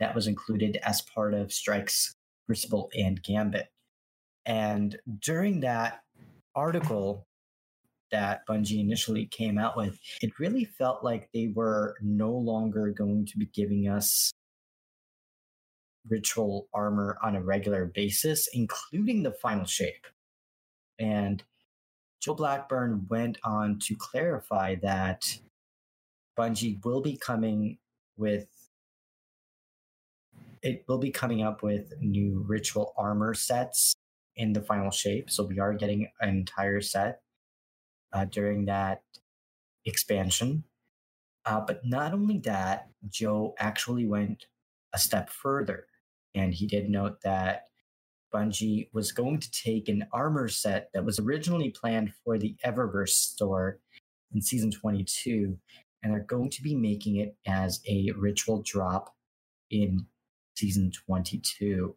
[0.00, 2.14] that was included as part of Strike's
[2.46, 3.68] Crucible and Gambit.
[4.44, 6.02] And during that
[6.54, 7.26] article
[8.10, 13.26] that Bungie initially came out with, it really felt like they were no longer going
[13.26, 14.32] to be giving us
[16.08, 20.06] ritual armor on a regular basis, including the final shape.
[20.98, 21.42] And
[22.22, 25.24] Joe Blackburn went on to clarify that
[26.38, 27.78] Bungie will be coming
[28.16, 28.46] with
[30.62, 33.96] it will be coming up with new ritual armor sets
[34.36, 35.28] in the final shape.
[35.28, 37.20] So we are getting an entire set
[38.12, 39.02] uh, during that
[39.84, 40.62] expansion.
[41.44, 44.46] Uh, but not only that, Joe actually went
[44.94, 45.86] a step further,
[46.36, 47.64] and he did note that
[48.32, 53.10] Bungie was going to take an armor set that was originally planned for the Eververse
[53.10, 53.78] store
[54.34, 55.58] in season 22,
[56.02, 59.14] and they're going to be making it as a ritual drop
[59.70, 60.06] in
[60.56, 61.94] season 22.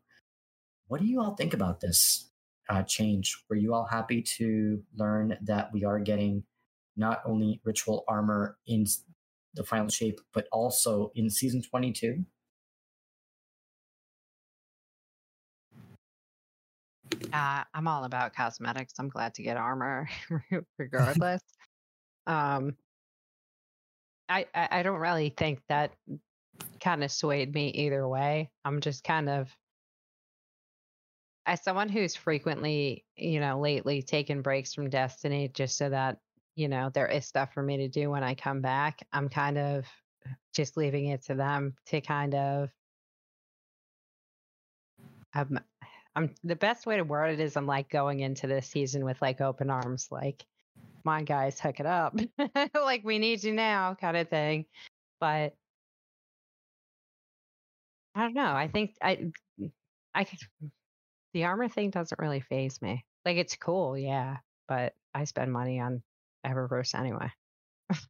[0.87, 2.29] What do you all think about this
[2.69, 3.37] uh, change?
[3.49, 6.43] Were you all happy to learn that we are getting
[6.95, 8.85] not only ritual armor in
[9.53, 12.25] the final shape, but also in season 22?
[17.33, 18.93] Uh, I'm all about cosmetics.
[18.99, 20.07] I'm glad to get armor
[20.77, 21.41] regardless.
[22.27, 22.75] um,
[24.27, 25.91] I, I, I don't really think that
[26.81, 28.49] kind of swayed me either way.
[28.63, 29.55] I'm just kind of
[31.45, 36.17] as someone who's frequently, you know, lately taken breaks from Destiny just so that,
[36.55, 39.05] you know, there is stuff for me to do when I come back.
[39.13, 39.85] I'm kind of
[40.53, 42.69] just leaving it to them to kind of
[45.31, 45.51] have
[46.15, 49.21] I'm the best way to word it is I'm like going into this season with
[49.21, 50.45] like open arms, like,
[51.03, 52.17] my guys, hook it up.
[52.73, 54.65] like we need you now, kind of thing.
[55.19, 55.55] But
[58.15, 58.53] I don't know.
[58.53, 59.71] I think I mm,
[60.13, 60.71] I mm,
[61.33, 63.05] the armor thing doesn't really faze me.
[63.25, 64.37] Like it's cool, yeah,
[64.67, 66.01] but I spend money on
[66.45, 67.29] Eververse anyway.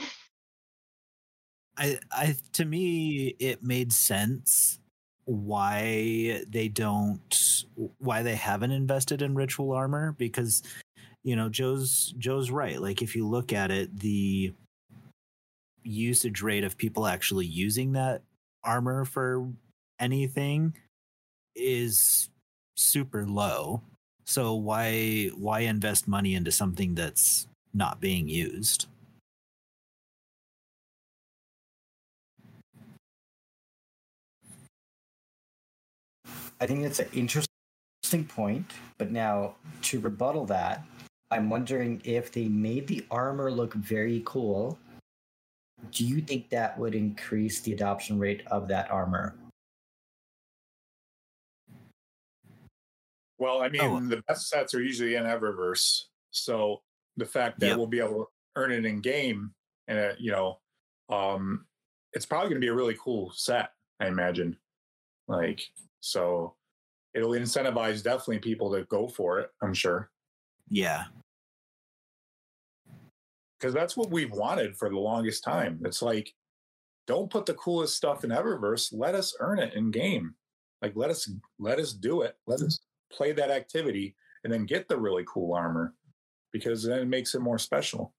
[1.77, 4.79] I I to me it made sense
[5.25, 7.65] why they don't
[7.99, 10.63] why they haven't invested in ritual armor because
[11.23, 12.81] you know joe's joe's right.
[12.81, 14.53] Like if you look at it the
[15.83, 18.21] usage rate of people actually using that
[18.63, 19.47] armor for
[19.99, 20.75] anything
[21.55, 22.29] is
[22.75, 23.81] super low.
[24.25, 28.87] So why why invest money into something that's not being used
[36.61, 37.47] I think that's an interesting
[38.29, 38.71] point.
[38.99, 40.85] But now, to rebuttal that,
[41.31, 44.77] I'm wondering if they made the armor look very cool.
[45.89, 49.35] Do you think that would increase the adoption rate of that armor?
[53.39, 53.99] Well, I mean, oh.
[53.99, 56.83] the best sets are usually in Eververse, so
[57.17, 57.77] the fact that yep.
[57.77, 58.25] we'll be able to
[58.55, 59.51] earn it in game,
[59.87, 60.59] and uh, you know,
[61.09, 61.65] um,
[62.13, 63.71] it's probably going to be a really cool set.
[63.99, 64.57] I imagine,
[65.27, 65.63] like,
[66.01, 66.55] so
[67.13, 69.49] it'll incentivize definitely people to go for it.
[69.61, 70.11] I'm sure.
[70.69, 71.05] Yeah,
[73.61, 75.79] because that's what we've wanted for the longest time.
[75.85, 76.33] It's like,
[77.05, 78.91] don't put the coolest stuff in Eververse.
[78.91, 80.33] Let us earn it in game.
[80.81, 81.29] Like let us
[81.59, 82.35] let us do it.
[82.47, 82.79] Let us
[83.11, 85.93] play that activity and then get the really cool armor
[86.51, 88.13] because then it makes it more special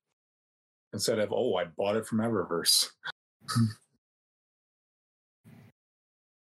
[0.93, 2.87] instead of oh I bought it from Eververse.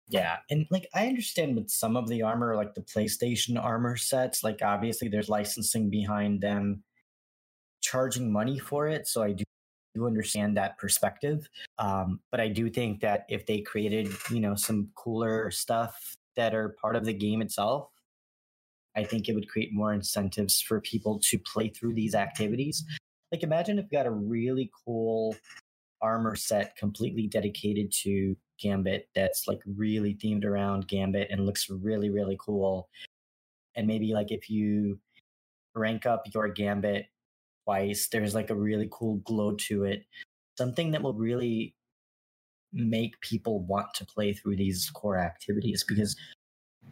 [0.07, 4.43] Yeah, and like I understand with some of the armor, like the PlayStation armor sets,
[4.43, 6.83] like obviously there's licensing behind them
[7.81, 9.07] charging money for it.
[9.07, 9.43] So I do,
[9.95, 11.49] do understand that perspective.
[11.79, 16.53] Um, but I do think that if they created, you know, some cooler stuff that
[16.53, 17.89] are part of the game itself,
[18.95, 22.83] I think it would create more incentives for people to play through these activities.
[23.31, 25.35] Like imagine if you got a really cool
[26.05, 32.09] armor set completely dedicated to Gambit that's like really themed around Gambit and looks really,
[32.09, 32.89] really cool.
[33.75, 34.99] And maybe like if you
[35.75, 37.07] rank up your Gambit
[37.65, 38.07] twice.
[38.07, 40.05] There's like a really cool glow to it.
[40.57, 41.75] Something that will really
[42.73, 46.15] make people want to play through these core activities because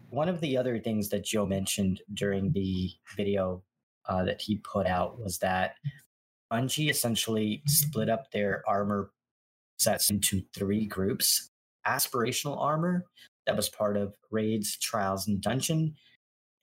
[0.09, 3.63] one of the other things that Joe mentioned during the video
[4.07, 5.75] uh, that he put out was that
[6.53, 9.09] Bungie essentially split up their armor
[9.79, 11.49] sets into three groups
[11.85, 13.05] aspirational armor
[13.45, 15.95] that was part of raids, trials, and dungeon,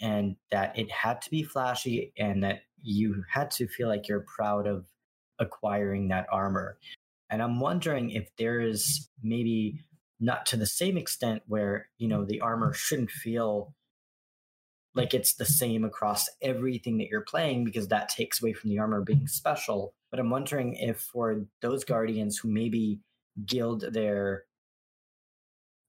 [0.01, 4.25] and that it had to be flashy and that you had to feel like you're
[4.35, 4.87] proud of
[5.39, 6.79] acquiring that armor.
[7.29, 9.81] And I'm wondering if there is maybe
[10.21, 13.75] not to the same extent where, you know, the armor shouldn't feel
[14.95, 18.79] like it's the same across everything that you're playing because that takes away from the
[18.79, 19.95] armor being special.
[20.11, 23.01] But I'm wondering if for those guardians who maybe
[23.47, 24.45] gild their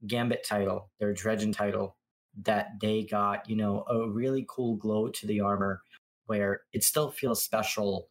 [0.06, 1.98] gambit title, their dredgen title,
[2.44, 5.82] that they got, you know, a really cool glow to the armor
[6.28, 8.08] where it still feels special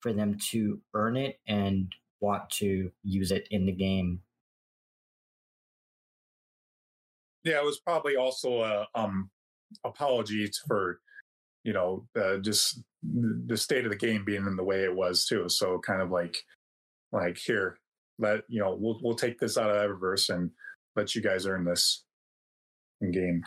[0.00, 4.22] for them to earn it and want to use it in the game.
[7.44, 9.30] Yeah, it was probably also a um
[9.84, 11.00] apologies for
[11.64, 15.26] you know uh, just the state of the game being in the way it was
[15.26, 15.48] too.
[15.48, 16.36] So kind of like
[17.12, 17.78] like here,
[18.18, 20.50] let you know we'll we'll take this out of Eververse and
[20.96, 22.04] let you guys earn this
[23.00, 23.42] in game.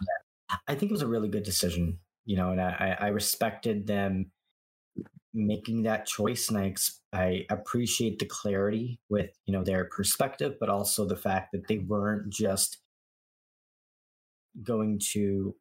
[0.68, 4.32] I think it was a really good decision, you know, and I, I respected them
[5.34, 6.76] making that choice, and I
[7.14, 11.80] I appreciate the clarity with you know their perspective, but also the fact that they
[11.80, 12.80] weren't just
[14.62, 15.56] going to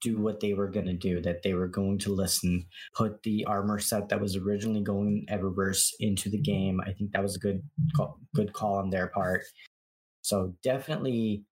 [0.00, 3.44] do what they were going to do that they were going to listen put the
[3.44, 6.80] armor set that was originally going eververse into the game.
[6.84, 7.62] I think that was a good
[7.96, 9.42] call, good call on their part.
[10.22, 11.44] So definitely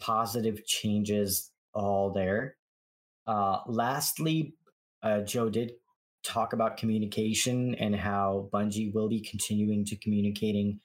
[0.00, 2.56] positive changes all there.
[3.26, 4.54] Uh, lastly,
[5.02, 5.72] uh, Joe did
[6.24, 10.80] talk about communication and how Bungie will be continuing to communicating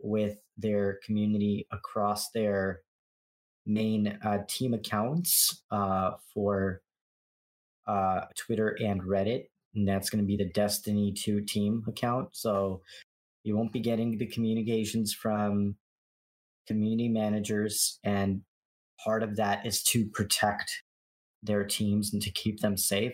[0.00, 2.82] with their community across their
[3.66, 6.82] main uh, team accounts uh, for
[7.86, 9.44] uh, Twitter and Reddit.
[9.74, 12.28] And that's going to be the Destiny 2 team account.
[12.32, 12.82] So
[13.42, 15.76] you won't be getting the communications from
[16.66, 18.40] community managers, and
[19.04, 20.82] part of that is to protect
[21.42, 23.12] their teams and to keep them safe.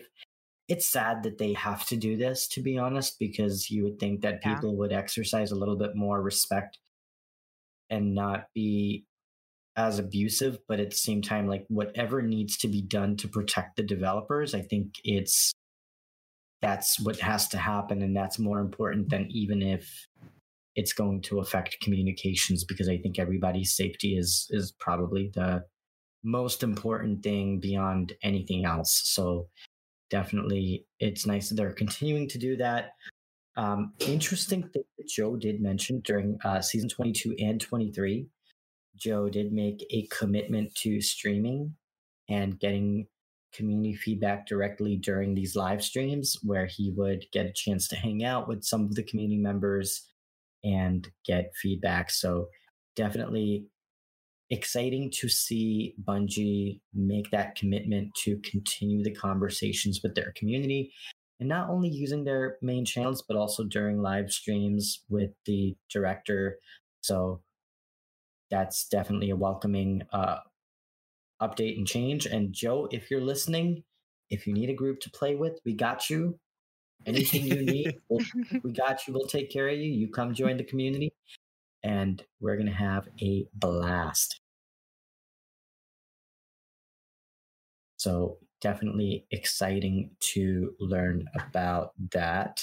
[0.69, 4.21] It's sad that they have to do this, to be honest, because you would think
[4.21, 4.55] that yeah.
[4.55, 6.79] people would exercise a little bit more respect
[7.89, 9.05] and not be
[9.75, 10.59] as abusive.
[10.67, 14.53] But at the same time, like whatever needs to be done to protect the developers,
[14.53, 15.53] I think it's
[16.61, 18.01] that's what has to happen.
[18.01, 20.07] And that's more important than even if
[20.75, 25.65] it's going to affect communications because I think everybody's safety is is probably the
[26.23, 29.01] most important thing beyond anything else.
[29.05, 29.47] So
[30.09, 32.91] definitely it's nice that they're continuing to do that.
[33.57, 38.27] Um, interesting thing that Joe did mention during uh, season 22 and 23,
[39.01, 41.75] Joe did make a commitment to streaming
[42.29, 43.07] and getting
[43.53, 48.23] community feedback directly during these live streams where he would get a chance to hang
[48.23, 50.07] out with some of the community members
[50.63, 52.11] and get feedback.
[52.11, 52.47] So
[52.95, 53.65] definitely
[54.49, 60.93] exciting to see Bungie make that commitment to continue the conversations with their community
[61.39, 66.59] and not only using their main channels, but also during live streams with the director.
[67.01, 67.41] So
[68.51, 70.37] that's definitely a welcoming uh,
[71.41, 72.25] update and change.
[72.25, 73.83] And Joe, if you're listening,
[74.29, 76.37] if you need a group to play with, we got you.
[77.05, 78.23] Anything you need, we'll,
[78.63, 79.13] we got you.
[79.13, 79.89] We'll take care of you.
[79.89, 81.11] You come join the community,
[81.81, 84.39] and we're gonna have a blast.
[87.97, 92.61] So definitely exciting to learn about that.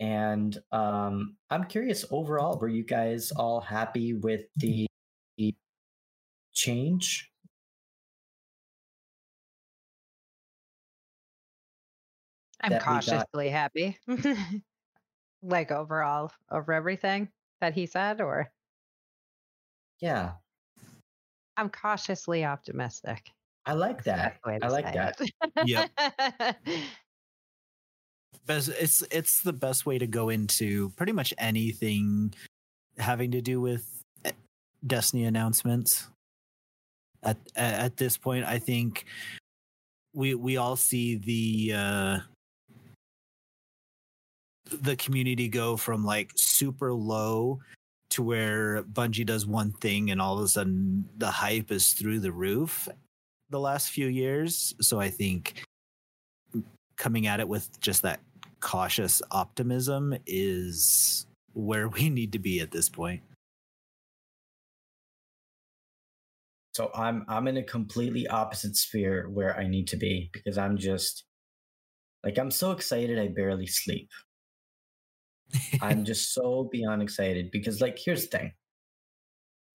[0.00, 4.86] And um, I'm curious overall, were you guys all happy with the
[6.52, 7.30] change?
[12.60, 13.98] I'm cautiously happy.
[15.42, 17.28] like overall over everything
[17.60, 18.50] that he said, or?
[20.00, 20.32] Yeah.
[21.56, 23.30] I'm cautiously optimistic.
[23.66, 24.38] I like that.
[24.44, 25.20] I like that.
[25.64, 25.86] yeah.
[28.48, 32.34] It's it's the best way to go into pretty much anything
[32.98, 34.32] having to do with eh,
[34.86, 36.08] Destiny announcements.
[37.22, 39.06] At at this point, I think
[40.12, 42.18] we we all see the uh,
[44.70, 47.60] the community go from like super low
[48.10, 52.20] to where Bungie does one thing and all of a sudden the hype is through
[52.20, 52.88] the roof
[53.50, 54.74] the last few years.
[54.80, 55.64] So I think
[56.96, 58.20] coming at it with just that
[58.60, 63.22] cautious optimism is where we need to be at this point.
[66.74, 70.76] So I'm I'm in a completely opposite sphere where I need to be because I'm
[70.76, 71.24] just
[72.24, 74.10] like I'm so excited I barely sleep.
[75.80, 78.52] I'm just so beyond excited because, like, here's the thing.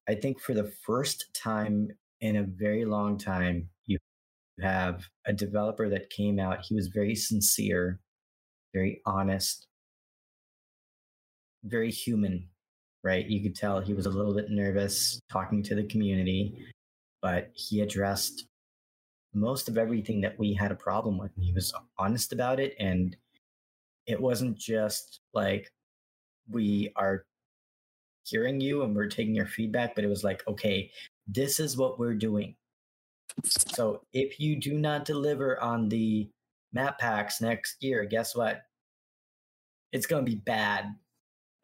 [0.07, 1.89] I think for the first time
[2.21, 3.97] in a very long time, you
[4.61, 6.65] have a developer that came out.
[6.65, 7.99] He was very sincere,
[8.73, 9.67] very honest,
[11.63, 12.49] very human,
[13.03, 13.25] right?
[13.25, 16.65] You could tell he was a little bit nervous talking to the community,
[17.21, 18.45] but he addressed
[19.33, 21.31] most of everything that we had a problem with.
[21.35, 22.75] And he was honest about it.
[22.79, 23.15] And
[24.07, 25.69] it wasn't just like
[26.49, 27.25] we are
[28.23, 30.91] hearing you and we're taking your feedback, but it was like, okay,
[31.27, 32.55] this is what we're doing.
[33.45, 36.29] So if you do not deliver on the
[36.73, 38.61] map packs next year, guess what?
[39.91, 40.95] It's going to be bad.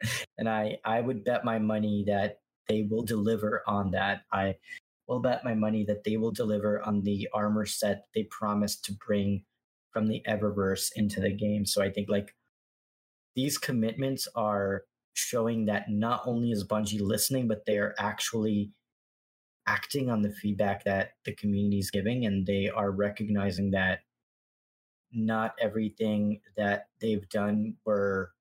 [0.38, 4.20] And I, I would bet my money that they will deliver on that.
[4.30, 4.56] I
[5.08, 8.92] will bet my money that they will deliver on the armor set they promised to
[8.92, 9.44] bring
[9.92, 11.64] from the Eververse into the game.
[11.64, 12.34] So I think like
[13.34, 14.82] these commitments are
[15.14, 18.72] showing that not only is Bungie listening, but they are actually
[19.66, 24.00] acting on the feedback that the community is giving, and they are recognizing that
[25.12, 28.32] not everything that they've done were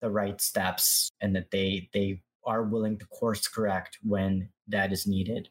[0.00, 5.06] the right steps, and that they they are willing to course correct when that is
[5.06, 5.48] needed.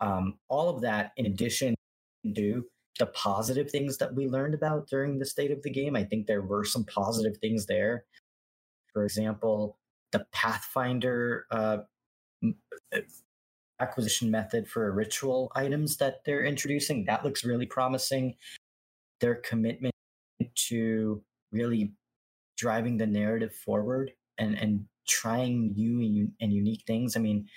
[0.00, 1.74] Um, all of that, in addition
[2.34, 2.64] to
[2.98, 5.96] the positive things that we learned about during the state of the game.
[5.96, 8.04] I think there were some positive things there.
[8.92, 9.78] For example,
[10.12, 11.78] the Pathfinder uh,
[13.80, 18.34] acquisition method for ritual items that they're introducing that looks really promising.
[19.20, 19.94] Their commitment
[20.68, 21.92] to really
[22.56, 27.16] driving the narrative forward and and trying new and unique things.
[27.16, 27.48] I mean,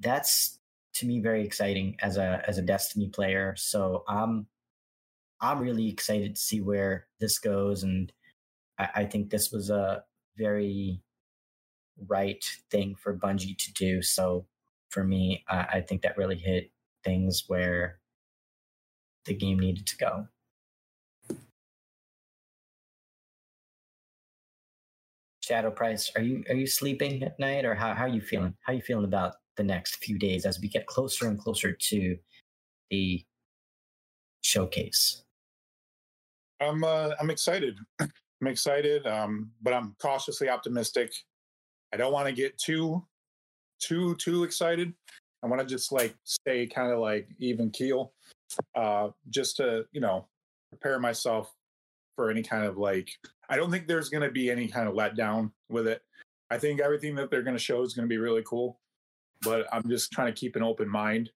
[0.00, 0.58] that's
[0.94, 3.54] to me very exciting as a as a Destiny player.
[3.56, 4.46] So I'm
[5.40, 7.82] I'm really excited to see where this goes.
[7.82, 8.12] And
[8.78, 10.04] I, I think this was a
[10.36, 11.02] very
[12.08, 14.02] right thing for Bungie to do.
[14.02, 14.46] So
[14.94, 16.70] for me, I, I think that really hit
[17.02, 17.98] things where
[19.26, 20.28] the game needed to go.
[25.42, 28.54] Shadow Price, are you are you sleeping at night, or how, how are you feeling?
[28.62, 31.72] How are you feeling about the next few days as we get closer and closer
[31.72, 32.16] to
[32.90, 33.22] the
[34.40, 35.22] showcase?
[36.60, 37.76] I'm uh, I'm excited.
[38.00, 41.12] I'm excited, um, but I'm cautiously optimistic.
[41.92, 43.04] I don't want to get too
[43.80, 44.92] too too excited.
[45.42, 48.12] I want to just like stay kind of like even keel,
[48.74, 50.26] uh, just to you know
[50.70, 51.54] prepare myself
[52.16, 53.10] for any kind of like.
[53.48, 56.02] I don't think there's going to be any kind of letdown with it.
[56.50, 58.80] I think everything that they're going to show is going to be really cool,
[59.42, 61.30] but I'm just trying to keep an open mind.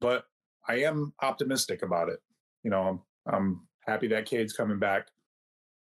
[0.00, 0.24] But
[0.68, 2.20] I am optimistic about it.
[2.62, 2.82] You know,
[3.26, 5.08] I'm, I'm happy that Cayde's coming back,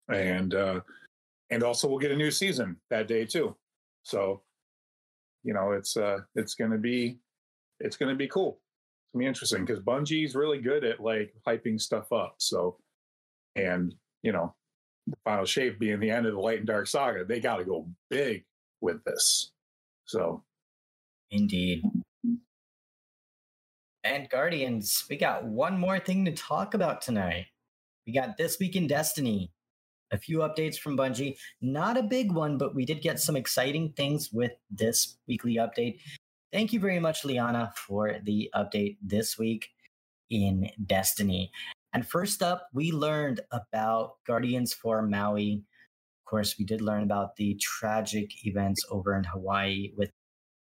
[0.09, 0.81] and uh,
[1.51, 3.57] and also we'll get a new season that day too.
[4.03, 4.43] So,
[5.45, 7.19] you know, it's uh, it's gonna be
[7.81, 8.59] it's gonna be cool.
[8.59, 12.37] It's gonna be interesting because Bungie's really good at like hyping stuff up.
[12.39, 12.79] So,
[13.57, 14.55] and you know,
[15.07, 17.65] the final shape being the end of the Light and Dark saga, they got to
[17.65, 18.45] go big
[18.81, 19.51] with this.
[20.05, 20.43] So,
[21.31, 21.83] indeed.
[24.05, 27.47] And Guardians, we got one more thing to talk about tonight.
[28.07, 29.53] We got This Week in Destiny,
[30.13, 31.37] a few updates from Bungie.
[31.61, 35.99] Not a big one, but we did get some exciting things with this weekly update.
[36.53, 39.71] Thank you very much, Liana, for the update this week
[40.31, 41.51] in Destiny.
[41.95, 45.63] And first up, we learned about Guardians for Maui.
[46.21, 50.11] Of course, we did learn about the tragic events over in Hawaii with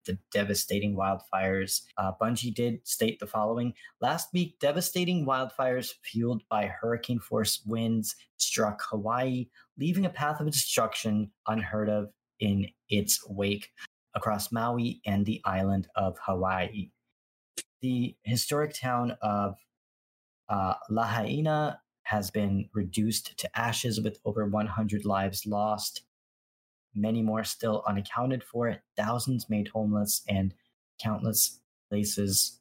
[0.07, 1.81] the devastating wildfires.
[1.97, 8.15] Uh, Bungie did state the following Last week, devastating wildfires fueled by hurricane force winds
[8.38, 9.47] struck Hawaii,
[9.77, 12.09] leaving a path of destruction unheard of
[12.39, 13.69] in its wake
[14.15, 16.89] across Maui and the island of Hawaii.
[17.81, 19.55] The historic town of
[20.49, 26.03] uh, Lahaina has been reduced to ashes with over 100 lives lost
[26.97, 30.53] many more still unaccounted for, thousands made homeless, and
[31.01, 31.59] countless
[31.89, 32.59] places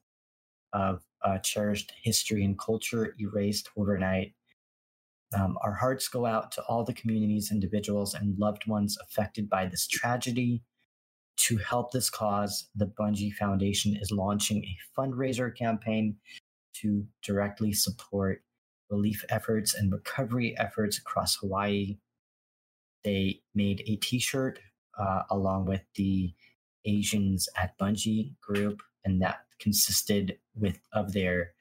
[0.73, 4.35] of uh, cherished history and culture erased overnight.
[5.37, 9.67] Um, our hearts go out to all the communities, individuals, and loved ones affected by
[9.67, 10.63] this tragedy.
[11.39, 16.17] To help this cause, the Bungie Foundation is launching a fundraiser campaign
[16.75, 18.43] to directly support
[18.91, 21.99] relief efforts and recovery efforts across Hawaii
[23.07, 24.59] they made a T-shirt
[24.99, 26.35] uh, along with the
[26.85, 31.53] Asians at Bungie group, and that consisted with of their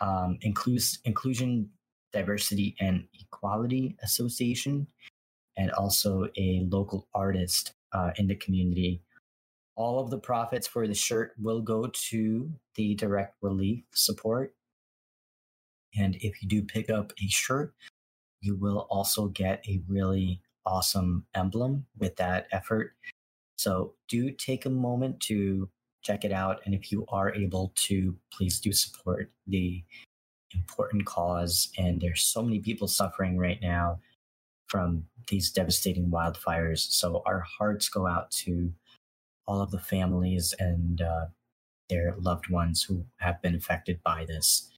[0.00, 1.70] um, inclus- inclusion,
[2.12, 4.88] diversity, and equality association,
[5.56, 9.00] and also a local artist uh, in the community.
[9.76, 14.54] All of the profits for the shirt will go to the direct relief support.
[15.96, 17.74] And if you do pick up a shirt,
[18.40, 22.92] you will also get a really awesome emblem with that effort.
[23.56, 25.68] So do take a moment to
[26.02, 26.60] check it out.
[26.64, 29.84] And if you are able to, please do support the
[30.54, 31.70] important cause.
[31.78, 34.00] And there's so many people suffering right now
[34.66, 36.90] from these devastating wildfires.
[36.90, 38.72] So our hearts go out to
[39.46, 41.26] all of the families and uh,
[41.88, 44.70] their loved ones who have been affected by this.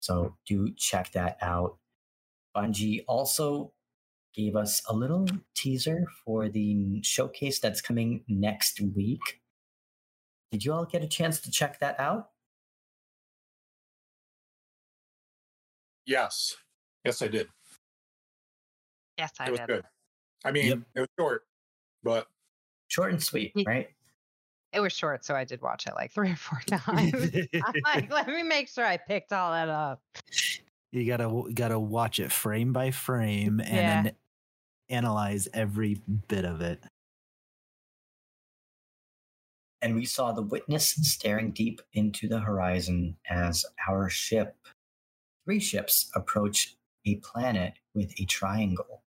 [0.00, 1.78] So do check that out.
[2.54, 3.72] Bungie also
[4.34, 9.40] gave us a little teaser for the showcase that's coming next week.
[10.50, 12.30] Did you all get a chance to check that out?
[16.06, 16.56] Yes.
[17.04, 17.48] Yes, I did.
[19.18, 19.68] Yes, I it was did.
[19.68, 19.84] good.
[20.44, 20.78] I mean, yep.
[20.94, 21.42] it was short,
[22.02, 22.26] but
[22.88, 23.88] short and sweet, right?
[24.72, 27.30] It was short, so I did watch it like three or four times.
[27.54, 30.02] I'm like, let me make sure I picked all that up.
[30.92, 34.02] You gotta gotta watch it frame by frame and yeah.
[34.02, 34.12] then
[34.88, 36.82] analyze every bit of it.
[39.82, 44.56] And we saw the witness staring deep into the horizon as our ship,
[45.44, 49.02] three ships, approach a planet with a triangle,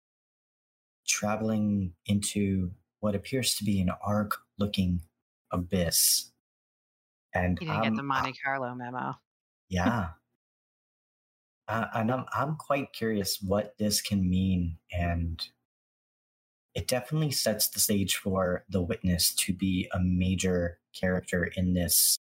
[1.07, 2.71] traveling into
[3.01, 5.01] what appears to be an arc looking
[5.51, 6.31] abyss.
[7.35, 9.13] And you didn't um, get the Monte Carlo memo.
[9.69, 10.09] Yeah.
[11.67, 15.47] uh, and I'm, I'm quite curious what this can mean and
[16.75, 22.17] it definitely sets the stage for the witness to be a major character in this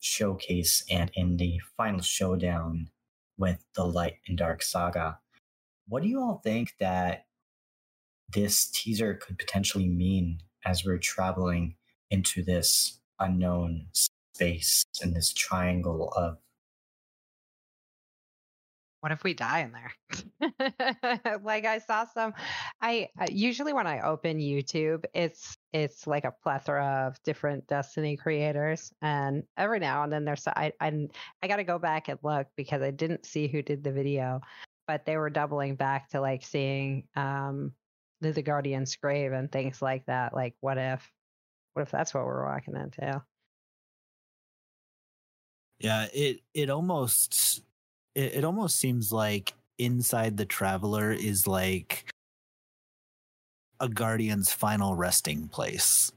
[0.00, 2.88] showcase and in the final showdown
[3.36, 5.18] with the light and dark saga.
[5.88, 7.26] What do you all think that
[8.32, 11.74] this teaser could potentially mean as we're traveling
[12.10, 16.38] into this unknown space in this triangle of
[19.00, 19.92] what if we die in there?
[21.42, 22.34] Like i saw some
[22.80, 28.92] i usually when i open youtube it's it's like a plethora of different destiny creators
[29.02, 31.08] and every now and then there's i i,
[31.42, 34.40] I got to go back and look because i didn't see who did the video
[34.86, 37.72] but they were doubling back to like seeing um
[38.20, 41.10] the, the guardian's grave and things like that like what if
[41.74, 43.22] what if that's what we're walking into?
[45.78, 47.62] Yeah it it almost
[48.14, 52.12] it, it almost seems like inside the traveler is like
[53.80, 56.12] a guardian's final resting place.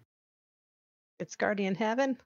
[1.19, 2.17] It's guardian heaven.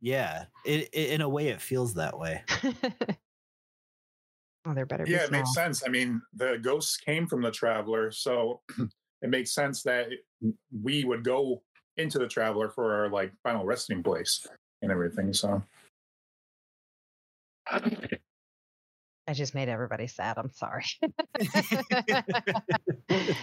[0.00, 2.42] Yeah, it, it in a way it feels that way.
[4.66, 5.04] oh, there better.
[5.06, 5.82] Yeah, it makes sense.
[5.86, 8.62] I mean, the ghosts came from the traveler, so
[9.22, 10.08] it makes sense that
[10.82, 11.62] we would go
[11.96, 14.46] into the traveler for our like final resting place
[14.82, 15.32] and everything.
[15.32, 15.62] So.
[19.30, 20.38] I just made everybody sad.
[20.38, 20.86] I'm sorry.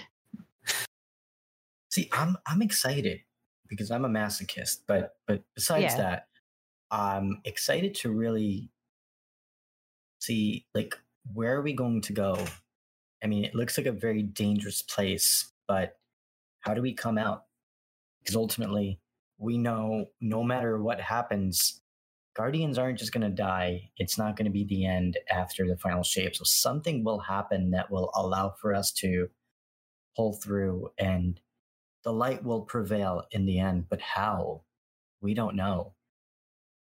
[1.90, 3.22] See, I'm I'm excited
[3.70, 5.96] because I'm a masochist, but but besides yeah.
[5.96, 6.28] that,
[6.92, 8.70] I'm excited to really
[10.20, 11.00] see like
[11.34, 12.38] where are we going to go?
[13.24, 15.98] I mean, it looks like a very dangerous place, but
[16.60, 17.46] how do we come out?
[18.20, 19.00] Because ultimately,
[19.38, 21.82] we know no matter what happens,
[22.38, 23.90] Guardians aren't just going to die.
[23.98, 26.36] It's not going to be the end after the final shape.
[26.36, 29.30] So something will happen that will allow for us to
[30.16, 31.40] pull through and
[32.04, 33.88] the light will prevail in the end.
[33.90, 34.62] But how?
[35.20, 35.94] We don't know.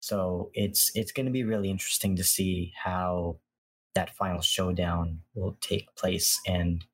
[0.01, 3.39] So it's it's going to be really interesting to see how
[3.95, 6.85] that final showdown will take place and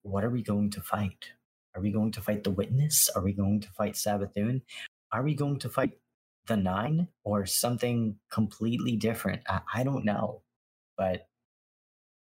[0.00, 1.26] what are we going to fight?
[1.74, 3.10] Are we going to fight the witness?
[3.14, 4.62] Are we going to fight Savathun?
[5.12, 5.92] Are we going to fight
[6.50, 9.42] the nine or something completely different?
[9.48, 10.42] I, I don't know.
[10.98, 11.26] But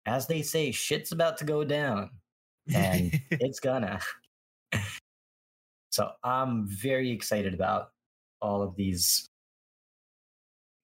[0.05, 2.11] as they say, shit's about to go down
[2.75, 4.01] and it's gonna.
[5.91, 7.91] so I'm very excited about
[8.43, 9.27] all of these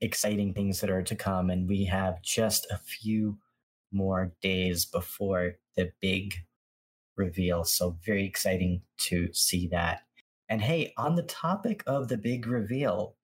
[0.00, 1.50] exciting things that are to come.
[1.50, 3.38] And we have just a few
[3.92, 6.34] more days before the big
[7.16, 7.64] reveal.
[7.64, 10.05] So, very exciting to see that.
[10.48, 13.16] And hey, on the topic of the big reveal,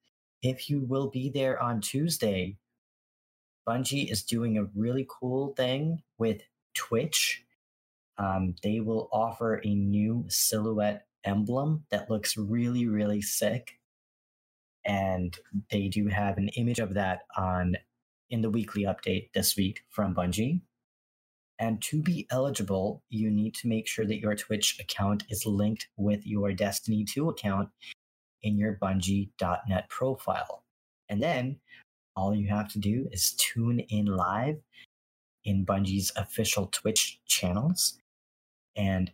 [0.42, 2.56] if you will be there on Tuesday,
[3.66, 6.42] Bungie is doing a really cool thing with
[6.74, 7.44] Twitch.
[8.18, 13.78] Um, they will offer a new silhouette emblem that looks really, really sick
[14.84, 15.38] and
[15.70, 17.76] they do have an image of that on
[18.30, 20.60] in the weekly update this week from Bungie.
[21.62, 25.86] And to be eligible, you need to make sure that your Twitch account is linked
[25.96, 27.68] with your Destiny 2 account
[28.42, 30.64] in your Bungie.net profile.
[31.08, 31.60] And then
[32.16, 34.58] all you have to do is tune in live
[35.44, 37.96] in Bungie's official Twitch channels.
[38.74, 39.12] And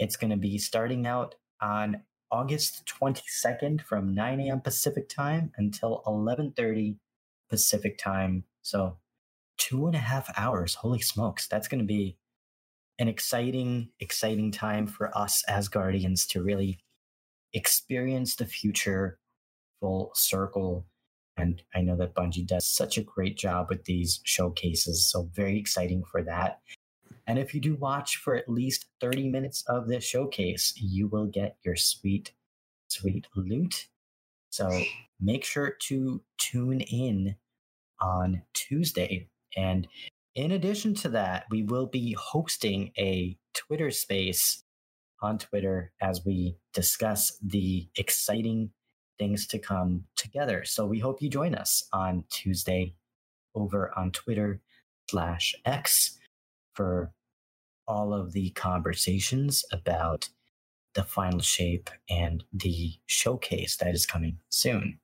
[0.00, 2.02] it's going to be starting out on
[2.32, 4.60] August 22nd from 9 a.m.
[4.62, 6.96] Pacific time until 11:30
[7.48, 8.42] Pacific time.
[8.62, 8.96] So
[9.58, 10.74] two and a half hours.
[10.74, 11.46] Holy smokes.
[11.46, 12.16] That's going to be
[12.98, 16.78] an exciting, exciting time for us as Guardians to really
[17.52, 19.18] experience the future
[19.80, 20.86] full circle.
[21.36, 25.08] And I know that Bungie does such a great job with these showcases.
[25.08, 26.60] So very exciting for that.
[27.26, 31.26] And if you do watch for at least 30 minutes of this showcase, you will
[31.26, 32.32] get your sweet,
[32.88, 33.88] sweet loot.
[34.50, 34.68] So
[35.20, 37.36] make sure to tune in
[38.00, 39.28] on Tuesday.
[39.56, 39.88] And
[40.34, 44.62] in addition to that, we will be hosting a Twitter space
[45.20, 48.70] on Twitter as we discuss the exciting
[49.18, 50.64] things to come together.
[50.64, 52.94] So we hope you join us on Tuesday
[53.54, 54.60] over on Twitter
[55.10, 56.18] slash X
[56.74, 57.12] for
[57.88, 60.28] all of the conversations about
[60.94, 65.00] the final shape and the showcase that is coming soon.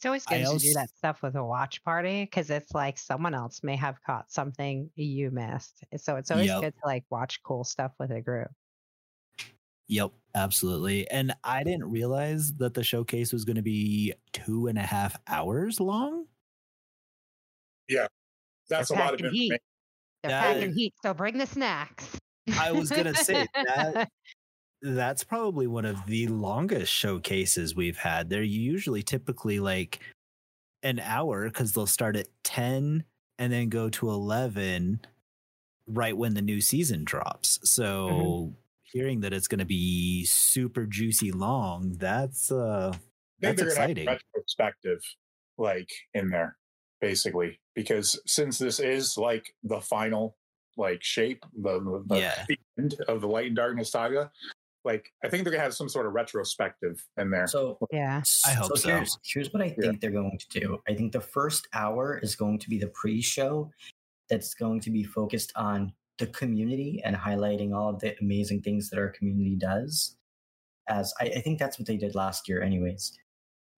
[0.00, 2.96] It's always good also, to do that stuff with a watch party because it's like
[2.96, 5.84] someone else may have caught something you missed.
[5.98, 6.62] So it's always yep.
[6.62, 8.48] good to like watch cool stuff with a group.
[9.88, 11.06] Yep, absolutely.
[11.10, 15.18] And I didn't realize that the showcase was going to be two and a half
[15.26, 16.24] hours long.
[17.86, 18.06] Yeah,
[18.70, 19.58] that's a lot of information.
[20.22, 22.18] They're that, packing heat, so bring the snacks.
[22.58, 24.08] I was gonna say that
[24.82, 28.30] that's probably one of the longest showcases we've had.
[28.30, 30.00] They're usually typically like
[30.82, 33.04] an hour because they'll start at 10
[33.38, 35.00] and then go to 11
[35.86, 37.58] right when the new season drops.
[37.64, 38.52] So mm-hmm.
[38.82, 42.94] hearing that it's going to be super juicy long, that's uh
[43.40, 44.06] that's exciting.
[44.06, 45.00] retrospective
[45.58, 46.56] like in there
[47.00, 50.36] basically because since this is like the final
[50.76, 52.44] like shape the, the yeah.
[52.78, 54.30] end of the light and darkness saga
[54.84, 58.52] like i think they're gonna have some sort of retrospective in there so yeah i
[58.52, 58.88] hope so, so.
[58.88, 59.92] Here's, here's what i think yeah.
[60.00, 63.70] they're going to do i think the first hour is going to be the pre-show
[64.28, 68.90] that's going to be focused on the community and highlighting all of the amazing things
[68.90, 70.16] that our community does
[70.88, 73.18] as I, I think that's what they did last year anyways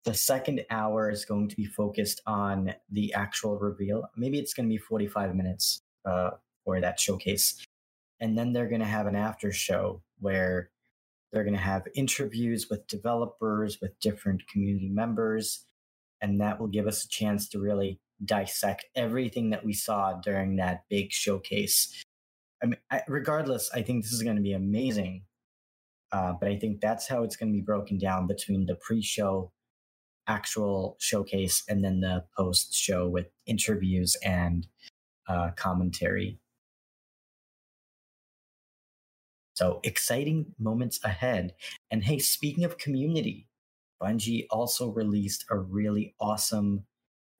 [0.04, 4.04] the second hour is going to be focused on the actual reveal.
[4.16, 6.30] Maybe it's going to be 45 minutes uh,
[6.64, 7.64] for that showcase.
[8.20, 10.70] And then they're going to have an after show where
[11.32, 15.64] they're going to have interviews with developers, with different community members.
[16.20, 20.56] And that will give us a chance to really dissect everything that we saw during
[20.56, 22.04] that big showcase.
[22.62, 25.24] I mean, I, regardless, I think this is going to be amazing.
[26.12, 29.02] Uh, but I think that's how it's going to be broken down between the pre
[29.02, 29.50] show
[30.28, 34.66] actual showcase and then the post show with interviews and
[35.26, 36.38] uh, commentary.
[39.54, 41.54] So exciting moments ahead.
[41.90, 43.48] And hey, speaking of community,
[44.02, 46.84] Bungie also released a really awesome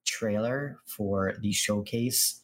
[0.05, 2.41] trailer for the showcase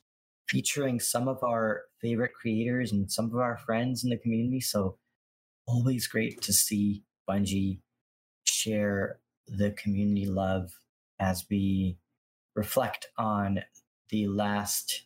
[0.47, 4.59] featuring some of our favorite creators and some of our friends in the community.
[4.59, 4.97] So,
[5.67, 7.79] always great to see Bungie
[8.45, 10.71] share the community love
[11.19, 11.97] as we
[12.55, 13.63] reflect on
[14.09, 15.05] the last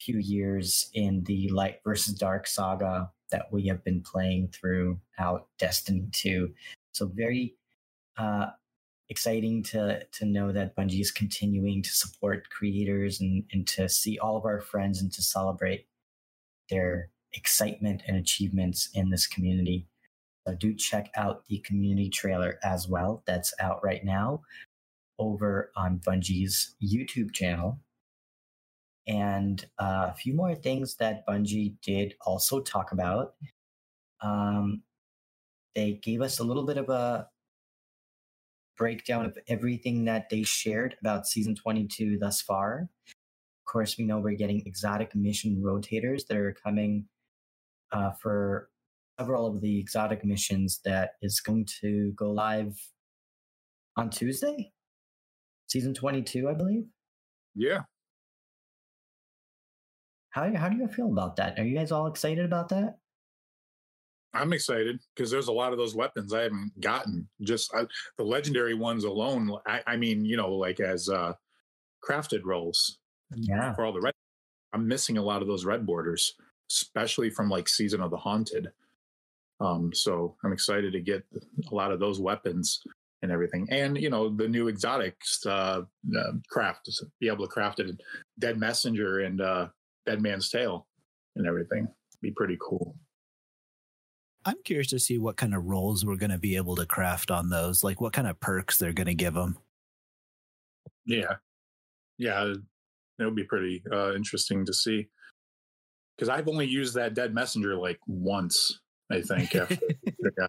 [0.00, 6.06] few years in the light versus dark saga that we have been playing throughout Destiny
[6.12, 6.54] 2.
[6.92, 7.56] So very
[8.16, 8.50] uh,
[9.08, 14.20] exciting to to know that Bungie is continuing to support creators and, and to see
[14.20, 15.88] all of our friends and to celebrate
[16.70, 19.88] their excitement and achievements in this community.
[20.46, 23.24] So do check out the community trailer as well.
[23.26, 24.42] That's out right now
[25.18, 27.80] over on Bungie's YouTube channel.
[29.06, 33.34] And uh, a few more things that Bungie did also talk about.
[34.22, 34.82] Um,
[35.74, 37.28] they gave us a little bit of a
[38.76, 42.88] breakdown of everything that they shared about season 22 thus far.
[43.08, 47.06] Of course, we know we're getting exotic mission rotators that are coming
[47.92, 48.70] uh, for
[49.18, 52.76] several of the exotic missions that is going to go live
[53.96, 54.72] on Tuesday,
[55.68, 56.84] season 22, I believe.
[57.54, 57.82] Yeah.
[60.34, 61.56] How, how do you feel about that?
[61.60, 62.96] Are you guys all excited about that?
[64.34, 67.28] I'm excited because there's a lot of those weapons I haven't gotten.
[67.42, 67.84] Just I,
[68.18, 69.56] the legendary ones alone.
[69.64, 71.34] I, I, mean, you know, like as uh,
[72.02, 72.98] crafted rolls.
[73.36, 73.74] Yeah.
[73.74, 74.12] For all the red,
[74.72, 76.34] I'm missing a lot of those red borders,
[76.68, 78.72] especially from like Season of the Haunted.
[79.60, 81.24] Um, so I'm excited to get
[81.70, 82.82] a lot of those weapons
[83.22, 85.82] and everything, and you know the new exotics uh,
[86.18, 86.90] uh, craft,
[87.20, 88.00] be able to craft it,
[88.40, 89.68] Dead Messenger and uh,
[90.06, 90.86] Dead Man's Tale,
[91.36, 91.88] and everything.
[92.20, 92.96] Be pretty cool.
[94.46, 97.30] I'm curious to see what kind of rolls we're going to be able to craft
[97.30, 97.82] on those.
[97.82, 99.58] Like what kind of perks they're going to give them.
[101.06, 101.36] Yeah,
[102.18, 102.54] yeah,
[103.18, 105.08] it'll be pretty uh, interesting to see.
[106.16, 109.54] Because I've only used that dead messenger like once, I think.
[109.56, 109.76] After,
[110.38, 110.46] yeah.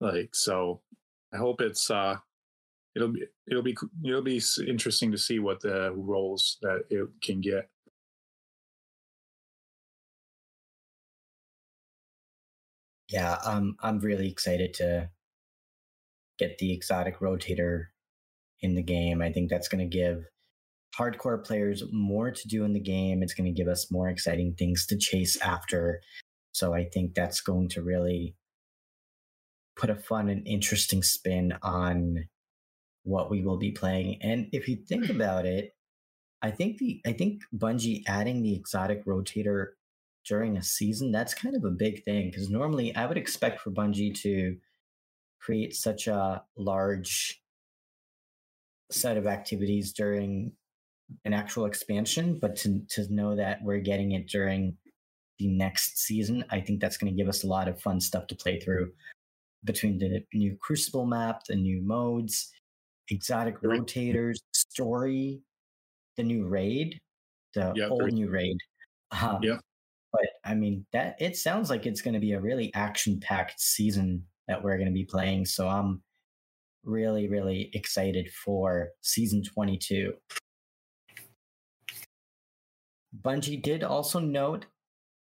[0.00, 0.82] Like so,
[1.34, 2.16] I hope it's uh,
[2.94, 7.40] it'll be it'll be it'll be interesting to see what the rolls that it can
[7.40, 7.68] get.
[13.08, 15.10] Yeah, um, I'm really excited to
[16.38, 17.86] get the exotic rotator
[18.60, 19.22] in the game.
[19.22, 20.24] I think that's going to give
[20.98, 23.22] hardcore players more to do in the game.
[23.22, 26.00] It's going to give us more exciting things to chase after.
[26.52, 28.34] So I think that's going to really
[29.76, 32.28] put a fun and interesting spin on
[33.04, 34.18] what we will be playing.
[34.22, 35.72] And if you think about it,
[36.42, 39.68] I think the I think Bungie adding the exotic rotator
[40.26, 43.70] during a season, that's kind of a big thing because normally I would expect for
[43.70, 44.56] Bungie to
[45.40, 47.40] create such a large
[48.90, 50.52] set of activities during
[51.24, 54.76] an actual expansion, but to, to know that we're getting it during
[55.38, 58.26] the next season, I think that's going to give us a lot of fun stuff
[58.28, 58.92] to play through
[59.64, 62.52] between the new Crucible map, the new modes,
[63.10, 65.40] exotic rotators, story,
[66.16, 66.98] the new raid,
[67.54, 68.56] the yep, old new raid.
[69.10, 69.58] Um, yeah.
[70.12, 73.60] But I mean, that it sounds like it's going to be a really action packed
[73.60, 75.46] season that we're going to be playing.
[75.46, 76.02] So I'm
[76.84, 80.14] really, really excited for season 22.
[83.22, 84.66] Bungie did also note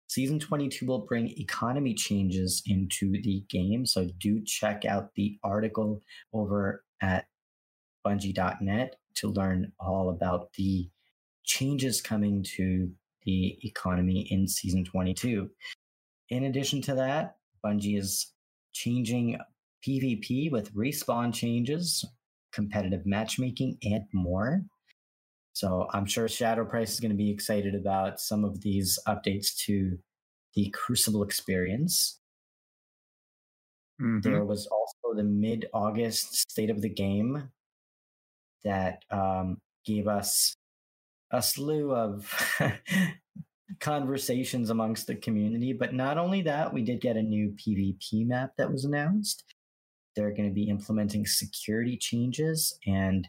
[0.08, 3.86] season 22 will bring economy changes into the game.
[3.86, 6.02] So do check out the article
[6.34, 7.26] over at
[8.06, 10.90] bungie.net to learn all about the
[11.44, 12.92] changes coming to
[13.26, 15.50] the economy in season 22.
[16.30, 18.34] In addition to that, Bungie is
[18.74, 19.38] changing
[19.86, 22.06] PvP with respawn changes,
[22.52, 24.62] competitive matchmaking, and more.
[25.54, 29.56] So I'm sure Shadow Price is going to be excited about some of these updates
[29.66, 29.98] to
[30.56, 32.20] the Crucible experience.
[34.02, 34.20] Mm-hmm.
[34.22, 37.50] There was also the mid August state of the game
[38.64, 40.56] that um, gave us
[41.32, 42.34] a slew of
[43.80, 45.74] conversations amongst the community.
[45.74, 49.44] But not only that, we did get a new PvP map that was announced.
[50.16, 53.28] They're going to be implementing security changes and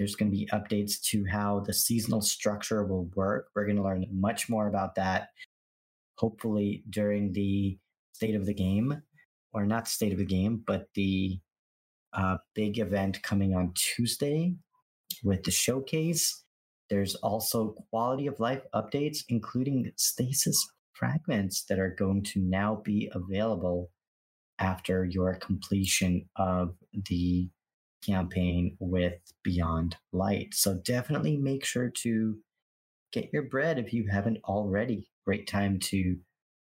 [0.00, 3.48] there's going to be updates to how the seasonal structure will work.
[3.54, 5.28] We're going to learn much more about that,
[6.16, 7.78] hopefully, during the
[8.14, 9.02] state of the game,
[9.52, 11.38] or not state of the game, but the
[12.14, 14.54] uh, big event coming on Tuesday
[15.22, 16.44] with the showcase.
[16.90, 23.10] There's also quality of life updates, including stasis fragments that are going to now be
[23.14, 23.90] available
[24.58, 26.74] after your completion of
[27.08, 27.48] the
[28.04, 30.52] campaign with Beyond Light.
[30.52, 32.38] So definitely make sure to
[33.12, 35.08] get your bread if you haven't already.
[35.24, 36.16] Great time to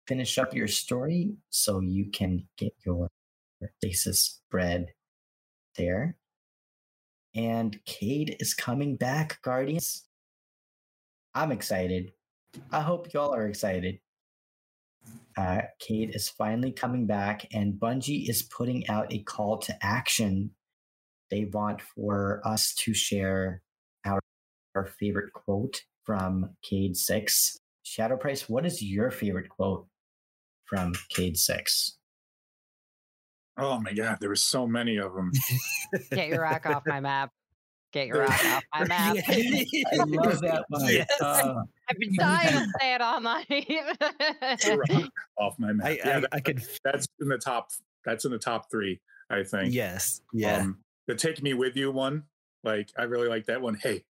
[0.08, 3.10] finish up your story so you can get your
[3.82, 4.88] basis bread
[5.78, 6.18] there.
[7.36, 10.07] And Cayde is coming back, Guardians.
[11.38, 12.14] I'm excited.
[12.72, 14.00] I hope y'all are excited.
[15.38, 20.50] Uh, Cayde is finally coming back, and Bungie is putting out a call to action.
[21.30, 23.62] They want for us to share
[24.04, 24.20] our,
[24.74, 27.60] our favorite quote from Cayde 6.
[27.84, 29.86] Shadow Price, what is your favorite quote
[30.66, 31.98] from Cayde 6?
[33.60, 35.32] Oh my god, there were so many of them.
[36.10, 37.30] Get your rock off my map.
[37.94, 39.18] Get your rock off my map.
[39.28, 40.86] I love that one.
[40.88, 41.08] Yes.
[41.22, 43.48] Uh, I've been dying to say it all night.
[45.40, 45.88] off my map.
[45.88, 46.62] I, yeah, I, I, could.
[46.84, 47.70] That's in the top.
[48.06, 49.00] That's in the top three.
[49.30, 49.74] I think.
[49.74, 50.22] Yes.
[50.34, 50.58] Yeah.
[50.58, 52.24] Um, the "Take Me With You" one.
[52.64, 53.76] Like I really like that one.
[53.76, 54.04] Hey,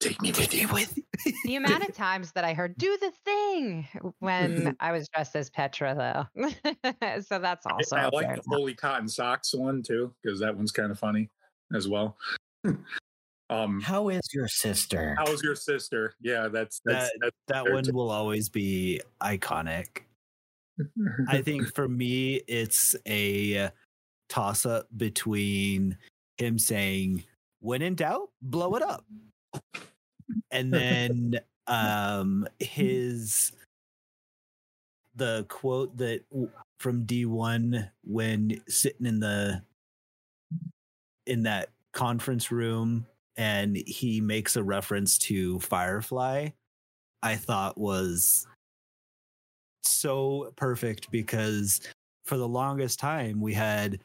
[0.00, 0.66] take me with you.
[0.68, 0.98] With
[1.44, 3.86] the amount of times that I heard "Do the thing"
[4.18, 7.96] when I was dressed as Petra, though, so that's also.
[7.96, 11.30] I, I like the "Holy Cotton Socks" one too because that one's kind of funny
[11.72, 12.16] as well.
[13.50, 15.16] Um, how is your sister?
[15.18, 16.14] How's your sister?
[16.20, 17.18] Yeah, that's, that's that.
[17.20, 17.36] That's
[17.66, 17.92] that one too.
[17.92, 20.02] will always be iconic.
[21.28, 23.70] I think for me, it's a
[24.28, 25.98] toss up between
[26.38, 27.24] him saying,
[27.58, 29.04] "When in doubt, blow it up."
[30.52, 31.34] and then
[31.66, 33.52] um his
[35.16, 36.22] the quote that
[36.78, 39.62] from D1 when sitting in the
[41.26, 43.06] in that conference room
[43.40, 46.50] and he makes a reference to Firefly
[47.22, 48.46] I thought was
[49.82, 51.80] so perfect because
[52.24, 54.00] for the longest time we had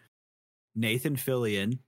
[0.75, 1.79] Nathan Fillion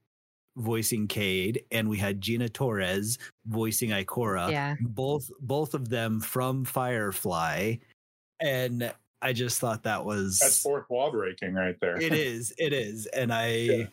[0.56, 4.50] voicing Cayde, and we had Gina Torres voicing Ikora.
[4.50, 4.74] Yeah.
[4.80, 7.76] Both both of them from Firefly.
[8.40, 12.00] And I just thought that was That's fourth wall breaking right there.
[12.00, 12.52] It is.
[12.58, 13.06] It is.
[13.06, 13.86] And I yeah.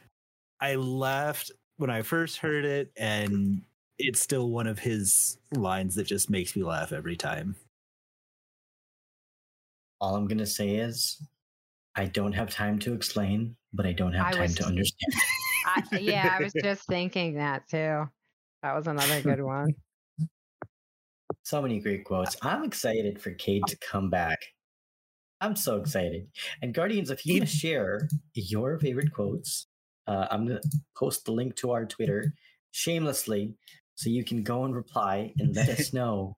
[0.61, 3.61] I laughed when I first heard it and
[3.97, 7.55] it's still one of his lines that just makes me laugh every time.
[9.99, 11.21] All I'm gonna say is
[11.95, 15.13] I don't have time to explain, but I don't have I time was, to understand.
[15.65, 18.09] I, yeah, I was just thinking that too.
[18.61, 19.73] That was another good one.
[21.43, 22.35] So many great quotes.
[22.41, 24.39] I'm excited for Cayde to come back.
[25.41, 26.27] I'm so excited.
[26.63, 29.67] And Guardians, if you want to share your favorite quotes,
[30.07, 32.33] uh, I'm going to post the link to our Twitter
[32.71, 33.55] shamelessly
[33.95, 36.35] so you can go and reply and let us know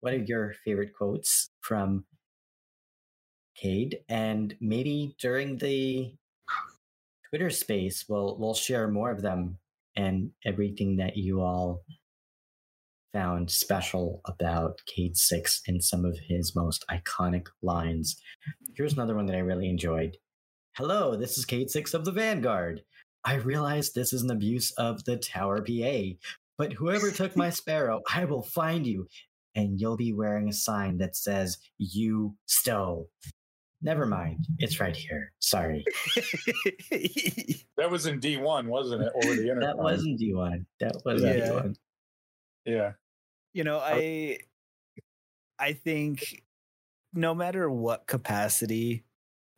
[0.00, 2.04] what are your favorite quotes from
[3.56, 3.98] Cayde.
[4.08, 6.14] And maybe during the
[7.28, 9.58] Twitter space, we'll we'll share more of them
[9.96, 11.82] and everything that you all
[13.12, 18.20] found special about Cayde Six and some of his most iconic lines.
[18.76, 20.16] Here's another one that I really enjoyed.
[20.74, 22.84] Hello, this is Cayde Six of the Vanguard.
[23.24, 26.16] I realize this is an abuse of the Tower PA,
[26.56, 29.08] but whoever took my sparrow, I will find you,
[29.56, 33.10] and you'll be wearing a sign that says "You stole."
[33.82, 34.46] Never mind.
[34.58, 35.32] It's right here.
[35.40, 35.84] Sorry.
[36.14, 39.12] that was in D1, wasn't it?
[39.24, 39.76] Over the internet.
[39.76, 40.64] that was in D1.
[40.78, 41.32] That was yeah.
[41.34, 41.74] D1.
[42.64, 42.92] Yeah.
[43.54, 43.82] You know, oh.
[43.84, 44.38] I
[45.58, 46.42] I think
[47.12, 49.04] no matter what capacity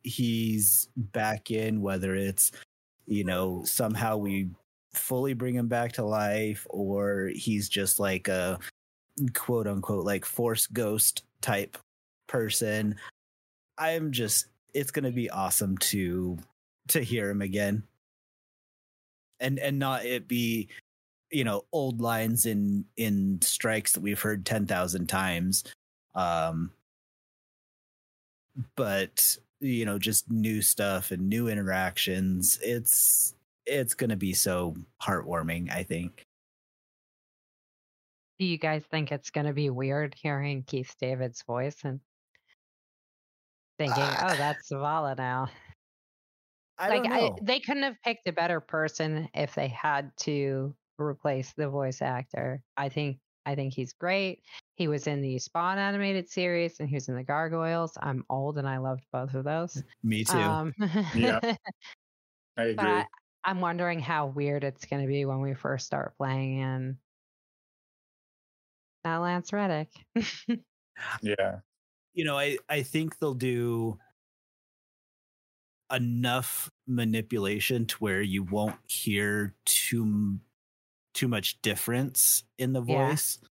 [0.03, 2.51] he's back in, whether it's,
[3.05, 4.49] you know, somehow we
[4.93, 8.59] fully bring him back to life or he's just like a
[9.33, 11.77] quote unquote like force ghost type
[12.27, 12.95] person
[13.77, 16.37] I'm just it's going to be awesome to
[16.89, 17.83] to hear him again.
[19.39, 20.69] And and not it be
[21.31, 25.63] you know old lines in in strikes that we've heard 10,000 times.
[26.15, 26.71] Um
[28.75, 32.59] but you know just new stuff and new interactions.
[32.61, 33.33] It's
[33.65, 36.25] it's going to be so heartwarming, I think.
[38.39, 41.99] Do you guys think it's going to be weird hearing Keith David's voice and
[43.77, 45.49] thinking, uh, "Oh, that's Zavala now."
[46.77, 51.53] I like I, they couldn't have picked a better person if they had to replace
[51.55, 52.61] the voice actor.
[52.75, 54.41] I think I think he's great.
[54.75, 57.97] He was in the Spawn animated series and he was in the Gargoyles.
[58.01, 59.83] I'm old and I loved both of those.
[60.03, 60.37] Me too.
[60.37, 60.73] Um,
[61.15, 61.39] yeah,
[62.57, 62.89] I agree.
[62.89, 63.05] I,
[63.43, 66.97] I'm wondering how weird it's going to be when we first start playing in
[69.03, 69.89] that Lance Reddick.
[71.21, 71.59] yeah,
[72.13, 73.99] you know, I I think they'll do
[75.91, 80.39] enough manipulation to where you won't hear too
[81.13, 83.39] too much difference in the voice.
[83.41, 83.47] Yeah.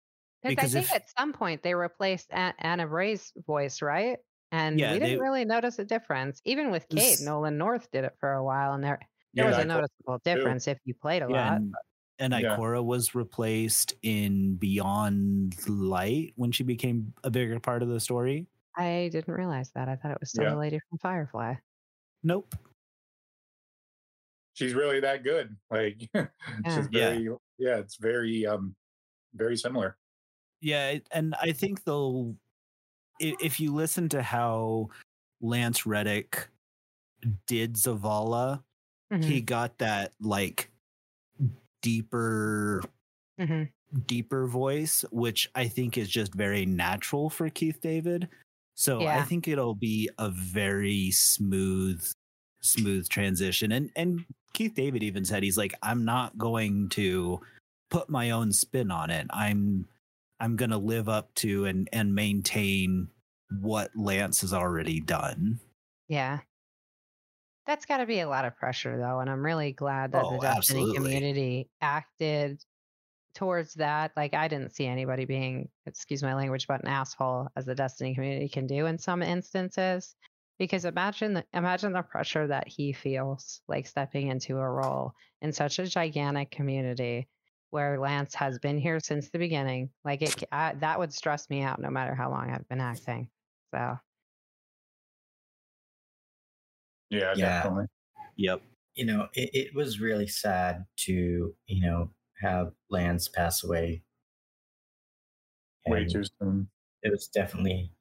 [0.49, 4.19] Because I think if, at some point they replaced Ana Bray's voice, right?
[4.51, 6.41] And yeah, we didn't they, really notice a difference.
[6.45, 8.99] Even with Cayde, Nolan North did it for a while, and there
[9.35, 10.73] there yeah, was a noticeable difference too.
[10.73, 11.57] if you played a yeah, lot.
[11.57, 11.75] And,
[12.19, 12.57] and yeah.
[12.57, 18.47] Ikora was replaced in Beyond Light when she became a bigger part of the story.
[18.77, 19.89] I didn't realize that.
[19.89, 20.51] I thought it was still yeah.
[20.51, 21.55] the lady from Firefly.
[22.23, 22.55] Nope.
[24.55, 25.57] She's really that good.
[25.71, 26.27] Like yeah.
[26.67, 27.31] she's very yeah.
[27.59, 28.75] yeah, it's very um
[29.35, 29.97] very similar.
[30.61, 32.35] Yeah, and I think though
[33.21, 34.89] if you listen to how
[35.41, 36.49] Lance Reddick
[37.47, 38.63] did Zavala,
[39.13, 39.23] mm-hmm.
[39.23, 40.71] he got that like
[41.83, 42.83] deeper
[43.41, 43.65] mm-hmm.
[44.07, 48.29] deeper voice, which I think is just very natural for Keith David.
[48.75, 49.19] So yeah.
[49.19, 52.05] I think it'll be a very smooth
[52.61, 53.73] smooth transition.
[53.73, 57.41] And and Keith David even said he's like I'm not going to
[57.91, 59.27] put my own spin on it.
[59.31, 59.87] I'm
[60.41, 63.09] I'm going to live up to and and maintain
[63.51, 65.61] what Lance has already done.
[66.09, 66.41] Yeah.
[67.67, 70.33] That's got to be a lot of pressure, though, and I'm really glad that oh,
[70.33, 70.97] the Destiny absolutely.
[70.97, 72.65] community acted
[73.35, 74.13] towards that.
[74.17, 78.15] Like, I didn't see anybody being, excuse my language, but an asshole as the Destiny
[78.15, 80.15] community can do in some instances.
[80.59, 85.13] Because imagine the, imagine the pressure that he feels like stepping into a role
[85.43, 87.29] in such a gigantic community
[87.71, 89.91] where Lance has been here since the beginning.
[90.05, 93.29] Like it, I, that would stress me out no matter how long I've been acting.
[93.75, 93.99] So
[97.11, 97.63] yeah, yeah.
[97.63, 97.87] definitely.
[98.37, 98.63] Yep.
[98.95, 104.03] You know, it, it was really sad to, you know, have Lance pass away.
[105.87, 106.69] Way too soon.
[107.03, 107.93] It was definitely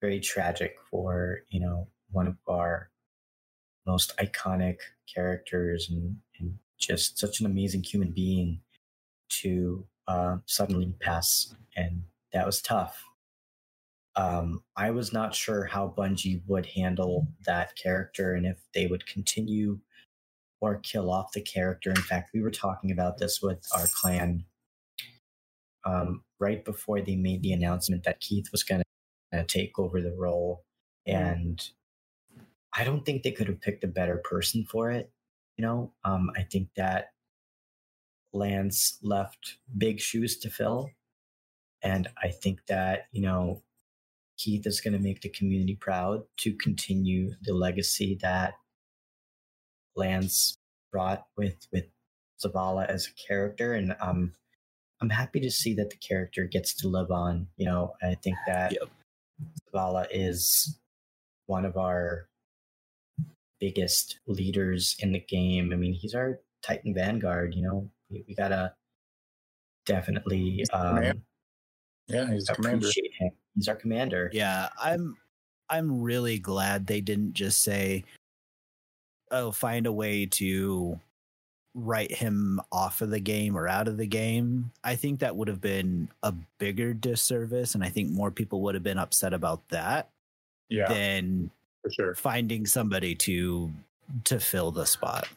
[0.00, 2.90] very tragic for, you know, one of our
[3.86, 4.76] most iconic
[5.12, 8.60] characters and, and just such an amazing human being
[9.42, 11.54] to uh, suddenly pass.
[11.76, 12.02] And
[12.32, 13.02] that was tough.
[14.16, 19.06] Um, I was not sure how Bungie would handle that character and if they would
[19.06, 19.80] continue
[20.60, 21.90] or kill off the character.
[21.90, 24.44] In fact, we were talking about this with our clan
[25.84, 28.82] um, right before they made the announcement that Keith was going
[29.32, 30.64] to take over the role.
[31.06, 31.60] And
[32.72, 35.10] I don't think they could have picked a better person for it.
[35.56, 37.13] You know, um, I think that
[38.34, 40.90] Lance left big shoes to fill.
[41.82, 43.62] And I think that, you know,
[44.36, 48.54] Keith is going to make the community proud to continue the legacy that
[49.96, 50.58] Lance
[50.90, 51.86] brought with with
[52.44, 54.32] Zavala as a character, and um,
[55.00, 57.48] I'm happy to see that the character gets to live on.
[57.56, 58.88] You know, I think that yep.
[59.72, 60.78] Zavala is
[61.46, 62.28] one of our
[63.60, 65.72] biggest leaders in the game.
[65.72, 67.54] I mean, he's our Titan Vanguard.
[67.54, 68.74] You know, we, we gotta
[69.86, 71.22] definitely um,
[72.06, 74.30] yeah, he's appreciate him he's our commander.
[74.32, 75.16] Yeah, I'm
[75.68, 78.04] I'm really glad they didn't just say,
[79.30, 81.00] "Oh, find a way to
[81.74, 85.48] write him off of the game or out of the game." I think that would
[85.48, 89.66] have been a bigger disservice, and I think more people would have been upset about
[89.68, 90.10] that.
[90.68, 91.50] Yeah, than
[91.82, 93.72] for sure finding somebody to
[94.24, 95.28] to fill the spot.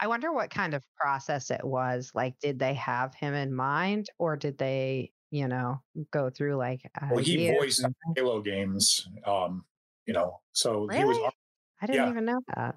[0.00, 2.10] I wonder what kind of process it was.
[2.14, 5.80] Like, did they have him in mind, or did they you know,
[6.10, 6.90] go through like.
[7.10, 7.84] Well, he voiced
[8.16, 9.64] Halo games, um,
[10.06, 10.98] you know, so really?
[10.98, 11.32] he was.
[11.80, 12.10] I didn't yeah.
[12.10, 12.74] even know that.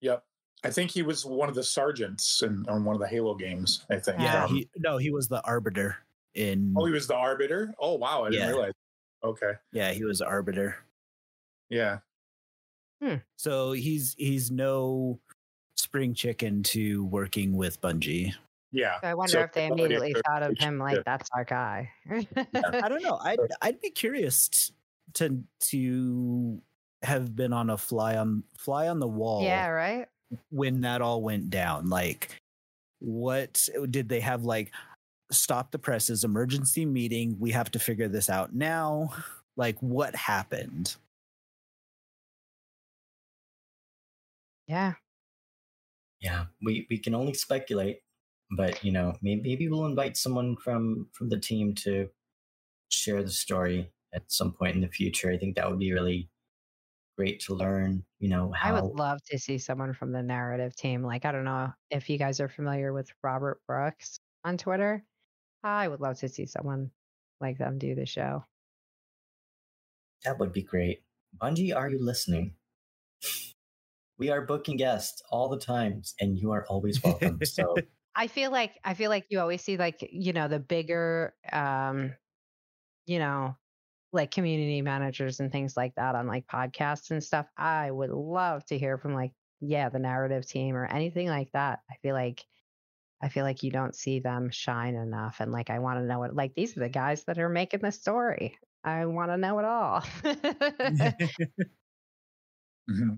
[0.00, 0.24] Yep.
[0.62, 3.84] I think he was one of the sergeants in on one of the Halo games.
[3.90, 4.20] I think.
[4.20, 4.44] Yeah.
[4.44, 5.96] Um, he, no, he was the arbiter
[6.34, 6.74] in.
[6.76, 7.74] Oh, he was the arbiter.
[7.78, 8.24] Oh, wow!
[8.24, 8.72] I didn't realize.
[9.22, 9.52] Okay.
[9.72, 10.76] Yeah, he was arbiter.
[11.70, 11.98] Yeah.
[13.02, 13.16] Hmm.
[13.36, 15.18] So he's he's no
[15.94, 18.34] spring chicken to working with Bungie.
[18.72, 19.00] Yeah.
[19.00, 21.88] So I wonder so if they immediately thought of him like that's our guy.
[22.10, 23.16] I don't know.
[23.22, 24.72] I'd I'd be curious
[25.14, 25.40] to
[25.70, 26.60] to
[27.04, 29.44] have been on a fly on fly on the wall.
[29.44, 30.08] Yeah, right.
[30.50, 32.42] When that all went down, like
[32.98, 34.72] what did they have like
[35.30, 39.10] stop the presses emergency meeting we have to figure this out now
[39.56, 40.96] like what happened
[44.66, 44.94] yeah
[46.20, 47.98] yeah we we can only speculate
[48.56, 52.08] but you know maybe, maybe we'll invite someone from from the team to
[52.88, 55.30] share the story at some point in the future.
[55.30, 56.28] I think that would be really
[57.16, 58.74] great to learn you know how...
[58.74, 61.02] i would love to see someone from the narrative team.
[61.02, 65.04] Like i don't know if you guys are familiar with robert brooks on twitter.
[65.62, 66.90] I would love to see someone
[67.40, 68.44] like them do the show.
[70.24, 71.02] That would be great.
[71.40, 72.54] Bungie are you listening
[74.18, 77.38] we are booking guests all the times, and you are always welcome.
[77.44, 77.74] So
[78.16, 82.14] I feel like I feel like you always see like you know the bigger, um,
[83.06, 83.56] you know,
[84.12, 87.46] like community managers and things like that on like podcasts and stuff.
[87.56, 91.80] I would love to hear from like yeah the narrative team or anything like that.
[91.90, 92.44] I feel like
[93.24, 95.36] I feel like you don't see them shine enough.
[95.40, 97.80] And like, I want to know what, like, these are the guys that are making
[97.80, 98.58] the story.
[98.84, 100.00] I want to know it all.
[102.90, 103.14] mm-hmm.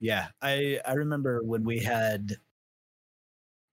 [0.00, 0.28] Yeah.
[0.42, 2.36] I, I remember when we had,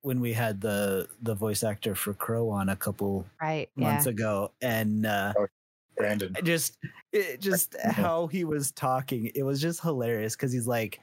[0.02, 4.12] when we had the, the voice actor for Crow on a couple right, months yeah.
[4.12, 5.48] ago and, uh, oh,
[5.96, 6.78] Brandon, just,
[7.12, 10.36] it, just how he was talking, it was just hilarious.
[10.36, 11.00] Cause he's like,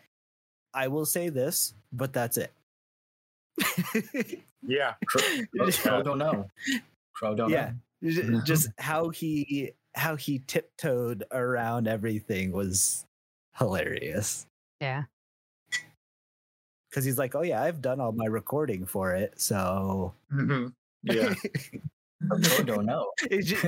[0.75, 2.53] I will say this, but that's it
[4.67, 4.95] yeah.
[5.07, 6.49] Crow, don't know.
[7.15, 7.73] Crow don't yeah.
[8.03, 8.41] know.
[8.45, 13.05] Just how he how he tiptoed around everything was
[13.59, 14.47] hilarious.
[14.81, 15.05] Yeah.
[16.93, 19.41] Cause he's like, Oh yeah, I've done all my recording for it.
[19.41, 20.69] So mm-hmm.
[21.05, 21.35] yeah.
[22.29, 23.11] Crow don't know.
[23.41, 23.65] just,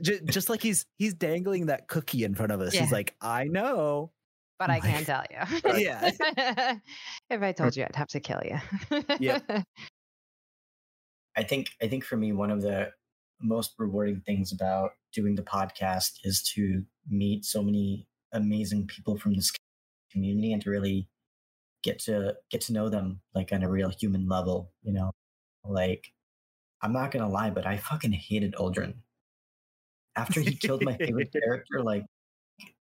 [0.00, 2.74] just, just, like he's he's dangling that cookie in front of us.
[2.74, 2.82] Yeah.
[2.82, 4.12] He's like, I know
[4.60, 5.60] but I can't tell you.
[5.78, 6.10] yeah.
[7.30, 8.60] if I told you, I'd have to kill you.
[9.18, 9.40] yeah.
[11.34, 12.90] I think I think for me, one of the
[13.40, 19.34] most rewarding things about doing the podcast is to meet so many amazing people from
[19.34, 19.50] this
[20.10, 21.08] community and to really
[21.82, 24.72] get to get to know them like on a real human level.
[24.82, 25.12] You know,
[25.64, 26.12] like
[26.82, 28.94] I'm not gonna lie, but I fucking hated Uldren.
[30.16, 32.04] After he killed my favorite character, like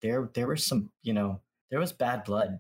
[0.02, 2.60] there there was some, you know, there was bad blood.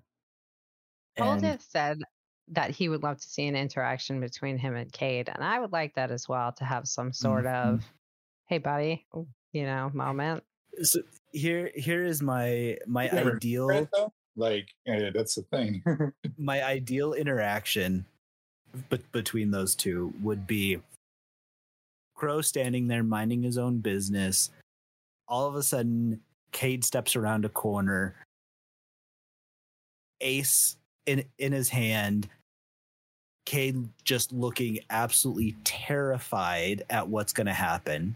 [1.20, 2.02] Aldith said
[2.50, 5.72] that he would love to see an interaction between him and Cayde, and I would
[5.72, 7.76] like that as well to have some sort mm-hmm.
[7.76, 7.86] of
[8.48, 9.06] "Hey, buddy,"
[9.52, 10.44] you know, moment.
[10.82, 11.00] So
[11.32, 13.88] here, here is my my ideal.
[14.36, 15.84] Like yeah, that's the thing.
[16.38, 18.06] my ideal interaction,
[18.90, 20.80] but between those two would be
[22.16, 24.50] Crow standing there minding his own business.
[25.28, 28.16] All of a sudden, Cayde steps around a corner
[30.22, 32.30] ace in in his hand.
[33.46, 38.16] Cayde just looking absolutely terrified at what's going to happen.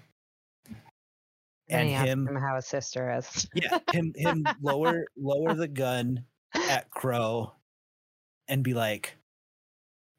[1.70, 3.48] And, and him, him how his sister is.
[3.54, 6.24] yeah, him him lower lower the gun
[6.54, 7.54] at Crow
[8.48, 9.16] and be like,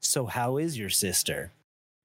[0.00, 1.52] "So how is your sister?"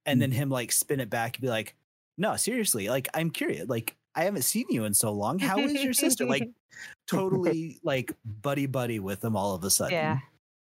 [0.05, 0.35] And then mm.
[0.35, 1.75] him like spin it back and be like,
[2.17, 3.69] "No, seriously, like I'm curious.
[3.69, 5.39] Like I haven't seen you in so long.
[5.39, 6.25] How is your sister?
[6.25, 6.49] Like
[7.07, 9.93] totally like buddy buddy with them all of a sudden.
[9.93, 10.19] Yeah.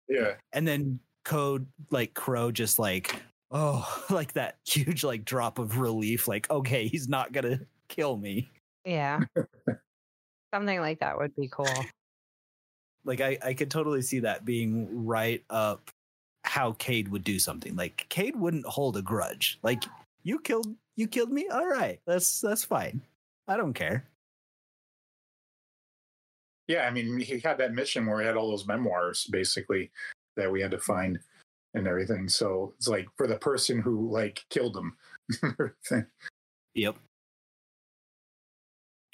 [0.09, 0.33] Yeah.
[0.53, 6.29] And then code like Crow just like oh like that huge like drop of relief
[6.29, 8.51] like okay he's not gonna kill me
[8.85, 9.21] yeah
[10.55, 11.85] something like that would be cool
[13.05, 15.91] like i i could totally see that being right up
[16.47, 19.83] how Cayde would do something like Cayde wouldn't hold a grudge like
[20.23, 23.01] you killed you killed me all right that's that's fine
[23.49, 24.09] I don't care.
[26.67, 29.91] Yeah, I mean, he had that mission where he had all those memoirs basically
[30.37, 30.93] that we had to mm-hmm.
[30.93, 31.19] find
[31.75, 32.29] and everything.
[32.29, 34.97] So it's like for the person who like killed him.
[36.75, 36.97] yep.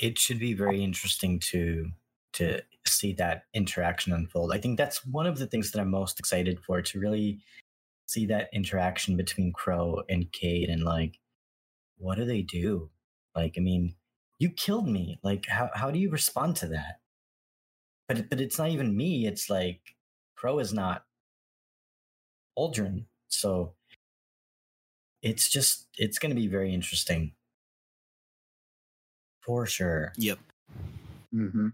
[0.01, 1.91] It should be very interesting to
[2.35, 4.53] to see that interaction unfold.
[4.55, 7.41] I think that's one of the things that I'm most excited for to really
[8.07, 11.21] see that interaction between Crow and Cayde and like
[12.01, 12.91] what do they do?
[13.37, 13.95] Like, I mean,
[14.39, 15.21] you killed me.
[15.23, 17.01] Like, how, how do you respond to that?
[18.09, 19.27] But, but it's not even me.
[19.27, 19.81] It's like,
[20.35, 21.05] Crow is not
[22.59, 23.05] Uldren.
[23.29, 23.75] So
[25.23, 27.33] it's just, it's going to be very interesting.
[29.41, 30.13] For sure.
[30.17, 30.39] Yep.
[31.35, 31.69] Mm-hmm.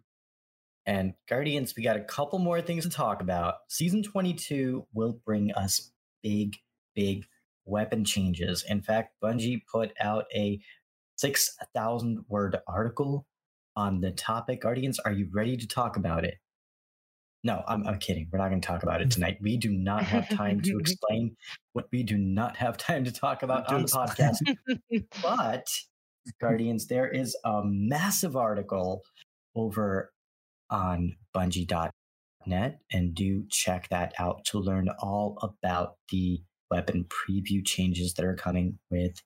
[0.86, 3.56] And Guardians, we got a couple more things to talk about.
[3.68, 5.90] Season 22 will bring us
[6.22, 6.56] big,
[6.94, 7.26] big
[7.64, 8.64] weapon changes.
[8.68, 10.60] In fact, Bungie put out a
[11.16, 13.26] 6,000 word article
[13.74, 14.62] on the topic.
[14.62, 16.36] Guardians, are you ready to talk about it?
[17.42, 18.28] No, I'm, I'm kidding.
[18.32, 19.38] We're not going to talk about it tonight.
[19.40, 21.36] We do not have time to explain
[21.74, 24.36] what we do not have time to talk about on the podcast.
[25.22, 25.66] but,
[26.40, 29.02] Guardians, there is a massive article
[29.55, 30.12] over
[30.70, 38.14] on bungie.net, and do check that out to learn all about the weapon preview changes
[38.14, 39.22] that are coming with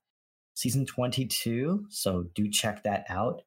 [0.55, 1.87] season 22.
[1.89, 3.43] So do check that out.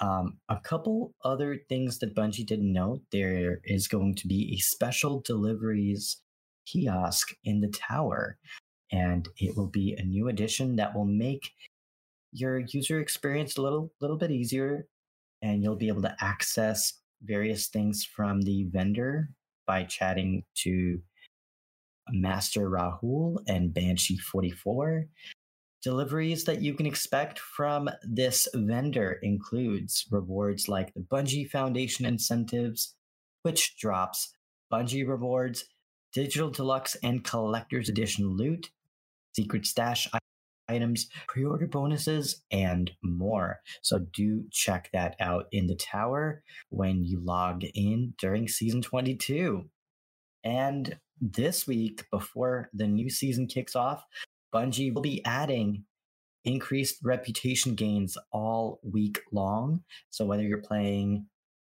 [0.00, 4.60] Um, a couple other things that Bungie didn't know there is going to be a
[4.60, 6.20] special deliveries
[6.66, 8.38] kiosk in the tower,
[8.92, 11.50] and it will be a new addition that will make
[12.38, 14.86] your user experience a little little bit easier,
[15.42, 19.30] and you'll be able to access various things from the vendor
[19.66, 21.00] by chatting to
[22.10, 25.06] Master Rahool and Banshee 44.
[25.82, 32.94] Deliveries that you can expect from this vendor includes rewards like the Bungie Foundation incentives,
[33.42, 34.32] which drops
[34.72, 35.64] Bungie rewards,
[36.12, 38.70] digital deluxe and collector's edition loot,
[39.34, 40.08] secret stash
[40.68, 43.60] items, pre-order bonuses, and more.
[43.82, 49.68] So do check that out in the tower when you log in during season 22.
[50.44, 54.04] And this week, before the new season kicks off,
[54.54, 55.84] Bungie will be adding
[56.44, 59.82] increased reputation gains all week long.
[60.10, 61.26] So whether you're playing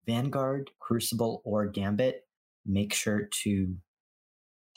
[0.07, 2.25] Vanguard, Crucible, or Gambit,
[2.65, 3.75] make sure to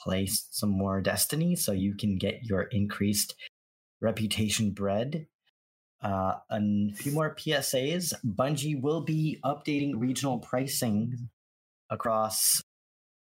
[0.01, 3.35] place some more Destiny so you can get your increased
[4.05, 5.27] reputation bread.
[6.01, 6.61] Uh, a
[6.95, 8.13] few more PSAs.
[8.23, 11.29] Bungie will be updating regional pricing
[11.89, 12.61] across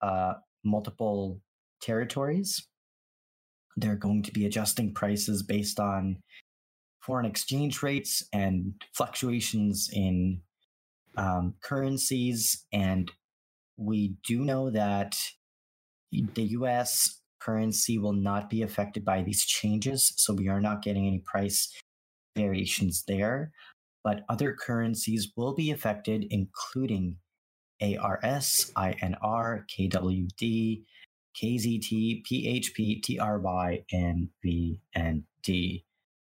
[0.02, 1.40] uh, multiple
[1.80, 2.68] territories.
[3.76, 6.18] They're going to be adjusting prices based on
[7.00, 10.42] foreign exchange rates and fluctuations in
[11.16, 12.66] um, currencies.
[12.72, 13.10] And
[13.78, 15.16] we do know that
[16.12, 20.12] the US currency will not be affected by these changes.
[20.16, 21.72] So we are not getting any price
[22.36, 23.52] variations there.
[24.02, 27.16] But other currencies will be affected, including
[27.80, 30.82] ARS, INR, KWD,
[31.42, 35.84] KZT, PHP, TRY, and VND.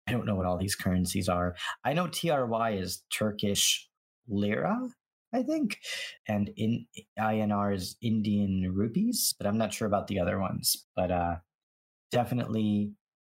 [0.07, 1.55] I don't know what all these currencies are.
[1.83, 3.89] I know TRY is Turkish
[4.27, 4.89] lira,
[5.33, 5.79] I think,
[6.27, 6.87] and in
[7.17, 10.87] INR is Indian rupees, but I'm not sure about the other ones.
[10.95, 11.35] But uh,
[12.11, 12.91] definitely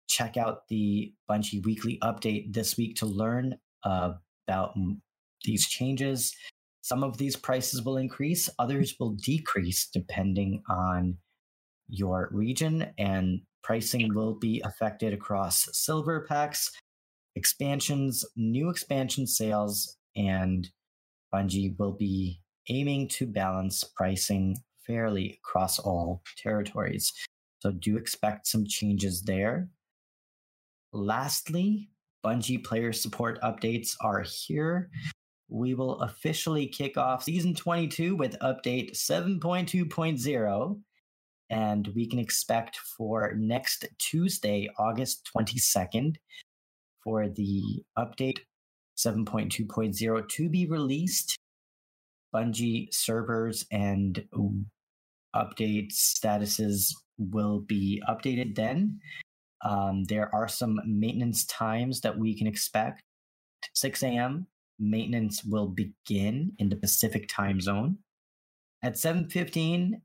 [0.08, 4.14] check out the Bungie weekly update this week to learn uh,
[4.48, 4.76] about
[5.44, 6.36] these changes.
[6.82, 11.18] Some of these prices will increase, others will decrease depending on
[11.88, 16.72] your region, and pricing will be affected across silver packs,
[17.36, 20.70] expansions, new expansion sales, and
[21.34, 22.40] Bungie will be
[22.70, 27.12] aiming to balance pricing fairly across all territories.
[27.60, 29.70] So do expect some changes there.
[30.92, 31.90] Lastly,
[32.24, 34.90] Bungie player support updates are here.
[35.50, 40.82] We will officially kick off season 22 with update 7.2.0
[41.50, 46.16] and we can expect for next Tuesday, August 22nd,
[47.04, 48.40] for the update
[48.98, 51.38] 7.2.0 to be released.
[52.34, 54.26] Bungie servers and
[55.36, 59.00] update statuses will be updated then.
[59.64, 63.02] Um, there are some maintenance times that we can expect.
[63.74, 64.48] 6 a.m.
[64.80, 67.98] maintenance will begin in the Pacific time zone.
[68.82, 70.02] At 7:15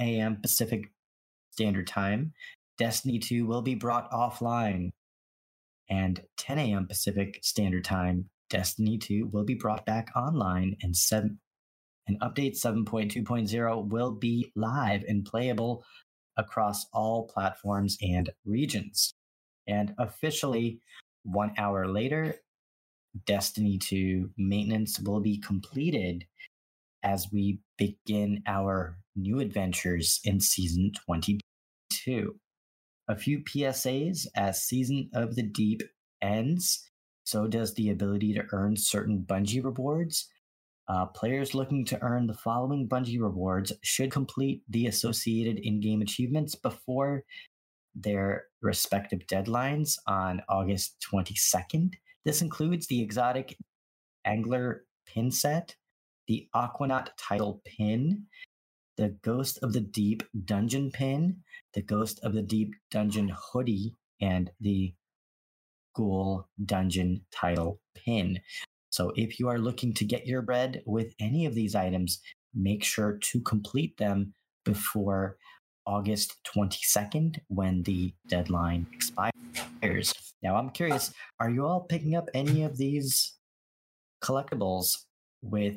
[0.00, 0.38] a.m.
[0.40, 0.90] Pacific
[1.50, 2.32] Standard Time,
[2.78, 4.90] Destiny 2 will be brought offline.
[5.90, 6.86] And 10 a.m.
[6.86, 11.38] Pacific Standard Time, Destiny 2 will be brought back online and 7
[12.08, 15.84] and update 7.2.0 will be live and playable
[16.36, 19.12] across all platforms and regions.
[19.66, 20.80] And officially,
[21.24, 22.36] one hour later,
[23.26, 26.24] Destiny 2 maintenance will be completed
[27.02, 32.34] as we begin our new adventures in season 22.
[33.08, 35.82] A few PSAs as Season of the Deep
[36.20, 36.90] ends,
[37.24, 40.28] so does the ability to earn certain Bungie rewards.
[40.88, 46.02] Uh, players looking to earn the following Bungie rewards should complete the associated in game
[46.02, 47.24] achievements before
[47.94, 51.94] their respective deadlines on August 22nd.
[52.24, 53.56] This includes the exotic
[54.24, 55.74] Angler pin set,
[56.26, 58.26] the Aquanaut title pin,
[58.98, 61.38] the Ghost of the Deep dungeon pin,
[61.72, 64.92] the Ghost of the Deep dungeon hoodie, and the
[65.94, 68.40] Ghoul dungeon title pin.
[68.90, 72.20] So if you are looking to get your bread with any of these items,
[72.52, 75.36] make sure to complete them before
[75.86, 80.12] August 22nd when the deadline expires.
[80.42, 83.34] Now, I'm curious, are you all picking up any of these
[84.22, 85.04] collectibles
[85.40, 85.76] with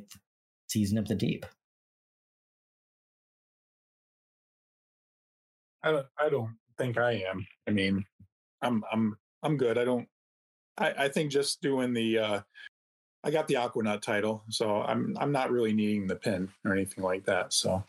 [0.67, 1.45] Season of the Deep.
[5.83, 7.45] I don't, I don't think I am.
[7.67, 8.05] I mean,
[8.61, 9.77] I'm I'm I'm good.
[9.77, 10.07] I don't
[10.77, 12.41] I, I think just doing the uh
[13.23, 17.03] I got the Aquanaut title, so I'm I'm not really needing the pin or anything
[17.03, 17.53] like that.
[17.53, 17.83] So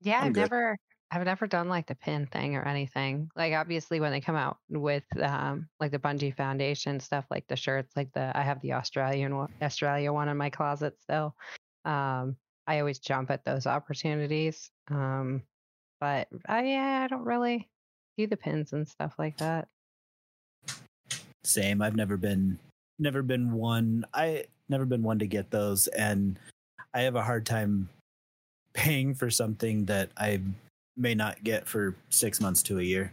[0.00, 0.76] Yeah, i have never
[1.10, 3.28] I've never done like the pin thing or anything.
[3.36, 7.56] Like obviously when they come out with um like the Bungie Foundation stuff, like the
[7.56, 11.34] shirts, like the I have the Australian one, Australia one in my closet still
[11.84, 14.70] um, I always jump at those opportunities.
[14.90, 15.42] Um,
[16.02, 17.68] but I yeah, I don't really
[18.18, 19.68] do the pins and stuff like that.
[21.44, 21.80] Same.
[21.80, 22.58] I've never been
[22.98, 24.04] never been one.
[24.12, 26.40] I never been one to get those, and
[26.92, 27.88] I have a hard time
[28.74, 30.40] paying for something that I
[30.96, 33.12] may not get for six months to a year.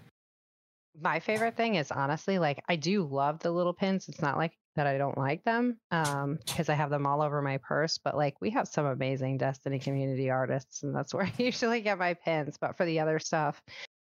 [0.99, 4.09] My favorite thing is honestly like I do love the little pins.
[4.09, 7.41] It's not like that I don't like them um because I have them all over
[7.41, 11.33] my purse, but like we have some amazing Destiny community artists and that's where I
[11.37, 12.57] usually get my pins.
[12.59, 13.61] But for the other stuff,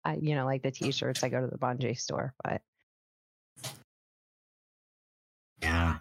[0.05, 2.63] I you know, like the t-shirts, I go to the Bungie store, but
[5.61, 5.97] yeah.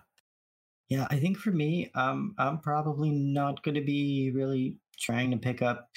[0.90, 5.38] Yeah, I think for me, um, I'm probably not going to be really trying to
[5.38, 5.90] pick up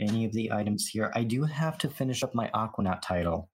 [0.00, 1.12] any of the items here.
[1.14, 3.50] I do have to finish up my Aquanaut title.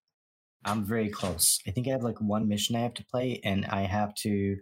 [0.64, 1.58] I'm very close.
[1.66, 4.56] I think I have like one mission I have to play, and I have to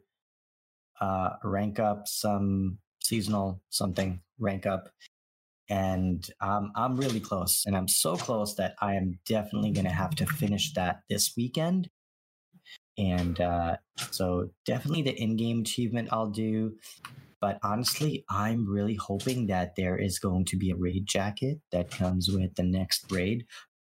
[1.00, 4.88] uh, rank up some seasonal something, rank up.
[5.70, 9.92] And um, I'm really close, and I'm so close that I am definitely going to
[9.92, 11.90] have to finish that this weekend.
[12.96, 13.76] And uh,
[14.10, 16.76] so, definitely the in game achievement I'll do.
[17.40, 21.90] But honestly, I'm really hoping that there is going to be a raid jacket that
[21.90, 23.46] comes with the next raid.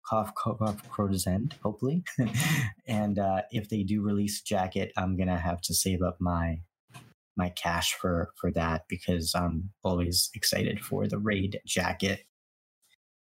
[0.08, 0.82] Cough, cough,
[1.26, 2.04] End, hopefully.
[2.86, 6.60] and uh, if they do release jacket, I'm gonna have to save up my
[7.36, 12.24] my cash for for that because I'm always excited for the raid jacket.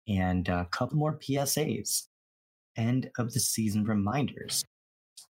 [0.07, 2.03] And a couple more PSAs.
[2.77, 4.63] End of the season reminders.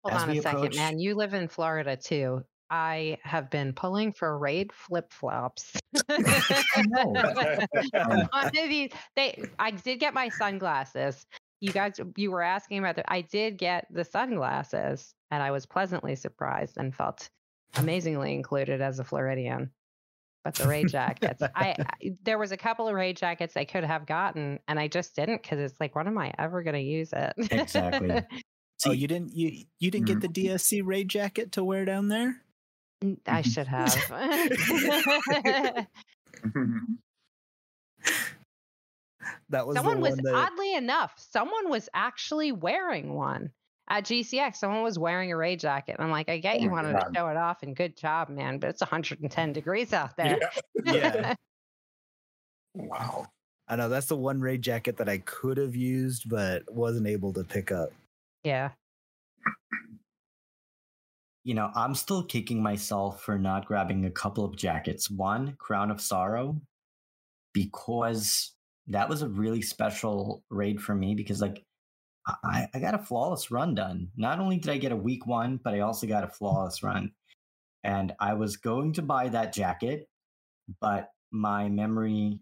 [0.03, 0.99] Hold As on a approach, second, man.
[0.99, 2.43] You live in Florida too.
[2.69, 5.73] I have been pulling for raid flip flops.
[9.15, 11.25] they, I did get my sunglasses.
[11.61, 13.11] You guys, you were asking about the.
[13.11, 17.29] I did get the sunglasses, and I was pleasantly surprised and felt
[17.75, 19.71] amazingly included as a Floridian.
[20.43, 23.83] But the raid jackets, I, I there was a couple of raid jackets I could
[23.83, 26.81] have gotten, and I just didn't because it's like, when am I ever going to
[26.81, 27.33] use it?
[27.51, 28.21] exactly.
[28.85, 30.33] oh, you didn't you you didn't get mm.
[30.33, 32.44] the DSC raid jacket to wear down there?
[33.27, 33.49] I mm-hmm.
[33.49, 35.87] should have.
[36.45, 36.93] Mm-hmm.
[39.49, 40.35] that was someone was that...
[40.35, 43.49] oddly enough, someone was actually wearing one
[43.89, 44.57] at GCX.
[44.57, 45.95] Someone was wearing a raid jacket.
[45.97, 47.07] I'm like, I get oh you wanted God.
[47.07, 48.59] to show it off, and good job, man.
[48.59, 50.37] But it's 110 degrees out there.
[50.83, 50.93] Yeah.
[50.93, 51.33] yeah.
[52.75, 53.25] wow.
[53.67, 57.33] I know that's the one raid jacket that I could have used, but wasn't able
[57.33, 57.91] to pick up.
[58.43, 58.71] Yeah
[61.45, 65.11] you know, I'm still kicking myself for not grabbing a couple of jackets.
[65.11, 66.59] One, Crown of Sorrow,
[67.53, 68.53] because
[68.87, 71.63] that was a really special raid for me because, like,
[72.27, 74.09] I, I got a flawless run done.
[74.17, 77.11] Not only did I get a week one, but I also got a flawless run.
[77.83, 80.09] And I was going to buy that jacket,
[80.81, 82.39] but my memory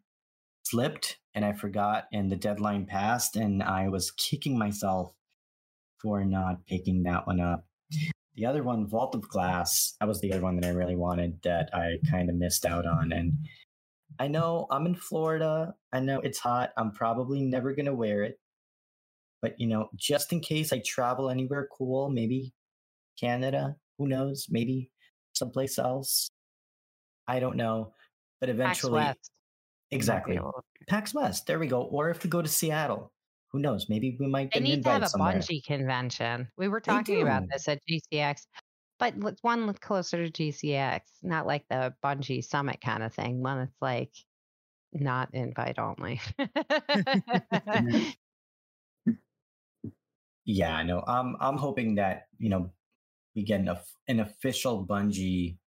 [0.63, 5.13] slipped and I forgot, and the deadline passed, and I was kicking myself
[6.01, 7.65] for not picking that one up.
[8.35, 11.39] The other one, Vault of Glass, that was the other one that I really wanted
[11.43, 13.11] that I kind of missed out on.
[13.11, 13.33] And
[14.19, 15.75] I know I'm in Florida.
[15.91, 16.71] I know it's hot.
[16.75, 18.39] I'm probably never going to wear it.
[19.43, 22.53] But, you know, just in case I travel anywhere cool, maybe
[23.19, 24.89] Canada, who knows, maybe
[25.33, 26.31] someplace else.
[27.27, 27.93] I don't know.
[28.39, 29.05] But eventually.
[29.91, 30.39] Exactly.
[30.87, 31.45] PAX West.
[31.45, 31.83] There we go.
[31.83, 33.12] Or if we go to Seattle,
[33.53, 33.87] who knows?
[33.87, 34.51] Maybe we might.
[34.51, 35.35] get They need to have a somewhere.
[35.35, 36.49] Bungie convention.
[36.57, 38.47] We were talking about this at GCX,
[38.97, 43.43] but one closer to GCX, not like the Bungie Summit kind of thing.
[43.43, 44.11] One that's like
[44.91, 46.19] not invite only.
[50.45, 51.03] yeah, no.
[51.07, 52.71] I'm I'm hoping that you know
[53.35, 53.69] we get an,
[54.07, 55.57] an official Bungie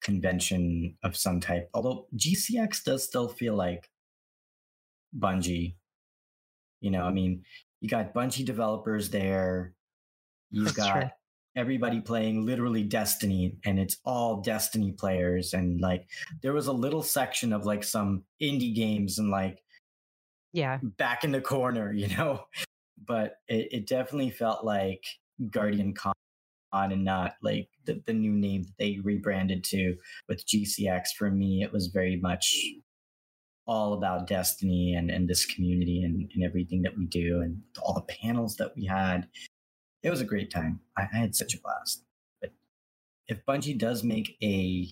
[0.00, 1.68] convention of some type.
[1.74, 3.90] Although GCX does still feel like
[5.18, 5.74] Bungie
[6.80, 7.42] you know, I mean,
[7.80, 9.74] you got Bungie developers there.
[10.50, 11.10] You've That's got true.
[11.56, 15.52] everybody playing literally Destiny, and it's all Destiny players.
[15.52, 16.06] And like,
[16.42, 19.62] there was a little section of like some indie games and like,
[20.52, 22.46] yeah, back in the corner, you know.
[23.04, 25.04] But it, it definitely felt like
[25.50, 26.12] Guardian Con
[26.72, 29.96] and not like the, the new name that they rebranded to
[30.28, 31.08] with GCX.
[31.16, 32.54] For me, it was very much
[33.66, 37.94] all about Destiny and, and this community and, and everything that we do and all
[37.94, 39.28] the panels that we had.
[40.02, 40.80] It was a great time.
[40.96, 42.04] I, I had such a blast.
[42.40, 42.52] But
[43.26, 44.88] if Bungie does make a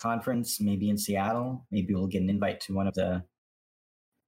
[0.00, 3.24] conference, maybe in Seattle, maybe we'll get an invite to one of the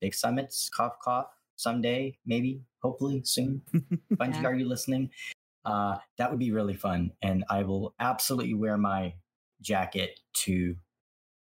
[0.01, 3.63] big summits, cough cough, someday, maybe, hopefully soon.
[4.13, 4.45] Bungie, yeah.
[4.45, 5.11] are you listening?
[5.65, 7.13] Uh, that would be really fun.
[7.23, 9.15] And I will absolutely wear my
[9.63, 10.75] jacket to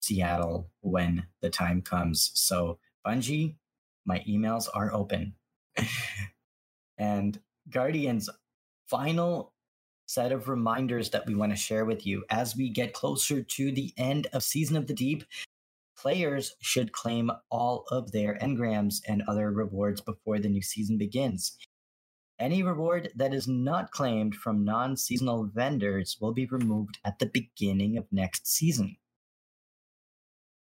[0.02, 2.30] Seattle when the time comes.
[2.34, 3.56] So, Bungie,
[4.04, 5.34] My emails are open.
[6.98, 7.40] and
[7.70, 8.28] Guardians,
[8.88, 9.52] final
[10.06, 13.72] set of reminders that we want to share with you as we get closer to
[13.72, 15.24] the end of Season of the Deep.
[15.96, 21.56] Players should claim all of their engrams and other rewards before the new season begins.
[22.38, 27.26] Any reward that is not claimed from non seasonal vendors will be removed at the
[27.26, 28.96] beginning of next season.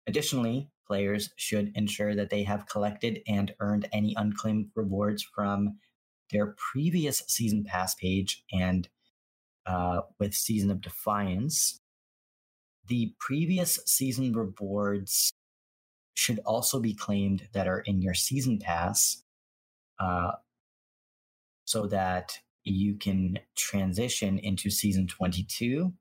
[0.07, 5.77] Additionally, players should ensure that they have collected and earned any unclaimed rewards from
[6.31, 8.89] their previous season pass page and
[9.65, 11.79] uh, with Season of Defiance.
[12.87, 15.31] The previous season rewards
[16.15, 19.23] should also be claimed that are in your season pass
[19.99, 20.33] uh,
[21.65, 25.93] so that you can transition into season 22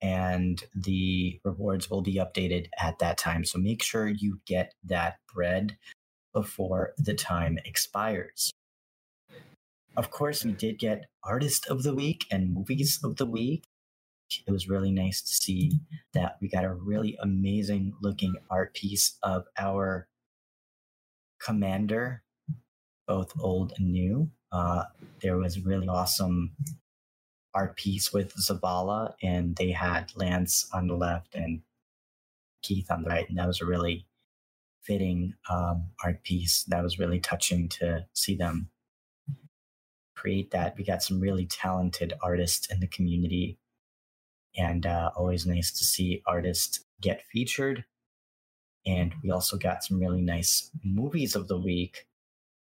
[0.00, 3.44] and the rewards will be updated at that time.
[3.44, 5.76] So make sure you get that bread
[6.32, 8.52] before the time expires.
[9.96, 13.64] Of course, we did get Artist of the Week and Movies of the Week.
[14.46, 15.80] It was really nice to see
[16.12, 20.06] that we got a really amazing looking art piece of our
[21.40, 22.22] commander,
[23.06, 24.30] both old and new.
[24.52, 24.84] Uh,
[25.20, 26.52] there was really awesome
[27.58, 31.60] art piece with Zavala, and they had Lance on the left and
[32.62, 34.06] Keith on the right, and that was a really
[34.82, 36.62] fitting um, art piece.
[36.68, 38.70] That was really touching to see them
[40.14, 40.76] create that.
[40.78, 43.58] We got some really talented artists in the community,
[44.56, 47.84] and uh, always nice to see artists get featured.
[48.86, 52.06] And we also got some really nice movies of the week.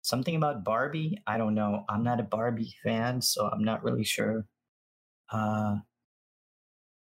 [0.01, 1.85] Something about Barbie, I don't know.
[1.91, 4.47] I'm not a Barbie fan, so I'm not really sure
[5.31, 5.77] uh,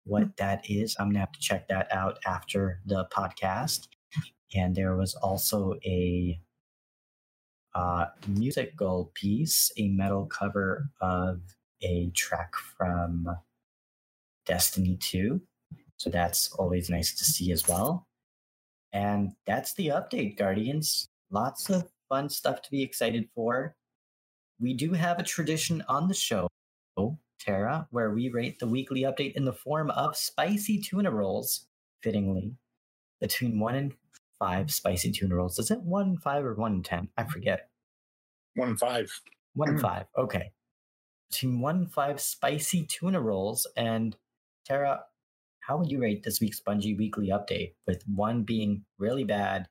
[0.06, 0.96] what that is.
[1.00, 3.88] I'm gonna have to check that out after the podcast.
[4.56, 6.40] And there was also a
[7.76, 11.42] uh, musical piece, a metal cover of
[11.82, 13.28] a track from
[14.46, 15.42] Destiny 2.
[15.98, 18.08] So that's always nice to see as well.
[18.94, 21.10] And that's the update, Guardians.
[21.30, 23.76] Lots of fun stuff to be excited for.
[24.60, 26.48] We do have a tradition on the show
[27.40, 31.68] Tara, where we rate the weekly update in the form of spicy tuna rolls,
[32.02, 32.56] fittingly,
[33.20, 33.94] between one and
[34.40, 35.60] five spicy tuna rolls.
[35.60, 37.10] Is it one and five or one and ten?
[37.18, 37.70] I forget.
[38.56, 39.12] One and five.
[39.54, 39.88] One and mm-hmm.
[39.88, 40.06] five.
[40.18, 40.52] Okay.
[41.30, 43.68] Between one and five spicy tuna rolls.
[43.76, 44.16] And
[44.66, 45.02] Tara,
[45.60, 47.74] how would you rate this week's Bungie weekly update?
[47.86, 49.68] With one being really bad,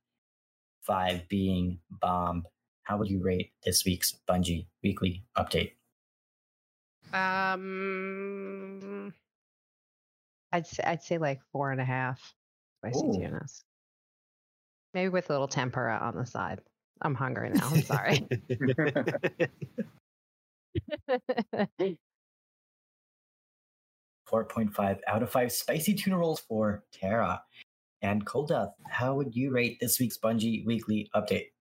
[0.83, 2.45] five being bomb.
[2.83, 5.73] How would you rate this week's Bungie weekly update?
[7.13, 9.13] Um,
[10.53, 12.35] I'd say, I'd say like four and a half
[12.79, 13.13] spicy Ooh.
[13.13, 13.65] tunas.
[14.95, 16.61] Maybe with a little tempura on the side.
[17.03, 17.69] I'm hungry now.
[17.71, 18.27] I'm sorry.
[24.27, 27.41] Four point five out of five spicy tuna rolls for Tara.
[28.03, 31.53] And Cold Death, how would you rate this week's Bungie weekly update?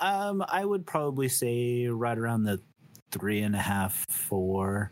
[0.00, 2.62] Um, I would probably say right around the
[3.12, 4.90] three and a half, four.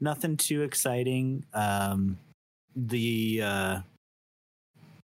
[0.00, 1.44] Nothing too exciting.
[1.54, 2.18] Um,
[2.74, 3.80] the uh,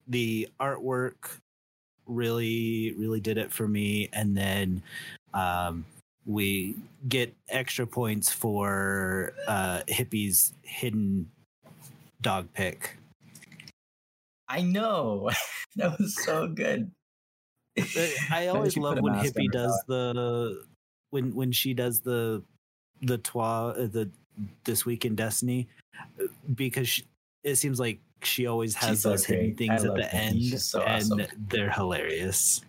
[0.07, 1.39] the artwork
[2.07, 4.83] really really did it for me, and then
[5.35, 5.85] um,
[6.25, 6.77] we
[7.09, 11.31] get extra points for uh, Hippie's hidden
[12.21, 12.97] dog pick.
[14.49, 15.31] I know
[15.77, 16.91] that was so good.
[18.31, 20.63] I always love when Hippie does the
[21.17, 22.43] when when she does the
[23.01, 24.11] the twa uh, the
[24.65, 25.67] this week in Destiny
[26.55, 27.05] because she,
[27.43, 30.83] it seems like she always has She's those so hidden things at the end so
[30.83, 31.27] and awesome.
[31.49, 32.61] they're hilarious.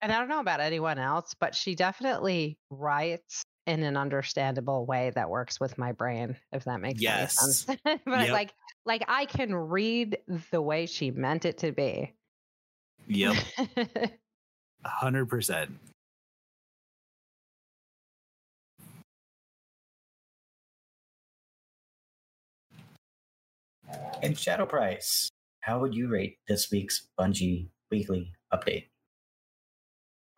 [0.00, 5.12] And I don't know about anyone else, but she definitely writes in an understandable way
[5.14, 7.38] that works with my brain, if that makes yes.
[7.38, 7.78] sense.
[7.84, 8.30] but yep.
[8.30, 8.54] like
[8.86, 10.16] like I can read
[10.50, 12.14] the way she meant it to be.
[13.06, 13.36] Yep.
[14.84, 15.78] hundred percent.
[24.22, 25.28] And Shadow Price,
[25.60, 28.86] how would you rate this week's Bungie weekly update?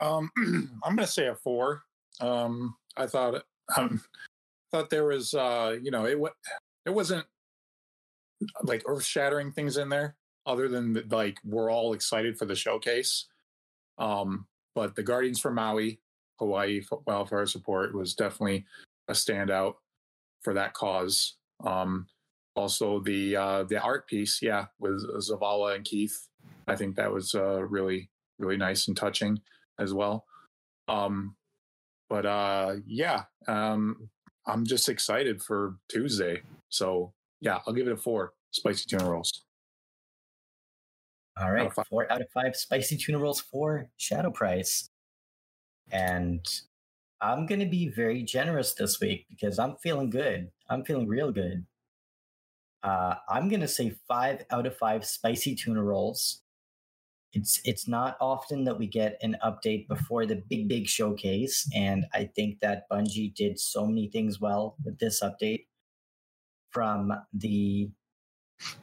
[0.01, 0.31] Um,
[0.85, 1.83] I'm going to say a four.
[2.21, 3.45] Um, I thought
[3.77, 4.03] um,
[4.71, 6.19] thought there was, uh, you know, it
[6.87, 7.27] it wasn't
[8.63, 10.17] like earth shattering things in there,
[10.47, 13.27] other than like we're all excited for the showcase.
[13.99, 16.01] Um, but the Guardians from Maui,
[16.39, 18.67] Hawaii Wildfire Support was definitely
[19.09, 19.75] a standout
[20.43, 21.37] for that cause.
[21.65, 22.07] Um,
[22.57, 26.29] also the uh, the art piece, yeah, with Zavala and Keith.
[26.67, 29.41] I think that was uh, really really nice and touching
[29.79, 30.25] as well.
[30.89, 31.37] Um,
[32.09, 34.09] but uh, yeah, um,
[34.47, 36.43] I'm just excited for Tuesday.
[36.69, 38.33] So yeah, I'll give it a four.
[38.51, 39.45] Spicy tuna rolls.
[41.41, 44.89] All right, out four out of five spicy tuna rolls for Shadow Price.
[45.91, 46.47] And
[47.21, 50.51] I'm going to be very generous this week because I'm feeling good.
[50.71, 51.67] I'm feeling real good.
[52.85, 56.43] Uh, I'm going to say five out of five spicy tuna rolls.
[57.33, 62.05] It's it's not often that we get an update before the big big showcase, and
[62.13, 65.67] I think that Bungie did so many things well with this update.
[66.71, 67.91] From the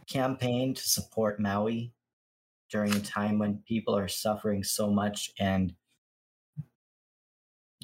[0.07, 1.93] campaign to support Maui
[2.71, 5.73] during a time when people are suffering so much and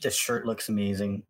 [0.01, 1.23] the shirt looks amazing.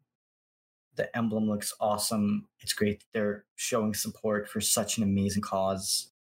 [0.97, 2.47] The emblem looks awesome.
[2.59, 6.11] It's great that they're showing support for such an amazing cause,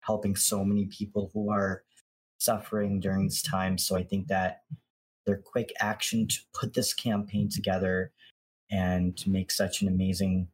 [0.00, 1.84] helping so many people who are
[2.38, 3.56] suffering during this mm-hmm.
[3.56, 3.78] time.
[3.78, 4.62] So I think that
[5.26, 8.12] their quick action to put this campaign together
[8.70, 10.48] and to make such an amazing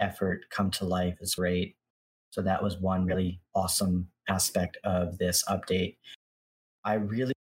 [0.00, 1.76] effort come to life is great.
[2.30, 5.96] So that was one really awesome aspect of this update.
[6.84, 7.32] I really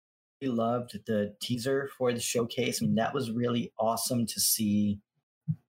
[0.41, 2.81] loved the teaser for the showcase.
[2.81, 4.99] I mean, that was really awesome to see.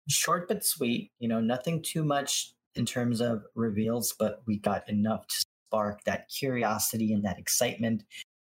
[0.08, 4.88] Short but sweet, you know, nothing too much in terms of reveals, but we got
[4.88, 8.04] enough to spark that curiosity and that excitement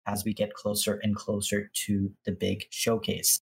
[0.06, 3.38] as we get closer and closer to the big showcase.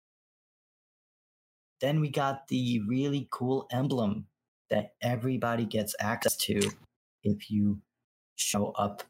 [1.81, 4.27] Then we got the really cool emblem
[4.69, 6.61] that everybody gets access to
[7.23, 7.81] if you
[8.37, 9.03] show up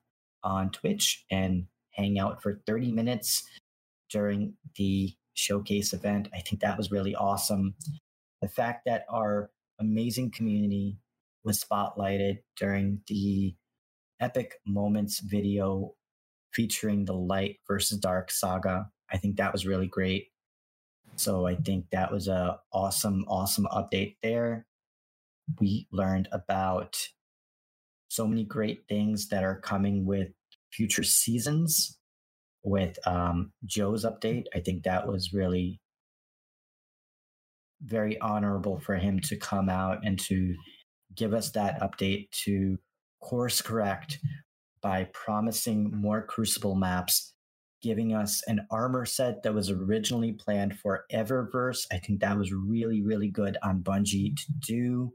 [0.43, 3.45] on Twitch and hang out for 30 minutes
[4.09, 6.29] during the showcase event.
[6.35, 7.75] I think that was really awesome.
[8.43, 10.99] The fact that our amazing community
[11.45, 13.55] was spotlighted during the
[14.21, 15.95] Epic Moments video
[16.53, 18.91] featuring the light versus dark saga.
[19.13, 20.29] I think that was really great.
[21.17, 24.67] So I think that was a awesome, awesome update there.
[25.61, 26.97] We learned about
[28.09, 30.29] so many great things that are coming with
[30.73, 31.99] future seasons
[32.63, 34.45] with um, Joe's update.
[34.55, 35.81] I think that was really
[37.83, 40.55] very honorable for him to come out and to
[41.15, 42.79] give us that update to
[43.21, 44.19] course correct
[44.83, 47.35] by promising more Crucible maps,
[47.83, 51.87] giving us an armor set that was originally planned for Eververse.
[51.93, 55.13] I think that was really, really good on Bungie to do.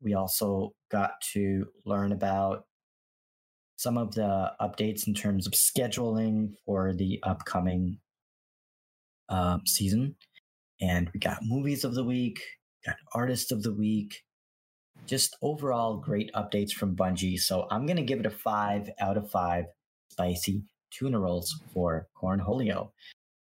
[0.00, 2.64] We also got to learn about
[3.76, 7.98] some of the updates in terms of scheduling for the upcoming
[9.28, 10.16] uh, season.
[10.80, 12.40] And we got movies of the week,
[12.84, 14.22] got artist of the week,
[15.06, 17.40] just overall great updates from Bungie.
[17.40, 19.66] So I'm going to give it a five out of five
[20.10, 22.90] spicy tuna rolls for Cornholio.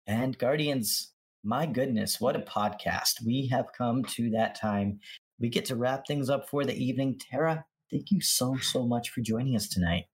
[0.05, 3.25] And Guardians, my goodness, what a podcast.
[3.25, 4.99] We have come to that time.
[5.39, 7.19] We get to wrap things up for the evening.
[7.19, 10.05] Tara, thank you so, so much for joining us tonight.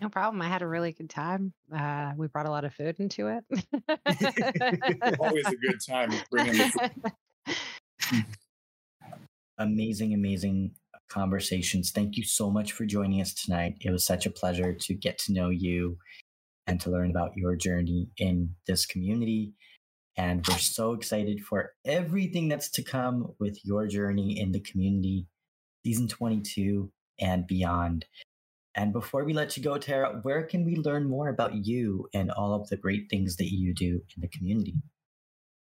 [0.00, 0.42] No problem.
[0.42, 1.52] I had a really good time.
[1.74, 3.44] Uh, we brought a lot of food into it.
[5.20, 6.90] Always a good time bringing the
[8.06, 8.24] food.
[9.58, 10.72] amazing, amazing
[11.08, 11.92] conversations.
[11.92, 13.76] Thank you so much for joining us tonight.
[13.80, 15.98] It was such a pleasure to get to know you
[16.66, 19.54] and to learn about your journey in this community.
[20.16, 25.26] And we're so excited for everything that's to come with your journey in the community,
[25.84, 28.06] season 22 and beyond.
[28.76, 32.30] And before we let you go, Tara, where can we learn more about you and
[32.30, 34.74] all of the great things that you do in the community?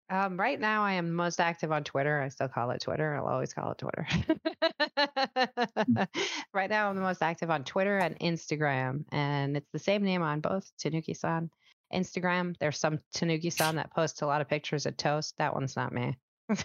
[0.09, 2.23] Um, right now, I am most active on Twitter.
[2.23, 3.17] I still call it Twitter.
[3.17, 4.07] I'll always call it Twitter.
[6.55, 10.23] right now, I'm the most active on Twitter and Instagram, and it's the same name
[10.23, 11.51] on both Tanuki-san.
[11.93, 15.35] Instagram, there's some Tanuki-san that posts a lot of pictures of toast.
[15.39, 16.17] That one's not me.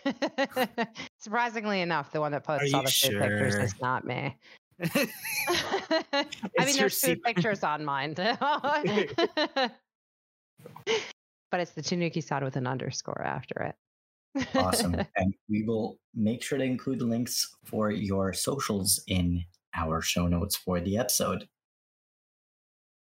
[1.19, 3.19] Surprisingly enough, the one that posts all the sure?
[3.19, 4.38] pictures is not me.
[6.18, 8.30] I mean, there's two pictures on mine, but
[11.53, 13.76] it's the Tanuki-san with an underscore after it.
[14.56, 14.95] awesome.
[15.18, 19.43] And we will make sure to include links for your socials in
[19.76, 21.48] our show notes for the episode.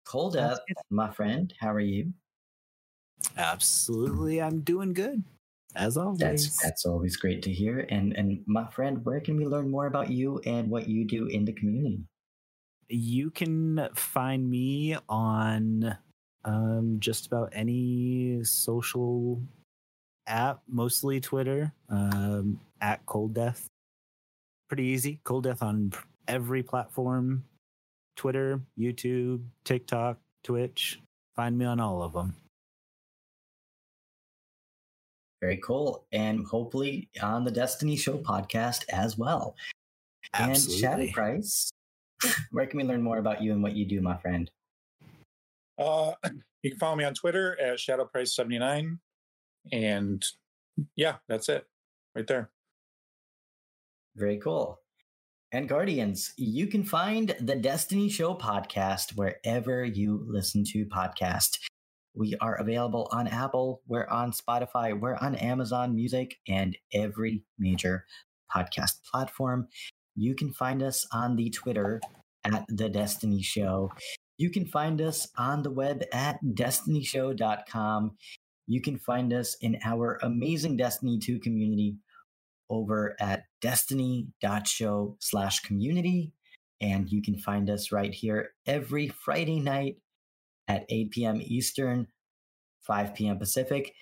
[0.06, 2.14] Cold Death, my friend, how are you?
[3.38, 5.24] Absolutely, I'm doing good
[5.76, 6.20] as always.
[6.20, 7.88] That's that's always great to hear.
[7.90, 11.28] And and my friend, where can we learn more about you and what you do
[11.28, 12.00] in the community?
[12.90, 15.98] You can find me on
[16.46, 19.42] um, just about any social
[20.28, 23.68] app, mostly Twitter, um, at Cold Death.
[24.68, 25.20] Pretty easy.
[25.24, 25.94] Cold Death on
[26.28, 27.44] every platform
[28.16, 31.00] Twitter, YouTube, TikTok, Twitch,
[31.36, 32.36] Find me on all of them.
[35.44, 36.06] Very cool.
[36.14, 39.58] And hopefully on the Destiny Show podcast as well.
[40.34, 40.74] Absolutely.
[40.74, 41.70] And Shadow Price,
[42.52, 44.50] where can we learn more about you and what you do, my friend?
[45.78, 46.14] Uh,
[46.64, 49.00] you can follow me on Twitter at ShadowPrice79.
[49.74, 50.26] And
[50.96, 51.66] yeah, that's it
[52.16, 52.50] right there.
[54.16, 54.80] Very cool.
[55.52, 61.58] And Guardians, you can find the Destiny Show podcast wherever you listen to podcasts.
[62.16, 68.06] We are available on Apple, we're on Spotify, we're on Amazon Music, and every major
[68.56, 69.68] podcast platform.
[70.16, 72.00] You can find us on the Twitter
[72.44, 73.92] at The Destiny Show.
[74.38, 78.18] You can find us on the web at destinyshow.com.
[78.68, 81.98] You can find us in our amazing Destiny 2 community
[82.70, 86.34] over at destiny.show slash community.
[86.82, 89.98] And you can find us right here every Friday night
[90.68, 91.42] at 8 p.m.
[91.42, 92.08] Eastern,
[92.82, 93.38] 5 p.m.
[93.38, 93.94] Pacific.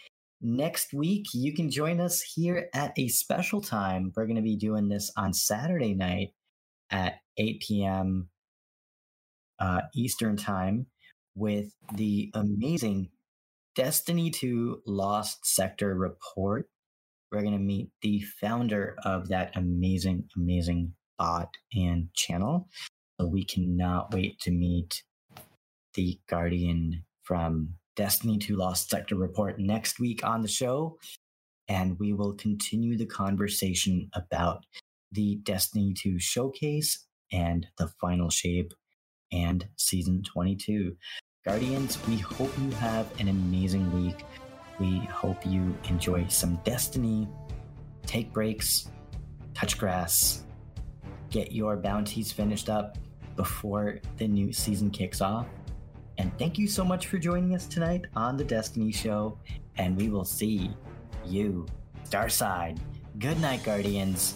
[0.42, 4.12] Next week, you can join us here at a special time.
[4.16, 6.30] We're going to be doing this on Saturday night
[6.90, 8.30] at 8 p.m.
[9.60, 10.88] Uh, Eastern Time
[11.36, 13.10] with the amazing
[13.76, 16.68] Destiny 2 Lost Sector report.
[17.32, 22.68] We're going to meet the founder of that amazing, amazing bot and channel.
[23.20, 25.04] So we cannot wait to meet
[25.94, 30.98] the Guardian from Destiny 2 Lost Sector report next week on the show.
[31.68, 34.66] And we will continue the conversation about
[35.12, 38.74] the Destiny 2 showcase and the final shape
[39.32, 40.96] and season 22.
[41.46, 44.26] Guardians, we hope you have an amazing week.
[44.80, 47.28] We hope you enjoy some Destiny,
[48.06, 48.90] take breaks,
[49.54, 50.44] touch grass,
[51.30, 52.98] get your bounties finished up
[53.36, 55.48] before the new season kicks off.
[56.22, 59.40] And thank you so much for joining us tonight on The Destiny Show.
[59.78, 60.70] And we will see
[61.26, 61.66] you
[62.08, 62.78] Starside.
[63.18, 64.36] Good night, Guardians.